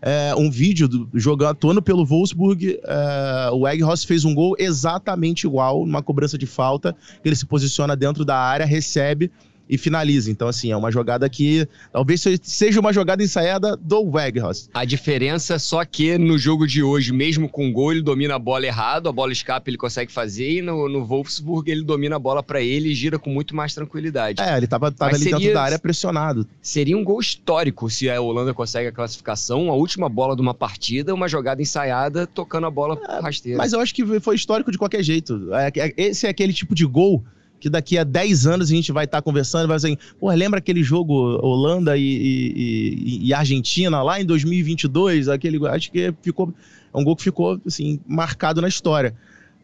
É, 0.00 0.32
um 0.36 0.48
vídeo 0.48 0.86
do, 0.86 1.08
jogando 1.14 1.48
atuando 1.50 1.82
pelo 1.82 2.04
Wolfsburg. 2.04 2.78
É, 2.84 3.50
o 3.52 3.66
Egghorst 3.66 4.06
fez 4.06 4.24
um 4.24 4.34
gol 4.34 4.54
exatamente 4.58 5.46
igual, 5.46 5.86
numa 5.86 6.02
cobrança 6.02 6.36
de 6.36 6.46
falta. 6.46 6.94
Ele 7.24 7.34
se 7.34 7.46
posiciona 7.46 7.96
dentro 7.96 8.24
da 8.24 8.36
área, 8.36 8.66
recebe 8.66 9.30
e 9.68 9.76
finaliza. 9.76 10.30
Então, 10.30 10.48
assim, 10.48 10.70
é 10.70 10.76
uma 10.76 10.90
jogada 10.90 11.28
que 11.28 11.68
talvez 11.92 12.24
seja 12.42 12.80
uma 12.80 12.92
jogada 12.92 13.22
ensaiada 13.22 13.76
do 13.76 14.02
Weghorst. 14.02 14.68
A 14.72 14.84
diferença 14.84 15.54
é 15.54 15.58
só 15.58 15.84
que 15.84 16.16
no 16.16 16.38
jogo 16.38 16.66
de 16.66 16.82
hoje, 16.82 17.12
mesmo 17.12 17.48
com 17.48 17.72
gol, 17.72 17.92
ele 17.92 18.02
domina 18.02 18.36
a 18.36 18.38
bola 18.38 18.66
errado, 18.66 19.08
a 19.08 19.12
bola 19.12 19.32
escapa, 19.32 19.68
ele 19.68 19.76
consegue 19.76 20.10
fazer, 20.10 20.58
e 20.58 20.62
no, 20.62 20.88
no 20.88 21.04
Wolfsburg 21.04 21.70
ele 21.70 21.82
domina 21.82 22.16
a 22.16 22.18
bola 22.18 22.42
para 22.42 22.60
ele 22.60 22.90
e 22.90 22.94
gira 22.94 23.18
com 23.18 23.30
muito 23.30 23.54
mais 23.54 23.74
tranquilidade. 23.74 24.40
É, 24.40 24.56
ele 24.56 24.66
tava, 24.66 24.90
tava 24.90 25.14
ali 25.14 25.24
seria, 25.24 25.38
dentro 25.38 25.54
da 25.54 25.62
área 25.62 25.78
pressionado. 25.78 26.46
Seria 26.62 26.96
um 26.96 27.04
gol 27.04 27.20
histórico 27.20 27.90
se 27.90 28.08
a 28.08 28.20
Holanda 28.20 28.54
consegue 28.54 28.88
a 28.88 28.92
classificação, 28.92 29.70
a 29.70 29.74
última 29.74 30.08
bola 30.08 30.34
de 30.34 30.42
uma 30.42 30.54
partida, 30.54 31.14
uma 31.14 31.28
jogada 31.28 31.60
ensaiada, 31.60 32.26
tocando 32.26 32.66
a 32.66 32.70
bola 32.70 32.98
é, 33.08 33.20
rasteira. 33.20 33.58
Mas 33.58 33.72
eu 33.72 33.80
acho 33.80 33.94
que 33.94 34.04
foi 34.20 34.34
histórico 34.34 34.70
de 34.70 34.78
qualquer 34.78 35.02
jeito. 35.02 35.48
É, 35.52 35.72
é, 35.76 35.94
esse 35.96 36.26
é 36.26 36.30
aquele 36.30 36.52
tipo 36.52 36.74
de 36.74 36.86
gol 36.86 37.24
que 37.60 37.68
daqui 37.68 37.98
a 37.98 38.04
10 38.04 38.46
anos 38.46 38.70
a 38.70 38.74
gente 38.74 38.92
vai 38.92 39.04
estar 39.04 39.18
tá 39.18 39.22
conversando 39.22 39.64
e 39.64 39.66
vai 39.68 39.76
dizer, 39.76 39.98
pô, 40.18 40.30
lembra 40.30 40.58
aquele 40.58 40.82
jogo 40.82 41.14
Holanda 41.44 41.96
e, 41.96 42.02
e, 42.02 43.28
e, 43.28 43.34
Argentina 43.34 44.02
lá 44.02 44.20
em 44.20 44.24
2022? 44.24 45.28
Aquele, 45.28 45.66
acho 45.68 45.90
que 45.90 46.14
ficou, 46.22 46.52
é 46.92 46.98
um 46.98 47.04
gol 47.04 47.16
que 47.16 47.22
ficou, 47.22 47.60
assim, 47.66 48.00
marcado 48.06 48.60
na 48.60 48.68
história. 48.68 49.14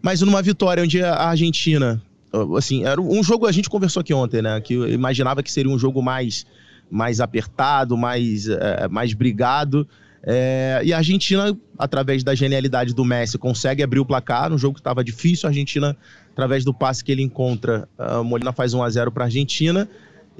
Mas 0.02 0.20
numa 0.20 0.42
vitória 0.42 0.82
onde 0.82 1.02
a 1.02 1.14
Argentina, 1.14 2.02
assim, 2.56 2.84
era 2.84 3.00
um 3.00 3.22
jogo, 3.22 3.46
a 3.46 3.52
gente 3.52 3.70
conversou 3.70 4.00
aqui 4.00 4.12
ontem, 4.12 4.42
né, 4.42 4.60
que 4.60 4.74
eu 4.74 4.88
imaginava 4.92 5.42
que 5.42 5.50
seria 5.50 5.70
um 5.70 5.78
jogo 5.78 6.02
mais, 6.02 6.44
mais 6.90 7.20
apertado, 7.20 7.96
mais, 7.96 8.48
é, 8.48 8.88
mais 8.88 9.14
brigado, 9.14 9.88
é, 10.26 10.80
e 10.82 10.92
a 10.92 10.96
Argentina, 10.96 11.56
através 11.78 12.24
da 12.24 12.34
genialidade 12.34 12.94
do 12.94 13.04
Messi, 13.04 13.36
consegue 13.36 13.82
abrir 13.82 14.00
o 14.00 14.06
placar 14.06 14.48
no 14.48 14.56
jogo 14.56 14.74
que 14.74 14.80
estava 14.80 15.04
difícil. 15.04 15.46
A 15.46 15.50
Argentina, 15.50 15.94
através 16.34 16.64
do 16.64 16.74
passe 16.74 17.02
que 17.02 17.12
ele 17.12 17.22
encontra, 17.22 17.88
a 17.96 18.22
Molina 18.22 18.52
faz 18.52 18.74
1 18.74 18.82
a 18.82 18.90
0 18.90 19.12
para 19.12 19.24
a 19.24 19.26
Argentina. 19.26 19.88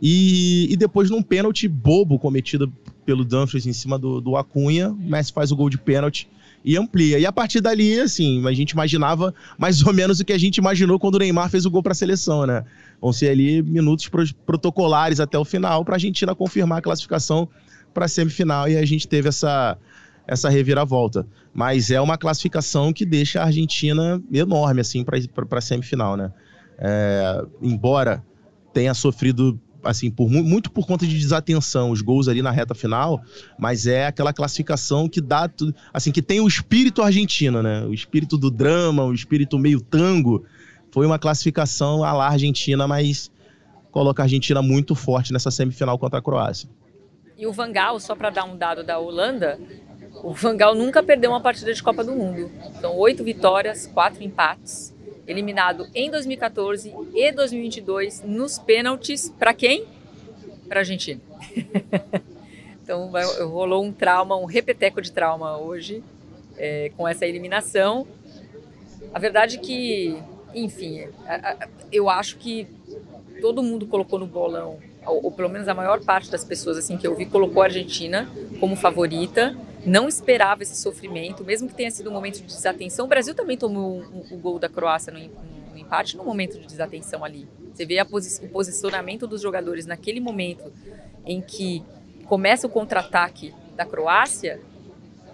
E, 0.03 0.66
e, 0.72 0.76
depois, 0.76 1.09
num 1.09 1.22
pênalti 1.22 1.68
bobo 1.68 2.18
cometido 2.18 2.70
pelo 3.07 3.24
Dumfries 3.24 3.64
em 3.64 3.72
cima 3.72 3.97
do, 3.97 4.20
do 4.20 4.36
Acunha, 4.36 4.90
o 4.90 4.97
Messi 4.97 5.32
faz 5.32 5.53
o 5.53 5.57
gol 5.57 5.70
de 5.70 5.78
pênalti 5.78 6.28
e 6.64 6.76
amplia. 6.76 7.18
E 7.20 7.24
a 7.24 7.30
partir 7.30 7.61
dali, 7.61 8.01
assim, 8.01 8.45
a 8.45 8.53
gente 8.53 8.72
imaginava 8.72 9.32
mais 9.57 9.86
ou 9.86 9.92
menos 9.92 10.18
o 10.18 10.24
que 10.24 10.32
a 10.32 10.38
gente 10.38 10.57
imaginou 10.57 10.99
quando 10.99 11.14
o 11.14 11.18
Neymar 11.18 11.49
fez 11.49 11.64
o 11.64 11.70
gol 11.70 11.82
para 11.82 11.92
a 11.92 11.95
seleção, 11.95 12.45
né? 12.45 12.64
Vão 13.01 13.12
ser 13.12 13.28
ali 13.28 13.62
minutos 13.62 14.11
protocolares 14.45 15.20
até 15.20 15.38
o 15.38 15.45
final 15.45 15.84
para 15.84 15.95
a 15.95 15.97
Argentina 15.97 16.34
confirmar 16.34 16.78
a 16.78 16.82
classificação 16.82 17.49
para 17.92 18.07
a 18.07 18.09
semifinal 18.09 18.68
e 18.68 18.76
a 18.76 18.84
gente 18.84 19.07
teve 19.07 19.28
essa, 19.28 19.78
essa 20.27 20.49
reviravolta. 20.49 21.27
Mas 21.53 21.91
é 21.91 22.01
uma 22.01 22.18
classificação 22.18 22.93
que 22.93 23.05
deixa 23.05 23.41
a 23.41 23.45
Argentina 23.45 24.22
enorme 24.33 24.81
assim 24.81 25.05
para 25.05 25.59
a 25.59 25.61
semifinal, 25.61 26.16
né? 26.16 26.33
É, 26.79 27.45
embora 27.62 28.25
tenha 28.72 28.93
sofrido 28.95 29.61
assim 29.85 30.11
por 30.11 30.29
muito 30.31 30.70
por 30.70 30.87
conta 30.87 31.07
de 31.07 31.16
desatenção 31.16 31.91
os 31.91 32.01
gols 32.01 32.27
ali 32.27 32.43
na 32.43 32.51
reta 32.51 32.75
final, 32.75 33.22
mas 33.59 33.87
é 33.87 34.07
aquela 34.07 34.33
classificação 34.33 35.09
que 35.09 35.20
dá 35.20 35.49
assim 35.93 36.11
que 36.11 36.22
tem 36.22 36.41
o 36.41 36.49
espírito 36.49 37.03
argentino, 37.03 37.62
né? 37.62 37.85
O 37.85 37.93
espírito 37.93 38.37
do 38.37 38.51
drama, 38.51 39.05
o 39.05 39.14
espírito 39.14 39.59
meio 39.59 39.81
tango. 39.81 40.45
Foi 40.91 41.05
uma 41.07 41.18
classificação 41.18 42.03
à 42.05 42.12
la 42.12 42.29
Argentina, 42.29 42.87
mas 42.87 43.31
coloca 43.91 44.22
a 44.22 44.25
Argentina 44.25 44.62
muito 44.62 44.95
forte 44.95 45.33
nessa 45.33 45.51
semifinal 45.51 45.99
contra 45.99 46.18
a 46.18 46.22
Croácia. 46.22 46.68
E 47.37 47.47
o 47.47 47.53
Vangal, 47.53 47.99
só 47.99 48.14
para 48.14 48.31
dar 48.31 48.45
um 48.45 48.57
dado 48.57 48.85
da 48.85 48.99
Holanda, 48.99 49.59
o 50.23 50.33
Vangal 50.33 50.75
nunca 50.75 51.03
perdeu 51.03 51.31
uma 51.31 51.41
partida 51.41 51.73
de 51.73 51.83
Copa 51.83 52.05
do 52.05 52.12
Mundo. 52.12 52.51
Então, 52.77 52.97
oito 52.97 53.25
vitórias, 53.25 53.87
quatro 53.87 54.23
empates. 54.23 54.95
Eliminado 55.27 55.89
em 55.95 56.11
2014 56.11 56.95
e 57.15 57.33
2022 57.33 58.23
nos 58.25 58.59
pênaltis. 58.59 59.31
Para 59.39 59.55
quem? 59.55 59.87
Para 60.69 60.81
a 60.81 60.83
Argentina. 60.83 61.21
então, 62.83 63.11
rolou 63.49 63.83
um 63.83 63.91
trauma, 63.91 64.37
um 64.37 64.45
repeteco 64.45 65.01
de 65.01 65.11
trauma 65.11 65.57
hoje 65.57 66.03
é, 66.59 66.91
com 66.97 67.09
essa 67.09 67.27
eliminação. 67.27 68.07
A 69.12 69.19
verdade 69.19 69.57
é 69.57 69.61
que, 69.61 70.19
enfim, 70.55 71.07
eu 71.91 72.11
acho 72.11 72.37
que 72.37 72.67
todo 73.41 73.62
mundo 73.62 73.87
colocou 73.87 74.19
no 74.19 74.27
bolão 74.27 74.79
ou, 75.07 75.27
ou, 75.27 75.31
pelo 75.31 75.49
menos 75.49 75.69
a 75.69 75.75
maior 75.75 76.01
parte 76.01 76.31
das 76.31 76.45
pessoas 76.45 76.77
assim 76.77 76.97
que 76.97 77.07
eu 77.07 77.15
vi 77.15 77.27
colocou 77.27 77.62
a 77.62 77.67
Argentina 77.67 78.29
como 78.59 78.75
favorita, 78.77 79.57
não 79.85 80.09
esperava 80.09 80.62
esse 80.62 80.76
sofrimento, 80.76 81.45
mesmo 81.45 81.68
que 81.68 81.74
tenha 81.74 81.91
sido 81.91 82.11
um 82.11 82.12
momento 82.12 82.37
de 82.37 82.45
desatenção. 82.45 83.07
O 83.07 83.09
Brasil 83.09 83.35
também 83.35 83.57
tomou 83.57 84.03
o, 84.30 84.37
gol 84.37 84.59
da 84.59 84.68
Croácia 84.68 85.12
no, 85.12 85.18
no, 85.18 85.78
empate 85.78 86.16
no 86.16 86.24
momento 86.24 86.59
de 86.59 86.66
desatenção 86.66 87.24
ali. 87.24 87.49
Você 87.72 87.85
vê 87.85 88.03
posi 88.05 88.45
o 88.45 88.49
posicionamento 88.49 89.26
dos 89.26 89.41
jogadores 89.41 89.87
naquele 89.87 90.20
momento 90.20 90.72
em 91.26 91.41
que 91.41 91.85
começa 92.26 92.66
o 92.66 92.70
contra-ataque 92.70 93.55
da 93.76 93.85
Croácia, 93.85 94.61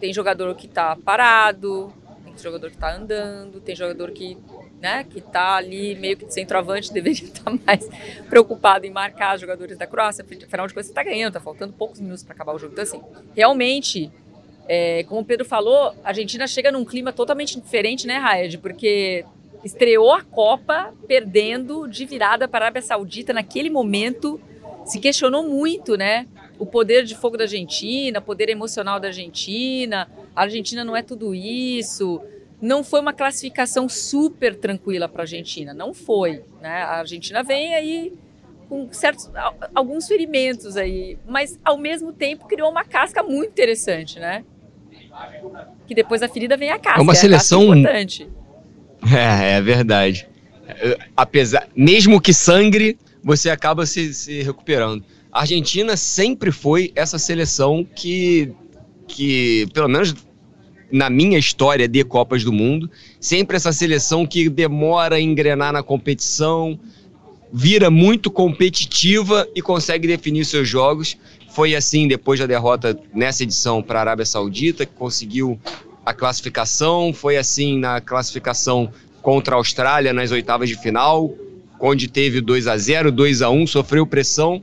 tem 0.00 0.12
jogador 0.12 0.54
que 0.54 0.66
está 0.66 0.96
parado, 0.96 1.92
tem 2.24 2.38
jogador 2.38 2.70
que 2.70 2.76
está 2.76 2.94
andando, 2.94 3.60
tem 3.60 3.76
jogador 3.76 4.10
que 4.10 4.36
né, 4.80 5.04
que 5.04 5.18
está 5.18 5.56
ali 5.56 5.94
meio 5.96 6.16
que 6.16 6.24
de 6.24 6.32
centroavante, 6.32 6.90
deveria 6.92 7.24
estar 7.24 7.52
mais 7.66 7.86
preocupado 8.28 8.86
em 8.86 8.90
marcar 8.90 9.34
os 9.34 9.40
jogadores 9.40 9.76
da 9.76 9.86
Croácia. 9.86 10.24
Afinal 10.24 10.66
de 10.66 10.72
contas, 10.72 10.86
você 10.86 10.92
está 10.92 11.02
ganhando, 11.02 11.28
está 11.28 11.40
faltando 11.40 11.72
poucos 11.74 12.00
minutos 12.00 12.24
para 12.24 12.34
acabar 12.34 12.54
o 12.54 12.58
jogo. 12.58 12.72
Então, 12.72 12.82
assim, 12.82 13.02
realmente, 13.36 14.10
é, 14.72 15.02
como 15.02 15.22
o 15.22 15.24
Pedro 15.24 15.44
falou, 15.44 15.92
a 16.04 16.10
Argentina 16.10 16.46
chega 16.46 16.70
num 16.70 16.84
clima 16.84 17.12
totalmente 17.12 17.60
diferente, 17.60 18.06
né, 18.06 18.18
Raed? 18.18 18.58
Porque 18.58 19.24
estreou 19.64 20.12
a 20.12 20.22
Copa 20.22 20.94
perdendo 21.08 21.88
de 21.88 22.06
virada 22.06 22.46
para 22.46 22.64
a 22.64 22.66
Arábia 22.66 22.80
Saudita 22.80 23.32
naquele 23.32 23.68
momento. 23.68 24.40
Se 24.84 25.00
questionou 25.00 25.42
muito, 25.42 25.96
né? 25.96 26.28
O 26.56 26.64
poder 26.64 27.02
de 27.04 27.16
fogo 27.16 27.36
da 27.36 27.42
Argentina, 27.42 28.20
o 28.20 28.22
poder 28.22 28.48
emocional 28.48 29.00
da 29.00 29.08
Argentina. 29.08 30.08
A 30.36 30.42
Argentina 30.42 30.84
não 30.84 30.94
é 30.94 31.02
tudo 31.02 31.34
isso 31.34 32.22
não 32.60 32.84
foi 32.84 33.00
uma 33.00 33.12
classificação 33.12 33.88
super 33.88 34.54
tranquila 34.54 35.08
para 35.08 35.22
a 35.22 35.24
Argentina, 35.24 35.72
não 35.72 35.94
foi. 35.94 36.44
Né? 36.60 36.82
A 36.82 36.98
Argentina 36.98 37.42
vem 37.42 37.74
aí 37.74 38.12
com 38.68 38.92
certos 38.92 39.28
alguns 39.74 40.06
ferimentos 40.06 40.76
aí, 40.76 41.18
mas 41.26 41.58
ao 41.64 41.76
mesmo 41.76 42.12
tempo 42.12 42.46
criou 42.46 42.70
uma 42.70 42.84
casca 42.84 43.22
muito 43.22 43.50
interessante, 43.50 44.20
né? 44.20 44.44
Que 45.86 45.94
depois 45.94 46.20
da 46.20 46.28
ferida 46.28 46.56
vem 46.56 46.70
a 46.70 46.78
casca. 46.78 47.00
É 47.00 47.02
uma 47.02 47.14
seleção 47.14 47.74
é 47.74 47.78
importante. 47.78 48.28
É, 49.12 49.56
é 49.56 49.60
verdade. 49.60 50.28
É, 50.68 50.98
apesar, 51.16 51.68
mesmo 51.74 52.20
que 52.20 52.32
sangre, 52.32 52.98
você 53.22 53.50
acaba 53.50 53.86
se, 53.86 54.12
se 54.14 54.42
recuperando. 54.42 55.04
A 55.32 55.40
Argentina 55.40 55.96
sempre 55.96 56.50
foi 56.50 56.92
essa 56.94 57.18
seleção 57.18 57.86
que, 57.94 58.52
que, 59.06 59.66
pelo 59.72 59.88
menos 59.88 60.14
na 60.90 61.08
minha 61.08 61.38
história 61.38 61.86
de 61.86 62.02
Copas 62.04 62.42
do 62.42 62.52
Mundo, 62.52 62.90
sempre 63.20 63.56
essa 63.56 63.72
seleção 63.72 64.26
que 64.26 64.48
demora 64.48 65.16
a 65.16 65.20
engrenar 65.20 65.72
na 65.72 65.82
competição, 65.82 66.78
vira 67.52 67.90
muito 67.90 68.30
competitiva 68.30 69.48
e 69.54 69.62
consegue 69.62 70.08
definir 70.08 70.44
seus 70.44 70.68
jogos. 70.68 71.16
Foi 71.50 71.74
assim 71.74 72.06
depois 72.06 72.38
da 72.38 72.46
derrota 72.46 72.98
nessa 73.12 73.42
edição 73.42 73.82
para 73.82 73.98
a 73.98 74.02
Arábia 74.02 74.24
Saudita, 74.24 74.86
que 74.86 74.92
conseguiu 74.92 75.58
a 76.04 76.14
classificação. 76.14 77.12
Foi 77.12 77.36
assim 77.36 77.78
na 77.78 78.00
classificação 78.00 78.90
contra 79.20 79.54
a 79.54 79.58
Austrália 79.58 80.12
nas 80.12 80.30
oitavas 80.30 80.68
de 80.68 80.76
final, 80.76 81.34
onde 81.80 82.08
teve 82.08 82.40
2 82.40 82.66
a 82.66 82.76
0 82.76 83.12
2 83.12 83.42
a 83.42 83.50
1 83.50 83.66
sofreu 83.66 84.06
pressão. 84.06 84.62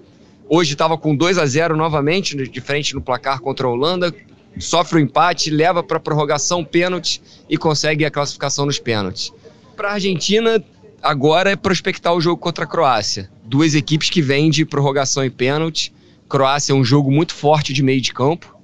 Hoje 0.49 0.73
estava 0.73 0.97
com 0.97 1.15
2 1.15 1.37
a 1.37 1.45
0 1.45 1.75
novamente, 1.75 2.35
de 2.35 2.61
frente 2.61 2.95
no 2.95 3.01
placar 3.01 3.41
contra 3.41 3.67
a 3.67 3.69
Holanda. 3.69 4.13
Sofre 4.57 4.97
o 4.97 5.01
um 5.01 5.03
empate, 5.03 5.51
leva 5.51 5.83
para 5.83 5.99
prorrogação 5.99 6.63
pênalti 6.63 7.21
e 7.49 7.57
consegue 7.57 8.05
a 8.05 8.11
classificação 8.11 8.65
nos 8.65 8.79
pênaltis. 8.79 9.31
Para 9.75 9.89
a 9.89 9.93
Argentina, 9.93 10.63
agora 11.03 11.51
é 11.51 11.55
prospectar 11.55 12.13
o 12.13 12.21
jogo 12.21 12.41
contra 12.41 12.63
a 12.63 12.67
Croácia. 12.67 13.29
Duas 13.43 13.75
equipes 13.75 14.09
que 14.09 14.21
vêm 14.21 14.49
de 14.49 14.65
prorrogação 14.65 15.23
e 15.23 15.29
pênalti. 15.29 15.93
Croácia 16.27 16.73
é 16.73 16.75
um 16.75 16.83
jogo 16.83 17.11
muito 17.11 17.33
forte 17.33 17.73
de 17.73 17.81
meio 17.81 18.01
de 18.01 18.13
campo, 18.13 18.55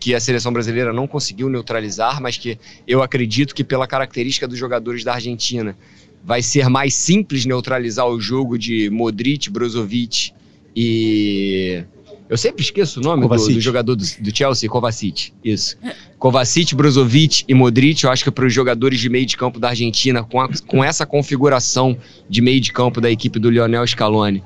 que 0.00 0.14
a 0.14 0.20
seleção 0.20 0.52
brasileira 0.52 0.92
não 0.92 1.06
conseguiu 1.06 1.48
neutralizar, 1.48 2.20
mas 2.20 2.36
que 2.36 2.58
eu 2.86 3.02
acredito 3.02 3.54
que 3.54 3.64
pela 3.64 3.86
característica 3.86 4.46
dos 4.46 4.58
jogadores 4.58 5.02
da 5.02 5.14
Argentina 5.14 5.76
vai 6.24 6.42
ser 6.42 6.68
mais 6.68 6.94
simples 6.94 7.44
neutralizar 7.44 8.06
o 8.06 8.20
jogo 8.20 8.58
de 8.58 8.90
Modric, 8.90 9.50
Brozovic 9.50 10.32
e 10.74 11.82
eu 12.28 12.36
sempre 12.36 12.62
esqueço 12.62 13.00
o 13.00 13.02
nome 13.02 13.26
do, 13.26 13.36
do, 13.36 13.60
jogador 13.60 13.96
do, 13.96 14.04
do, 14.04 14.36
Chelsea, 14.36 14.68
Kovacic. 14.68 15.32
Isso. 15.42 15.78
Kovacic, 16.18 16.74
Brozovic 16.74 17.42
e 17.48 17.54
Modric, 17.54 18.04
eu 18.04 18.10
acho 18.10 18.22
que 18.22 18.30
para 18.30 18.46
os 18.46 18.52
jogadores 18.52 19.00
de 19.00 19.08
meio 19.08 19.24
de 19.24 19.36
campo 19.36 19.58
da 19.58 19.70
Argentina, 19.70 20.22
com, 20.22 20.40
a, 20.40 20.48
com 20.66 20.84
essa 20.84 21.06
configuração 21.06 21.96
de 22.28 22.42
meio 22.42 22.60
de 22.60 22.70
campo 22.70 23.00
da 23.00 23.10
equipe 23.10 23.38
do 23.38 23.48
Lionel 23.48 23.86
Scaloni, 23.86 24.42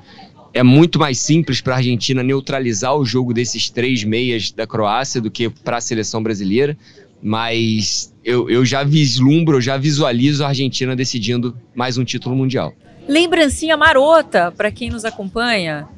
é 0.55 0.62
muito 0.62 0.98
mais 0.98 1.18
simples 1.18 1.61
para 1.61 1.74
a 1.74 1.76
Argentina 1.78 2.22
neutralizar 2.22 2.94
o 2.96 3.05
jogo 3.05 3.32
desses 3.32 3.70
três 3.70 4.05
meias 4.05 4.50
da 4.50 4.66
Croácia 4.66 5.20
do 5.20 5.30
que 5.30 5.48
para 5.48 5.78
a 5.78 5.80
seleção 5.80 6.22
brasileira. 6.22 6.76
Mas 7.22 8.12
eu, 8.24 8.50
eu 8.50 8.64
já 8.64 8.82
vislumbro, 8.82 9.59
eu 9.59 9.61
já 9.61 9.76
visualizo 9.76 10.44
a 10.44 10.48
Argentina 10.48 10.94
decidindo 10.96 11.57
mais 11.74 11.96
um 11.96 12.05
título 12.05 12.34
mundial. 12.34 12.74
Lembrancinha 13.09 13.76
marota 13.76 14.53
para 14.53 14.70
quem 14.70 14.90
nos 14.90 15.05
acompanha. 15.05 15.88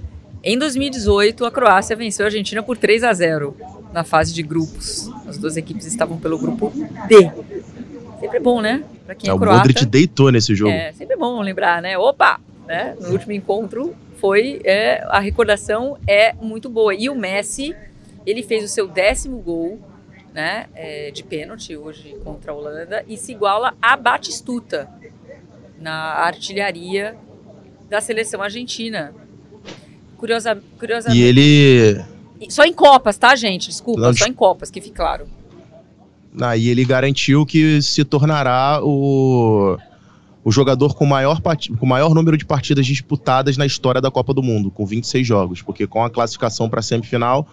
Em 0.43 0.59
2018, 0.59 1.45
a 1.47 1.51
Croácia 1.51 1.97
venceu 1.97 2.27
a 2.27 2.29
Argentina 2.29 2.63
por 2.63 2.77
3 2.77 3.03
a 3.05 3.13
0 3.13 3.57
na 3.93 4.05
fase 4.05 4.35
de 4.35 4.43
grupos. 4.43 5.11
As 5.27 5.39
duas 5.39 5.57
equipes 5.57 5.87
estavam 5.87 6.19
pelo 6.19 6.39
grupo 6.39 6.71
D. 7.09 7.31
Sempre 8.21 8.41
bom, 8.41 8.61
né? 8.61 8.85
Para 9.07 9.15
quem 9.15 9.29
é, 9.29 9.31
é 9.31 9.35
o 9.35 9.39
croata. 9.39 9.57
O 9.57 9.59
Modric 9.61 9.87
deitou 9.87 10.31
nesse 10.31 10.55
jogo. 10.55 10.71
É, 10.71 10.93
sempre 10.93 11.17
bom 11.17 11.41
lembrar, 11.41 11.81
né? 11.81 11.97
Opa! 11.97 12.39
Né? 12.67 12.95
No 13.01 13.11
último 13.11 13.33
encontro 13.33 13.95
foi 14.25 14.63
é, 14.65 15.05
a 15.11 15.21
recordação 15.21 15.99
é 16.09 16.33
muito 16.41 16.71
boa. 16.71 16.95
E 16.95 17.11
o 17.11 17.15
Messi, 17.15 17.77
ele 18.25 18.43
fez 18.43 18.65
o 18.65 18.69
seu 18.69 18.89
décimo 18.89 19.37
gol, 19.37 19.79
né, 20.33 20.65
é, 20.75 21.11
de 21.11 21.23
pênalti 21.23 21.77
hoje 21.77 22.17
contra 22.25 22.51
a 22.51 22.55
Holanda 22.55 23.05
e 23.07 23.19
se 23.19 23.33
iguala 23.33 23.75
a 23.83 23.95
Batistuta 23.99 24.89
na 25.79 25.93
artilharia 25.93 27.15
da 27.91 28.01
seleção 28.01 28.41
argentina. 28.41 29.15
Curiosa, 30.17 30.59
curiosamente. 30.79 31.21
E 31.21 31.23
ele. 31.23 32.03
Só 32.49 32.65
em 32.65 32.73
Copas, 32.73 33.19
tá, 33.19 33.37
gente? 33.37 33.69
Desculpa, 33.69 34.01
Não, 34.01 34.15
só 34.15 34.25
em 34.25 34.33
Copas, 34.33 34.71
que 34.71 34.81
fique 34.81 34.97
claro. 34.97 35.29
Ah, 36.41 36.57
e 36.57 36.69
ele 36.69 36.87
garantiu 36.87 37.45
que 37.45 37.83
se 37.83 38.03
tornará 38.07 38.81
o, 38.83 39.77
o 40.45 40.53
jogador 40.53 40.95
com 40.95 41.07
maior, 41.07 41.41
com 41.79 41.87
maior 41.87 42.15
número 42.15 42.37
de 42.37 42.45
partidas 42.45 42.87
disputadas 42.87 43.57
na 43.57 43.65
história 43.65 44.01
da 44.01 44.11
Copa 44.11 44.35
do 44.35 44.43
Mundo, 44.43 44.71
com 44.71 44.85
26 44.85 45.27
jogos. 45.27 45.63
Porque 45.63 45.87
com 45.87 46.05
a 46.05 46.11
classificação 46.11 46.69
para 46.69 46.81
a 46.81 46.83
semifinal, 46.83 47.49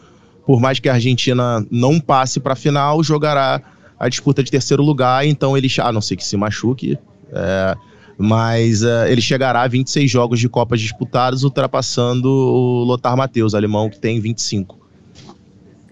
por 0.46 0.60
mais 0.60 0.80
que 0.80 0.89
a 0.89 0.94
Argentina 0.94 1.66
não 1.72 2.00
passe 2.00 2.39
para 2.39 2.54
a 2.54 2.56
final, 2.56 3.02
jogará 3.02 3.62
a 3.98 4.10
disputa 4.10 4.44
de 4.44 4.52
terceiro 4.52 4.84
lugar. 4.84 5.26
Então 5.26 5.58
ele, 5.58 5.70
a 5.80 5.92
não 5.92 6.02
ser 6.02 6.18
que 6.18 6.26
se 6.26 6.36
machuque, 6.36 7.00
é, 7.32 7.76
mas 8.18 8.84
uh, 8.84 9.06
ele 9.08 9.22
chegará 9.22 9.62
a 9.62 9.68
26 9.68 10.12
jogos 10.12 10.39
de 10.39 10.50
Copas 10.50 10.82
disputados, 10.82 11.44
ultrapassando 11.44 12.30
o 12.30 12.84
Lothar 12.84 13.16
Matheus, 13.16 13.56
alemão, 13.56 13.89
que 13.89 14.00
tem 14.00 14.20
25. 14.20 14.78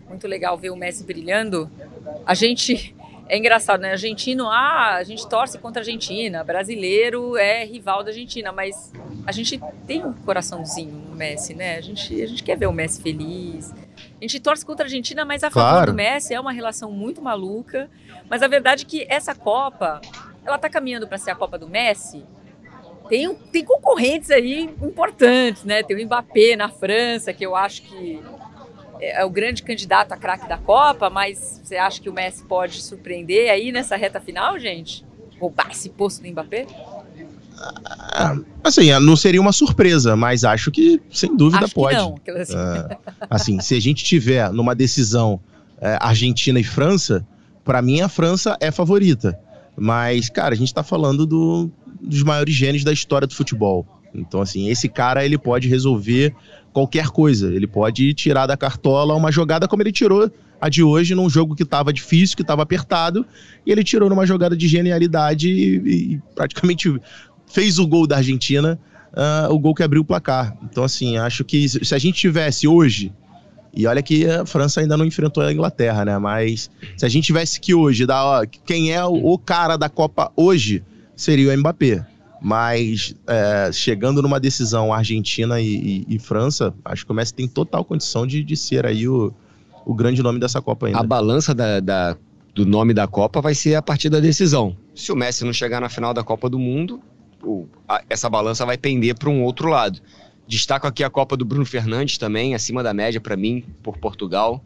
Muito 0.09 0.27
legal 0.27 0.57
ver 0.57 0.69
o 0.69 0.75
Messi 0.75 1.03
brilhando. 1.05 1.69
A 2.25 2.33
gente. 2.33 2.93
É 3.29 3.37
engraçado, 3.37 3.81
né? 3.81 3.91
Argentino, 3.91 4.49
ah, 4.49 4.95
a 4.95 5.03
gente 5.03 5.27
torce 5.29 5.59
contra 5.59 5.81
a 5.81 5.83
Argentina, 5.83 6.43
brasileiro 6.43 7.37
é 7.37 7.63
rival 7.63 8.03
da 8.03 8.09
Argentina, 8.09 8.51
mas 8.51 8.91
a 9.23 9.31
gente 9.31 9.61
tem 9.85 10.03
um 10.03 10.11
coraçãozinho 10.11 10.91
no 10.91 11.15
Messi, 11.15 11.53
né? 11.53 11.77
A 11.77 11.81
gente, 11.81 12.21
a 12.23 12.25
gente 12.25 12.43
quer 12.43 12.57
ver 12.57 12.65
o 12.65 12.73
Messi 12.73 12.99
feliz. 13.03 13.71
A 13.71 14.21
gente 14.21 14.39
torce 14.39 14.65
contra 14.65 14.85
a 14.85 14.87
Argentina, 14.87 15.23
mas 15.23 15.43
a 15.43 15.51
favor 15.51 15.69
claro. 15.69 15.91
do 15.91 15.95
Messi 15.95 16.33
é 16.33 16.39
uma 16.39 16.51
relação 16.51 16.91
muito 16.91 17.21
maluca. 17.21 17.87
Mas 18.27 18.41
a 18.41 18.47
verdade 18.47 18.83
é 18.83 18.87
que 18.87 19.05
essa 19.07 19.35
Copa, 19.35 20.01
ela 20.43 20.55
está 20.55 20.67
caminhando 20.67 21.07
para 21.07 21.19
ser 21.19 21.29
a 21.29 21.35
Copa 21.35 21.55
do 21.59 21.69
Messi. 21.69 22.25
Tem, 23.07 23.31
tem 23.33 23.63
concorrentes 23.63 24.31
aí 24.31 24.63
importantes, 24.81 25.63
né? 25.63 25.83
Tem 25.83 25.95
o 25.95 26.05
Mbappé 26.05 26.55
na 26.55 26.69
França, 26.69 27.31
que 27.31 27.45
eu 27.45 27.55
acho 27.55 27.83
que 27.83 28.19
é 28.99 29.23
o 29.23 29.29
grande 29.29 29.63
candidato 29.63 30.11
a 30.11 30.17
craque 30.17 30.47
da 30.47 30.57
Copa, 30.57 31.09
mas 31.09 31.61
você 31.63 31.77
acha 31.77 32.01
que 32.01 32.09
o 32.09 32.13
Messi 32.13 32.43
pode 32.43 32.81
surpreender 32.81 33.49
aí 33.49 33.71
nessa 33.71 33.95
reta 33.95 34.19
final, 34.19 34.59
gente? 34.59 35.05
Roubar 35.39 35.69
esse 35.71 35.89
posto 35.89 36.21
do 36.21 36.29
Mbappé? 36.29 36.67
Ah, 37.57 38.37
assim, 38.63 38.91
não 38.99 39.15
seria 39.15 39.41
uma 39.41 39.51
surpresa, 39.51 40.15
mas 40.15 40.43
acho 40.43 40.71
que 40.71 41.01
sem 41.11 41.35
dúvida 41.35 41.65
acho 41.65 41.75
pode. 41.75 41.97
não. 41.97 42.15
Assim. 42.37 42.53
Uh, 42.53 42.97
assim, 43.29 43.59
se 43.59 43.75
a 43.75 43.81
gente 43.81 44.03
tiver 44.03 44.51
numa 44.51 44.73
decisão 44.73 45.35
uh, 45.77 45.97
Argentina 45.99 46.59
e 46.59 46.63
França, 46.63 47.25
para 47.63 47.81
mim 47.81 48.01
a 48.01 48.09
França 48.09 48.57
é 48.61 48.71
favorita. 48.71 49.37
Mas, 49.75 50.29
cara, 50.29 50.53
a 50.53 50.57
gente 50.57 50.73
tá 50.73 50.83
falando 50.83 51.25
do, 51.25 51.69
dos 52.01 52.23
maiores 52.23 52.53
gênios 52.53 52.83
da 52.83 52.91
história 52.91 53.27
do 53.27 53.33
futebol. 53.33 53.85
Então, 54.13 54.41
assim, 54.41 54.69
esse 54.69 54.89
cara 54.89 55.25
ele 55.25 55.37
pode 55.37 55.67
resolver 55.67 56.33
qualquer 56.73 57.07
coisa. 57.07 57.53
Ele 57.53 57.67
pode 57.67 58.13
tirar 58.13 58.47
da 58.47 58.57
cartola 58.57 59.15
uma 59.15 59.31
jogada 59.31 59.67
como 59.67 59.81
ele 59.81 59.91
tirou 59.91 60.31
a 60.59 60.67
de 60.69 60.83
hoje 60.83 61.15
num 61.15 61.29
jogo 61.29 61.55
que 61.55 61.63
estava 61.63 61.93
difícil, 61.93 62.35
que 62.35 62.41
estava 62.41 62.63
apertado, 62.63 63.25
e 63.65 63.71
ele 63.71 63.83
tirou 63.83 64.09
numa 64.09 64.25
jogada 64.25 64.57
de 64.57 64.67
genialidade 64.67 65.49
e, 65.49 66.15
e 66.15 66.21
praticamente 66.35 66.93
fez 67.47 67.79
o 67.79 67.87
gol 67.87 68.05
da 68.05 68.17
Argentina, 68.17 68.79
uh, 69.13 69.53
o 69.53 69.57
gol 69.57 69.73
que 69.73 69.83
abriu 69.83 70.01
o 70.01 70.05
placar. 70.05 70.57
Então, 70.63 70.83
assim, 70.83 71.17
acho 71.17 71.45
que 71.45 71.67
se 71.69 71.95
a 71.95 71.97
gente 71.97 72.19
tivesse 72.19 72.67
hoje 72.67 73.13
e 73.73 73.85
olha 73.85 74.01
que 74.01 74.25
a 74.25 74.45
França 74.45 74.81
ainda 74.81 74.97
não 74.97 75.05
enfrentou 75.05 75.43
a 75.43 75.53
Inglaterra, 75.53 76.03
né? 76.03 76.17
Mas 76.17 76.69
se 76.97 77.05
a 77.05 77.09
gente 77.09 77.25
tivesse 77.25 77.59
que 77.59 77.73
hoje, 77.73 78.05
dar, 78.05 78.23
ó, 78.25 78.45
quem 78.65 78.91
é 78.91 79.03
o, 79.05 79.37
cara 79.37 79.77
da 79.77 79.87
Copa 79.87 80.31
hoje 80.35 80.83
seria 81.15 81.53
o 81.53 81.57
Mbappé. 81.57 82.05
Mas 82.41 83.13
é, 83.27 83.69
chegando 83.71 84.21
numa 84.21 84.39
decisão 84.39 84.93
Argentina 84.93 85.59
e, 85.59 86.05
e, 86.07 86.15
e, 86.15 86.19
França, 86.19 86.73
acho 86.85 87.05
que 87.05 87.11
o 87.11 87.15
Messi 87.15 87.33
tem 87.33 87.47
total 87.47 87.83
condição 87.83 88.25
de, 88.25 88.43
de 88.43 88.55
ser 88.55 88.85
aí 88.85 89.07
o, 89.07 89.33
o 89.85 89.93
grande 89.93 90.23
nome 90.23 90.39
dessa 90.39 90.61
Copa 90.61 90.87
ainda. 90.87 90.99
A 90.99 91.03
balança 91.03 91.53
da, 91.53 91.79
da, 91.79 92.15
do 92.55 92.65
nome 92.65 92.93
da 92.93 93.07
Copa 93.07 93.41
vai 93.41 93.53
ser 93.53 93.75
a 93.75 93.81
partir 93.81 94.09
da 94.09 94.19
decisão. 94.19 94.75
Se 94.95 95.11
o 95.11 95.15
Messi 95.15 95.43
não 95.43 95.53
chegar 95.53 95.81
na 95.81 95.89
final 95.89 96.13
da 96.13 96.23
Copa 96.23 96.49
do 96.49 96.57
Mundo, 96.57 97.01
o, 97.43 97.67
a, 97.87 98.01
essa 98.09 98.29
balança 98.29 98.65
vai 98.65 98.77
pender 98.77 99.15
para 99.17 99.29
um 99.29 99.43
outro 99.43 99.67
lado. 99.67 99.99
Destaco 100.47 100.87
aqui 100.87 101.03
a 101.03 101.09
Copa 101.09 101.37
do 101.37 101.45
Bruno 101.45 101.65
Fernandes 101.65 102.17
também, 102.17 102.55
acima 102.55 102.81
da 102.81 102.93
média 102.93 103.21
para 103.21 103.37
mim, 103.37 103.63
por 103.83 103.97
Portugal. 103.97 104.63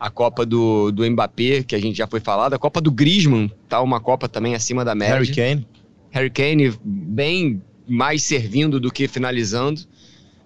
A 0.00 0.10
Copa 0.10 0.44
do, 0.44 0.90
do 0.90 1.08
Mbappé, 1.08 1.62
que 1.62 1.76
a 1.76 1.80
gente 1.80 1.96
já 1.96 2.08
foi 2.08 2.18
falado. 2.18 2.54
A 2.54 2.58
Copa 2.58 2.80
do 2.80 2.90
Griezmann, 2.90 3.52
tá 3.68 3.80
uma 3.80 4.00
Copa 4.00 4.28
também 4.28 4.54
acima 4.54 4.84
da 4.84 4.96
média. 4.96 5.14
Harry 5.14 5.32
Kane. 5.32 5.66
Harry 6.12 6.30
Kane 6.30 6.72
bem 6.84 7.60
mais 7.88 8.22
servindo 8.22 8.78
do 8.78 8.92
que 8.92 9.08
finalizando. 9.08 9.80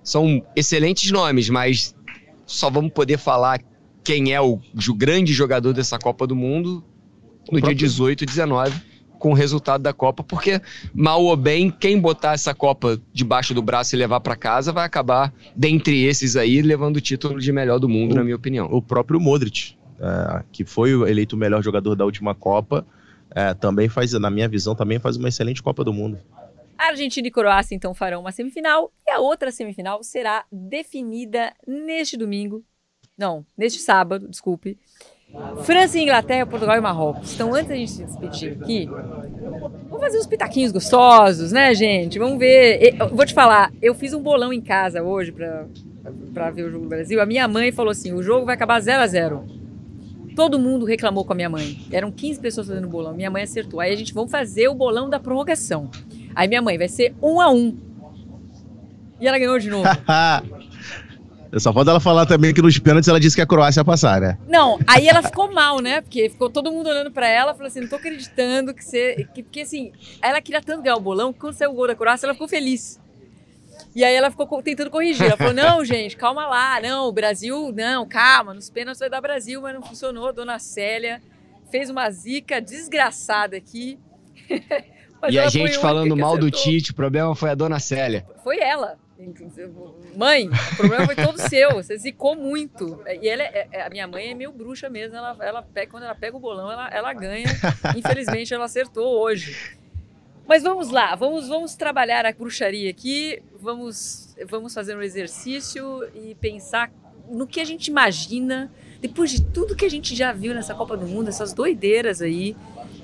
São 0.02 0.42
excelentes 0.54 1.10
nomes, 1.10 1.50
mas 1.50 1.94
só 2.46 2.70
vamos 2.70 2.92
poder 2.92 3.18
falar 3.18 3.60
quem 4.02 4.32
é 4.32 4.40
o, 4.40 4.60
grande 4.94 5.32
jogador 5.32 5.72
dessa 5.72 5.98
Copa 5.98 6.26
do 6.26 6.34
Mundo 6.36 6.82
no 7.50 7.58
dia 7.58 7.60
próprio... 7.60 7.76
18 7.76 8.22
e 8.22 8.26
19 8.26 8.82
com 9.18 9.30
o 9.30 9.34
resultado 9.34 9.82
da 9.82 9.92
Copa, 9.92 10.22
porque 10.22 10.60
mal 10.94 11.24
ou 11.24 11.34
bem, 11.36 11.70
quem 11.70 11.98
botar 11.98 12.34
essa 12.34 12.54
Copa 12.54 13.00
debaixo 13.12 13.52
do 13.54 13.62
braço 13.62 13.96
e 13.96 13.98
levar 13.98 14.20
para 14.20 14.36
casa 14.36 14.72
vai 14.72 14.84
acabar, 14.84 15.32
dentre 15.56 16.04
esses 16.04 16.36
aí, 16.36 16.60
levando 16.62 16.98
o 16.98 17.00
título 17.00 17.40
de 17.40 17.50
melhor 17.50 17.78
do 17.80 17.88
mundo, 17.88 18.12
O- 18.12 18.14
na 18.16 18.22
minha 18.22 18.36
opinião. 18.36 18.68
O 18.70 18.80
próprio 18.82 19.18
Modric, 19.18 19.74
é, 19.98 20.44
que 20.52 20.64
foi 20.64 20.92
eleito 21.10 21.34
o 21.34 21.38
melhor 21.38 21.62
jogador 21.62 21.96
da 21.96 22.04
última 22.04 22.34
Copa, 22.34 22.86
é, 23.34 23.54
também 23.54 23.88
faz, 23.88 24.12
na 24.12 24.30
minha 24.30 24.48
visão, 24.48 24.74
também 24.74 24.98
faz 24.98 25.16
uma 25.16 25.28
excelente 25.28 25.62
Copa 25.62 25.82
do 25.84 25.92
Mundo. 25.92 26.18
Argentina 26.78 27.26
e 27.26 27.30
Croácia 27.30 27.74
então 27.74 27.94
farão 27.94 28.20
uma 28.20 28.30
semifinal 28.32 28.92
e 29.06 29.10
a 29.10 29.18
outra 29.18 29.50
semifinal 29.50 30.02
será 30.02 30.44
definida 30.52 31.52
neste 31.66 32.16
domingo. 32.16 32.62
Não, 33.16 33.46
neste 33.56 33.78
sábado, 33.80 34.28
desculpe. 34.28 34.78
França, 35.64 35.98
Inglaterra, 35.98 36.46
Portugal 36.46 36.76
e 36.76 36.80
Marrocos. 36.80 37.34
Então, 37.34 37.52
antes 37.54 37.68
da 37.68 37.74
gente 37.74 37.90
se 37.90 38.04
despedir 38.04 38.58
aqui, 38.62 38.86
vamos 38.86 40.00
fazer 40.00 40.18
uns 40.18 40.26
pitaquinhos 40.26 40.70
gostosos, 40.70 41.50
né, 41.50 41.74
gente? 41.74 42.18
Vamos 42.18 42.38
ver. 42.38 42.80
E- 42.94 42.96
Eu 42.98 43.08
vou 43.08 43.24
te 43.26 43.34
falar, 43.34 43.72
eu 43.82 43.94
fiz 43.94 44.12
um 44.12 44.22
bolão 44.22 44.52
em 44.52 44.60
casa 44.60 45.02
hoje 45.02 45.32
pra 45.32 46.50
ver 46.50 46.64
o 46.64 46.70
jogo 46.70 46.84
do 46.84 46.88
Brasil. 46.88 47.20
A 47.20 47.26
minha 47.26 47.48
mãe 47.48 47.72
falou 47.72 47.90
assim: 47.90 48.12
o 48.12 48.22
jogo 48.22 48.46
vai 48.46 48.54
acabar 48.54 48.78
0 48.80 49.02
a 49.02 49.06
0 49.06 49.44
Todo 50.36 50.58
mundo 50.58 50.84
reclamou 50.84 51.24
com 51.24 51.32
a 51.32 51.36
minha 51.36 51.48
mãe. 51.48 51.80
Eram 51.90 52.12
15 52.12 52.40
pessoas 52.40 52.68
fazendo 52.68 52.86
bolão. 52.86 53.14
Minha 53.14 53.30
mãe 53.30 53.42
acertou. 53.42 53.80
Aí 53.80 53.90
a 53.90 53.96
gente 53.96 54.12
vamos 54.12 54.30
fazer 54.30 54.68
o 54.68 54.74
bolão 54.74 55.08
da 55.08 55.18
prorrogação. 55.18 55.90
Aí 56.34 56.46
minha 56.46 56.60
mãe 56.60 56.76
vai 56.76 56.88
ser 56.88 57.14
um 57.22 57.40
a 57.40 57.50
um. 57.50 57.74
E 59.18 59.26
ela 59.26 59.38
ganhou 59.38 59.58
de 59.58 59.70
novo. 59.70 59.88
Só 61.58 61.72
falta 61.72 61.90
ela 61.90 62.00
falar 62.00 62.26
também 62.26 62.52
que 62.52 62.60
nos 62.60 62.78
pênaltis 62.78 63.08
ela 63.08 63.18
disse 63.18 63.34
que 63.34 63.40
a 63.40 63.46
Croácia 63.46 63.80
ia 63.80 63.84
passar, 63.84 64.20
né? 64.20 64.36
Não, 64.46 64.78
aí 64.86 65.08
ela 65.08 65.22
ficou 65.22 65.50
mal, 65.50 65.80
né? 65.80 66.02
Porque 66.02 66.28
ficou 66.28 66.50
todo 66.50 66.70
mundo 66.70 66.90
olhando 66.90 67.10
pra 67.10 67.26
ela, 67.26 67.54
falou 67.54 67.68
assim, 67.68 67.80
não 67.80 67.88
tô 67.88 67.96
acreditando 67.96 68.74
que 68.74 68.84
você... 68.84 69.26
Que, 69.32 69.42
porque 69.42 69.60
assim, 69.62 69.90
ela 70.20 70.42
queria 70.42 70.60
tanto 70.60 70.82
ganhar 70.82 70.96
o 70.96 71.00
bolão, 71.00 71.32
que 71.32 71.38
quando 71.38 71.54
saiu 71.54 71.70
o 71.70 71.74
gol 71.74 71.86
da 71.86 71.94
Croácia, 71.94 72.26
ela 72.26 72.34
ficou 72.34 72.46
feliz. 72.46 73.00
E 73.96 74.04
aí 74.04 74.14
ela 74.14 74.30
ficou 74.30 74.46
co- 74.46 74.62
tentando 74.62 74.90
corrigir. 74.90 75.24
Ela 75.26 75.36
falou, 75.38 75.54
não, 75.54 75.82
gente, 75.86 76.16
calma 76.16 76.46
lá. 76.46 76.80
Não, 76.80 77.08
o 77.08 77.12
Brasil, 77.12 77.72
não, 77.74 78.06
calma. 78.06 78.52
Nos 78.54 78.68
pênaltis 78.70 79.00
vai 79.00 79.08
dar 79.10 79.20
Brasil, 79.22 79.60
mas 79.62 79.74
não 79.74 79.82
funcionou. 79.82 80.32
Dona 80.32 80.58
Célia 80.58 81.22
fez 81.70 81.88
uma 81.90 82.10
zica 82.10 82.60
desgraçada 82.60 83.56
aqui. 83.56 83.98
E 85.30 85.38
a 85.38 85.48
gente 85.48 85.78
falando 85.78 86.14
mal 86.16 86.36
do 86.36 86.46
acertou. 86.46 86.62
Tite, 86.72 86.90
o 86.92 86.94
problema 86.94 87.34
foi 87.34 87.50
a 87.50 87.54
dona 87.54 87.80
Célia. 87.80 88.24
Foi 88.44 88.60
ela. 88.60 88.96
Mãe, 90.14 90.46
o 90.48 90.76
problema 90.76 91.06
foi 91.06 91.16
todo 91.16 91.38
seu. 91.38 91.70
Você 91.72 91.96
zicou 91.96 92.36
muito. 92.36 93.02
E 93.20 93.26
ela 93.28 93.42
é- 93.42 93.66
é- 93.72 93.82
a 93.86 93.90
minha 93.90 94.06
mãe 94.06 94.30
é 94.30 94.34
meio 94.34 94.52
bruxa 94.52 94.88
mesmo. 94.90 95.16
Ela, 95.16 95.34
ela 95.40 95.62
pega, 95.62 95.90
quando 95.90 96.02
ela 96.04 96.14
pega 96.14 96.36
o 96.36 96.38
bolão, 96.38 96.70
ela, 96.70 96.88
ela 96.90 97.12
ganha. 97.14 97.46
Infelizmente, 97.96 98.52
ela 98.54 98.66
acertou 98.66 99.18
hoje. 99.18 99.56
Mas 100.48 100.62
vamos 100.62 100.90
lá, 100.90 101.14
vamos, 101.16 101.48
vamos 101.48 101.74
trabalhar 101.74 102.24
a 102.24 102.32
bruxaria 102.32 102.88
aqui. 102.90 103.42
Vamos, 103.60 104.34
vamos 104.48 104.72
fazer 104.72 104.96
um 104.96 105.02
exercício 105.02 106.04
e 106.14 106.34
pensar 106.36 106.90
no 107.28 107.46
que 107.46 107.60
a 107.60 107.64
gente 107.64 107.88
imagina. 107.88 108.70
Depois 109.00 109.30
de 109.30 109.42
tudo 109.42 109.76
que 109.76 109.84
a 109.84 109.90
gente 109.90 110.14
já 110.14 110.32
viu 110.32 110.54
nessa 110.54 110.74
Copa 110.74 110.96
do 110.96 111.06
Mundo, 111.06 111.28
essas 111.28 111.52
doideiras 111.52 112.22
aí, 112.22 112.56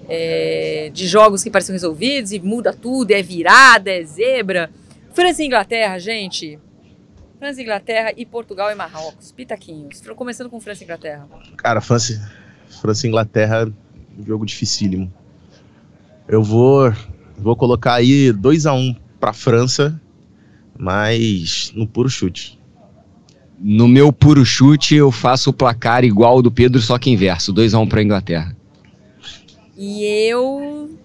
é, 0.09 0.90
de 0.93 1.07
jogos 1.07 1.43
que 1.43 1.51
parecem 1.51 1.72
resolvidos 1.72 2.32
e 2.32 2.40
muda 2.40 2.72
tudo, 2.72 3.11
é 3.11 3.22
virada, 3.22 3.90
é 3.90 4.03
zebra. 4.05 4.70
França 5.12 5.43
e 5.43 5.47
Inglaterra, 5.47 5.99
gente. 5.99 6.59
França 7.38 7.61
e 7.61 7.64
Inglaterra 7.64 8.12
e 8.16 8.24
Portugal 8.24 8.70
e 8.70 8.74
Marrocos. 8.74 9.32
Pitaquinhos. 9.32 10.01
Começando 10.14 10.49
com 10.49 10.61
França 10.61 10.82
e 10.82 10.84
Inglaterra. 10.84 11.28
Cara, 11.57 11.80
França, 11.80 12.32
França 12.80 13.07
e 13.07 13.11
Inglaterra, 13.11 13.70
jogo 14.24 14.47
dificílimo. 14.47 15.12
Eu 16.28 16.43
vou, 16.43 16.93
vou 17.43 17.57
colocar 17.57 17.95
aí 17.95 18.32
2 18.32 18.66
a 18.66 18.72
1 18.72 18.78
um 18.78 18.97
pra 19.18 19.32
França, 19.32 20.01
mas 20.78 21.72
no 21.74 21.86
puro 21.86 22.09
chute. 22.09 22.59
No 23.59 23.86
meu 23.86 24.12
puro 24.12 24.45
chute, 24.45 24.97
eu 24.97 25.12
faço 25.12 25.51
o 25.51 25.53
placar 25.53 26.05
igual 26.05 26.32
ao 26.32 26.43
do 26.43 26.51
Pedro, 26.51 26.80
só 26.80 26.99
que 26.99 27.11
inverso. 27.11 27.55
2x1 27.55 27.88
pra 27.88 28.03
Inglaterra. 28.03 28.57
E 29.76 30.05
eu. 30.05 30.99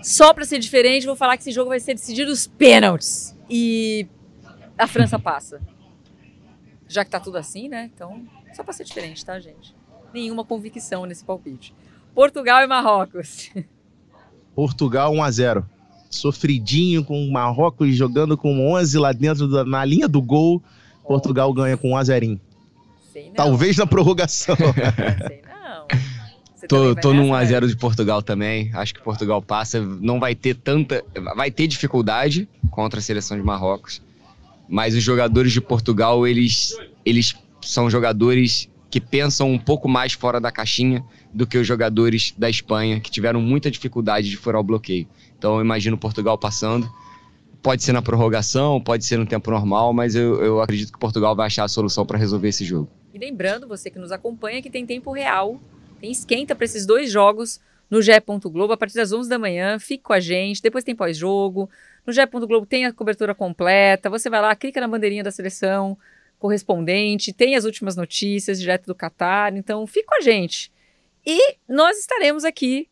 Só 0.00 0.32
pra 0.32 0.44
ser 0.44 0.60
diferente, 0.60 1.04
vou 1.04 1.16
falar 1.16 1.36
que 1.36 1.42
esse 1.42 1.50
jogo 1.50 1.70
vai 1.70 1.80
ser 1.80 1.94
decidido 1.94 2.30
os 2.30 2.46
pênaltis. 2.46 3.36
E 3.50 4.06
a 4.76 4.86
França 4.86 5.18
passa. 5.20 5.60
Já 6.86 7.04
que 7.04 7.10
tá 7.10 7.18
tudo 7.18 7.36
assim, 7.36 7.68
né? 7.68 7.90
Então, 7.92 8.24
só 8.54 8.62
pra 8.62 8.72
ser 8.72 8.84
diferente, 8.84 9.24
tá, 9.24 9.40
gente? 9.40 9.74
Nenhuma 10.14 10.44
convicção 10.44 11.06
nesse 11.06 11.24
palpite. 11.24 11.74
Portugal 12.14 12.62
e 12.62 12.66
Marrocos. 12.66 13.50
Portugal 14.58 15.14
1 15.14 15.22
a 15.22 15.30
0 15.30 15.66
Sofridinho 16.10 17.04
com 17.04 17.24
o 17.24 17.30
Marrocos 17.30 17.94
jogando 17.94 18.36
com 18.36 18.72
11 18.74 18.98
lá 18.98 19.12
dentro 19.12 19.46
da, 19.46 19.64
na 19.64 19.84
linha 19.84 20.08
do 20.08 20.20
gol. 20.20 20.60
Portugal 21.06 21.52
ganha 21.52 21.76
com 21.76 21.92
1 21.92 21.96
a 21.96 22.02
0 22.02 22.40
Sei 23.12 23.26
não. 23.26 23.34
Talvez 23.34 23.76
na 23.76 23.86
prorrogação. 23.86 24.56
Sei 25.28 25.42
não. 25.42 25.86
Você 26.56 26.66
Tô, 26.66 26.92
tô 26.96 27.14
no 27.14 27.28
nessa, 27.28 27.52
né? 27.52 27.60
1x0 27.60 27.68
de 27.68 27.76
Portugal 27.76 28.20
também. 28.20 28.68
Acho 28.74 28.94
que 28.94 29.00
Portugal 29.00 29.40
passa. 29.40 29.80
Não 29.80 30.18
vai 30.18 30.34
ter 30.34 30.56
tanta. 30.56 31.04
Vai 31.36 31.52
ter 31.52 31.68
dificuldade 31.68 32.48
contra 32.68 32.98
a 32.98 33.02
seleção 33.02 33.36
de 33.36 33.44
Marrocos. 33.44 34.02
Mas 34.68 34.96
os 34.96 35.04
jogadores 35.04 35.52
de 35.52 35.60
Portugal, 35.60 36.26
eles, 36.26 36.76
eles 37.06 37.36
são 37.62 37.88
jogadores 37.88 38.68
que 38.90 39.00
pensam 39.00 39.52
um 39.52 39.58
pouco 39.58 39.88
mais 39.88 40.14
fora 40.14 40.40
da 40.40 40.50
caixinha 40.50 41.04
do 41.32 41.46
que 41.46 41.58
os 41.58 41.66
jogadores 41.66 42.34
da 42.36 42.48
Espanha, 42.48 43.00
que 43.00 43.10
tiveram 43.10 43.40
muita 43.40 43.70
dificuldade 43.70 44.28
de 44.28 44.36
furar 44.36 44.60
o 44.60 44.64
bloqueio. 44.64 45.06
Então 45.36 45.56
eu 45.56 45.60
imagino 45.60 45.96
Portugal 45.96 46.38
passando. 46.38 46.90
Pode 47.62 47.82
ser 47.82 47.92
na 47.92 48.00
prorrogação, 48.00 48.80
pode 48.80 49.04
ser 49.04 49.18
no 49.18 49.26
tempo 49.26 49.50
normal, 49.50 49.92
mas 49.92 50.14
eu, 50.14 50.42
eu 50.42 50.60
acredito 50.60 50.92
que 50.92 50.98
Portugal 50.98 51.34
vai 51.34 51.46
achar 51.46 51.64
a 51.64 51.68
solução 51.68 52.06
para 52.06 52.16
resolver 52.16 52.48
esse 52.48 52.64
jogo. 52.64 52.88
E 53.12 53.18
lembrando, 53.18 53.66
você 53.66 53.90
que 53.90 53.98
nos 53.98 54.12
acompanha, 54.12 54.62
que 54.62 54.70
tem 54.70 54.86
tempo 54.86 55.12
real, 55.12 55.60
tem 56.00 56.10
esquenta 56.10 56.54
para 56.54 56.64
esses 56.64 56.86
dois 56.86 57.10
jogos 57.10 57.60
no 57.90 58.00
GE. 58.00 58.12
Globo 58.44 58.72
a 58.72 58.76
partir 58.76 58.94
das 58.94 59.12
11 59.12 59.28
da 59.28 59.38
manhã. 59.38 59.78
Fique 59.78 60.04
com 60.04 60.12
a 60.12 60.20
gente, 60.20 60.62
depois 60.62 60.84
tem 60.84 60.94
pós-jogo. 60.94 61.68
No 62.06 62.12
GE. 62.12 62.24
Globo 62.26 62.64
tem 62.64 62.86
a 62.86 62.92
cobertura 62.92 63.34
completa. 63.34 64.08
Você 64.08 64.30
vai 64.30 64.40
lá, 64.40 64.54
clica 64.54 64.80
na 64.80 64.88
bandeirinha 64.88 65.24
da 65.24 65.30
seleção 65.30 65.98
correspondente, 66.38 67.32
tem 67.32 67.56
as 67.56 67.64
últimas 67.64 67.96
notícias 67.96 68.60
direto 68.60 68.86
do 68.86 68.94
Catar. 68.94 69.56
Então, 69.56 69.86
fique 69.86 70.06
com 70.06 70.16
a 70.16 70.20
gente. 70.20 70.70
E 71.26 71.56
nós 71.68 71.98
estaremos 71.98 72.44
aqui 72.44 72.88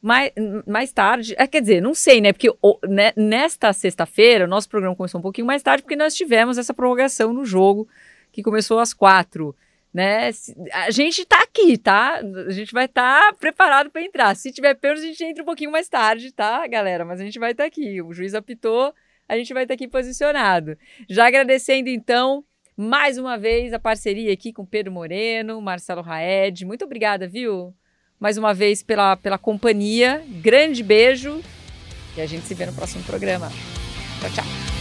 mais, 0.00 0.32
mais 0.66 0.92
tarde. 0.92 1.34
É, 1.36 1.46
quer 1.46 1.60
dizer, 1.60 1.80
não 1.80 1.94
sei, 1.94 2.20
né? 2.20 2.32
Porque 2.32 2.50
o- 2.62 2.78
né, 2.88 3.12
nesta 3.16 3.72
sexta-feira, 3.72 4.44
o 4.44 4.48
nosso 4.48 4.68
programa 4.68 4.94
começou 4.94 5.18
um 5.18 5.22
pouquinho 5.22 5.46
mais 5.46 5.62
tarde, 5.62 5.82
porque 5.82 5.96
nós 5.96 6.14
tivemos 6.14 6.58
essa 6.58 6.72
prorrogação 6.74 7.32
no 7.32 7.44
jogo 7.44 7.88
que 8.30 8.42
começou 8.42 8.78
às 8.78 8.92
quatro. 8.94 9.54
Né? 9.92 10.30
A 10.72 10.90
gente 10.90 11.24
tá 11.24 11.42
aqui, 11.42 11.78
tá? 11.78 12.20
A 12.46 12.50
gente 12.50 12.70
vai 12.72 12.84
estar 12.84 13.32
preparado 13.36 13.90
para 13.90 14.02
entrar. 14.02 14.36
Se 14.36 14.52
tiver 14.52 14.74
pênalti, 14.74 15.00
a 15.00 15.06
gente 15.06 15.24
entra 15.24 15.42
um 15.42 15.46
pouquinho 15.46 15.70
mais 15.72 15.88
tarde, 15.88 16.30
tá, 16.32 16.66
galera? 16.66 17.02
Mas 17.02 17.18
a 17.18 17.24
gente 17.24 17.38
vai 17.38 17.52
estar 17.52 17.64
aqui. 17.64 18.02
O 18.02 18.12
juiz 18.12 18.34
apitou, 18.34 18.92
a 19.26 19.36
gente 19.38 19.54
vai 19.54 19.62
estar 19.62 19.72
aqui 19.72 19.88
posicionado. 19.88 20.76
Já 21.08 21.26
agradecendo, 21.26 21.88
então, 21.88 22.44
mais 22.76 23.18
uma 23.18 23.38
vez 23.38 23.72
a 23.72 23.78
parceria 23.78 24.32
aqui 24.32 24.52
com 24.52 24.64
Pedro 24.64 24.92
Moreno, 24.92 25.60
Marcelo 25.60 26.02
Raed. 26.02 26.64
Muito 26.64 26.84
obrigada, 26.84 27.26
viu? 27.26 27.74
Mais 28.18 28.36
uma 28.36 28.52
vez 28.52 28.82
pela, 28.82 29.16
pela 29.16 29.38
companhia. 29.38 30.22
Grande 30.42 30.82
beijo 30.82 31.42
e 32.16 32.20
a 32.20 32.26
gente 32.26 32.46
se 32.46 32.54
vê 32.54 32.66
no 32.66 32.72
próximo 32.72 33.04
programa. 33.04 33.50
Tchau, 34.20 34.30
tchau. 34.30 34.75